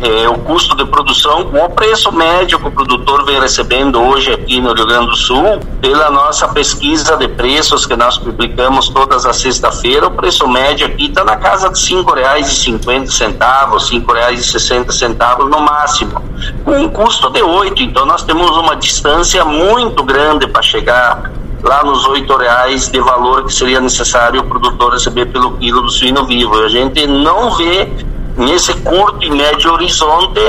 é, 0.00 0.28
o 0.28 0.34
custo 0.38 0.76
de 0.76 0.84
produção 0.86 1.44
com 1.44 1.64
o 1.64 1.70
preço 1.70 2.10
médio 2.12 2.58
que 2.58 2.66
o 2.66 2.70
produtor 2.70 3.24
vem 3.24 3.40
recebendo 3.40 4.00
hoje 4.02 4.32
aqui 4.32 4.60
no 4.60 4.72
Rio 4.74 4.86
Grande 4.86 5.06
do 5.06 5.16
Sul, 5.16 5.60
pela 5.80 6.10
nossa 6.10 6.48
pesquisa 6.48 7.16
de 7.16 7.28
preços 7.28 7.86
que 7.86 7.94
nós 7.96 8.18
publicamos 8.18 8.88
todas 8.88 9.24
as 9.24 9.36
sexta-feira, 9.36 10.06
o 10.06 10.10
preço 10.10 10.48
médio 10.48 10.86
aqui 10.86 11.06
está 11.06 11.22
na 11.24 11.36
casa 11.36 11.70
de 11.70 11.78
reais 12.14 12.48
e 14.40 14.44
sessenta 14.44 14.92
centavos 14.92 15.50
no 15.50 15.60
máximo, 15.60 16.22
com 16.64 16.72
um 16.72 16.88
custo 16.88 17.30
de 17.30 17.42
oito. 17.42 17.82
Então 17.82 18.06
nós 18.06 18.22
temos 18.22 18.50
uma 18.56 18.74
distância 18.74 19.44
muito 19.44 20.02
grande 20.02 20.46
para 20.46 20.62
chegar 20.62 21.30
lá 21.62 21.84
nos 21.84 22.06
oito 22.08 22.36
reais 22.36 22.88
de 22.88 23.00
valor 23.00 23.44
que 23.44 23.52
seria 23.52 23.80
necessário 23.80 24.40
o 24.40 24.44
produtor 24.44 24.92
receber 24.92 25.26
pelo 25.26 25.56
quilo 25.58 25.82
do 25.82 25.90
suíno 25.90 26.24
vivo. 26.26 26.58
A 26.62 26.68
gente 26.68 27.06
não 27.06 27.50
vê 27.56 27.90
nesse 28.36 28.74
curto 28.74 29.24
e 29.24 29.30
médio 29.30 29.72
horizonte 29.72 30.40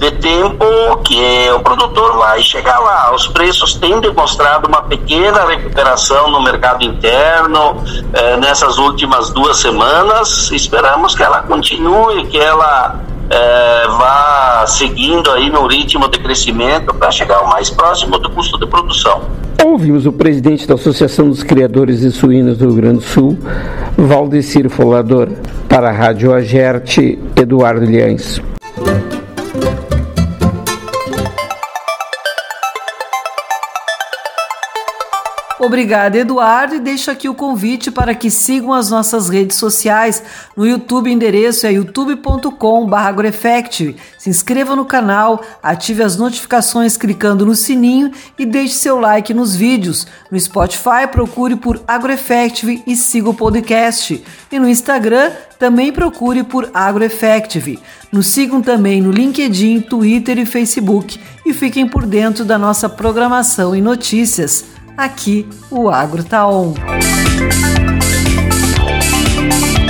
de 0.00 0.10
tempo 0.12 0.64
que 1.04 1.50
o 1.54 1.60
produtor 1.60 2.16
vai 2.16 2.42
chegar 2.42 2.78
lá. 2.78 3.14
Os 3.14 3.28
preços 3.28 3.74
têm 3.74 4.00
demonstrado 4.00 4.66
uma 4.66 4.82
pequena 4.82 5.44
recuperação 5.44 6.30
no 6.30 6.42
mercado 6.42 6.82
interno 6.82 7.84
eh, 8.14 8.36
nessas 8.38 8.78
últimas 8.78 9.28
duas 9.30 9.58
semanas. 9.58 10.50
Esperamos 10.52 11.14
que 11.14 11.22
ela 11.22 11.42
continue, 11.42 12.26
que 12.28 12.38
ela 12.38 12.98
eh, 13.28 13.86
vá 13.88 14.64
seguindo 14.66 15.30
aí 15.32 15.50
no 15.50 15.66
ritmo 15.66 16.08
de 16.08 16.18
crescimento 16.18 16.94
para 16.94 17.10
chegar 17.10 17.42
o 17.42 17.48
mais 17.48 17.68
próximo 17.68 18.18
do 18.18 18.30
custo 18.30 18.58
de 18.58 18.66
produção. 18.66 19.39
Ouvimos 19.70 20.04
o 20.04 20.12
presidente 20.12 20.66
da 20.66 20.74
Associação 20.74 21.28
dos 21.28 21.44
Criadores 21.44 22.00
de 22.00 22.10
Suínos 22.10 22.58
do 22.58 22.66
Rio 22.66 22.74
Grande 22.74 22.96
do 22.96 23.02
Sul, 23.02 23.38
Valdecir 23.96 24.68
Folador, 24.68 25.28
para 25.68 25.90
a 25.90 25.92
Rádio 25.92 26.34
Agerte, 26.34 27.16
Eduardo 27.36 27.86
Liães. 27.86 28.42
Obrigada, 35.62 36.16
Eduardo, 36.16 36.76
e 36.76 36.80
deixo 36.80 37.10
aqui 37.10 37.28
o 37.28 37.34
convite 37.34 37.90
para 37.90 38.14
que 38.14 38.30
sigam 38.30 38.72
as 38.72 38.88
nossas 38.88 39.28
redes 39.28 39.58
sociais. 39.58 40.22
No 40.56 40.66
YouTube, 40.66 41.10
o 41.10 41.12
endereço 41.12 41.66
é 41.66 41.72
youtube.com/agroeffective. 41.72 43.96
Se 44.16 44.30
inscreva 44.30 44.74
no 44.74 44.86
canal, 44.86 45.44
ative 45.62 46.02
as 46.02 46.16
notificações 46.16 46.96
clicando 46.96 47.44
no 47.44 47.54
sininho 47.54 48.10
e 48.38 48.46
deixe 48.46 48.72
seu 48.72 48.98
like 48.98 49.34
nos 49.34 49.54
vídeos. 49.54 50.06
No 50.30 50.40
Spotify, 50.40 51.06
procure 51.12 51.56
por 51.56 51.78
AgroEffective 51.86 52.82
e 52.86 52.96
siga 52.96 53.28
o 53.28 53.34
podcast. 53.34 54.24
E 54.50 54.58
no 54.58 54.66
Instagram, 54.66 55.30
também 55.58 55.92
procure 55.92 56.42
por 56.42 56.70
AgroEffective. 56.72 57.78
Nos 58.10 58.28
sigam 58.28 58.62
também 58.62 59.02
no 59.02 59.10
LinkedIn, 59.10 59.82
Twitter 59.82 60.38
e 60.38 60.46
Facebook 60.46 61.20
e 61.44 61.52
fiquem 61.52 61.86
por 61.86 62.06
dentro 62.06 62.46
da 62.46 62.56
nossa 62.56 62.88
programação 62.88 63.76
e 63.76 63.82
notícias. 63.82 64.79
Aqui, 65.00 65.48
o 65.70 65.88
Agro 65.88 66.22
Tá 66.22 66.46
On. 66.46 66.74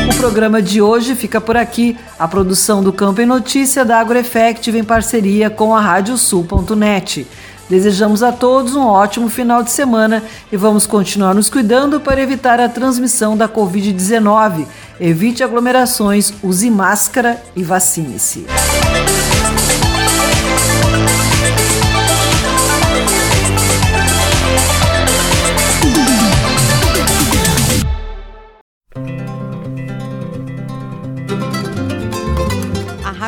O 0.08 0.16
programa 0.16 0.62
de 0.62 0.80
hoje 0.80 1.16
fica 1.16 1.40
por 1.40 1.56
aqui. 1.56 1.98
A 2.16 2.28
produção 2.28 2.80
do 2.80 2.92
Campo 2.92 3.20
em 3.20 3.26
Notícia 3.26 3.84
da 3.84 3.98
AgroEffective 3.98 4.78
em 4.78 4.84
parceria 4.84 5.50
com 5.50 5.74
a 5.74 5.80
Radiosul.net. 5.80 7.26
Desejamos 7.68 8.22
a 8.22 8.30
todos 8.30 8.76
um 8.76 8.86
ótimo 8.86 9.28
final 9.28 9.64
de 9.64 9.72
semana 9.72 10.22
e 10.52 10.56
vamos 10.56 10.86
continuar 10.86 11.34
nos 11.34 11.50
cuidando 11.50 11.98
para 11.98 12.22
evitar 12.22 12.60
a 12.60 12.68
transmissão 12.68 13.36
da 13.36 13.48
Covid-19. 13.48 14.64
Evite 15.00 15.42
aglomerações, 15.42 16.32
use 16.40 16.70
máscara 16.70 17.42
e 17.56 17.64
vacine-se. 17.64 18.46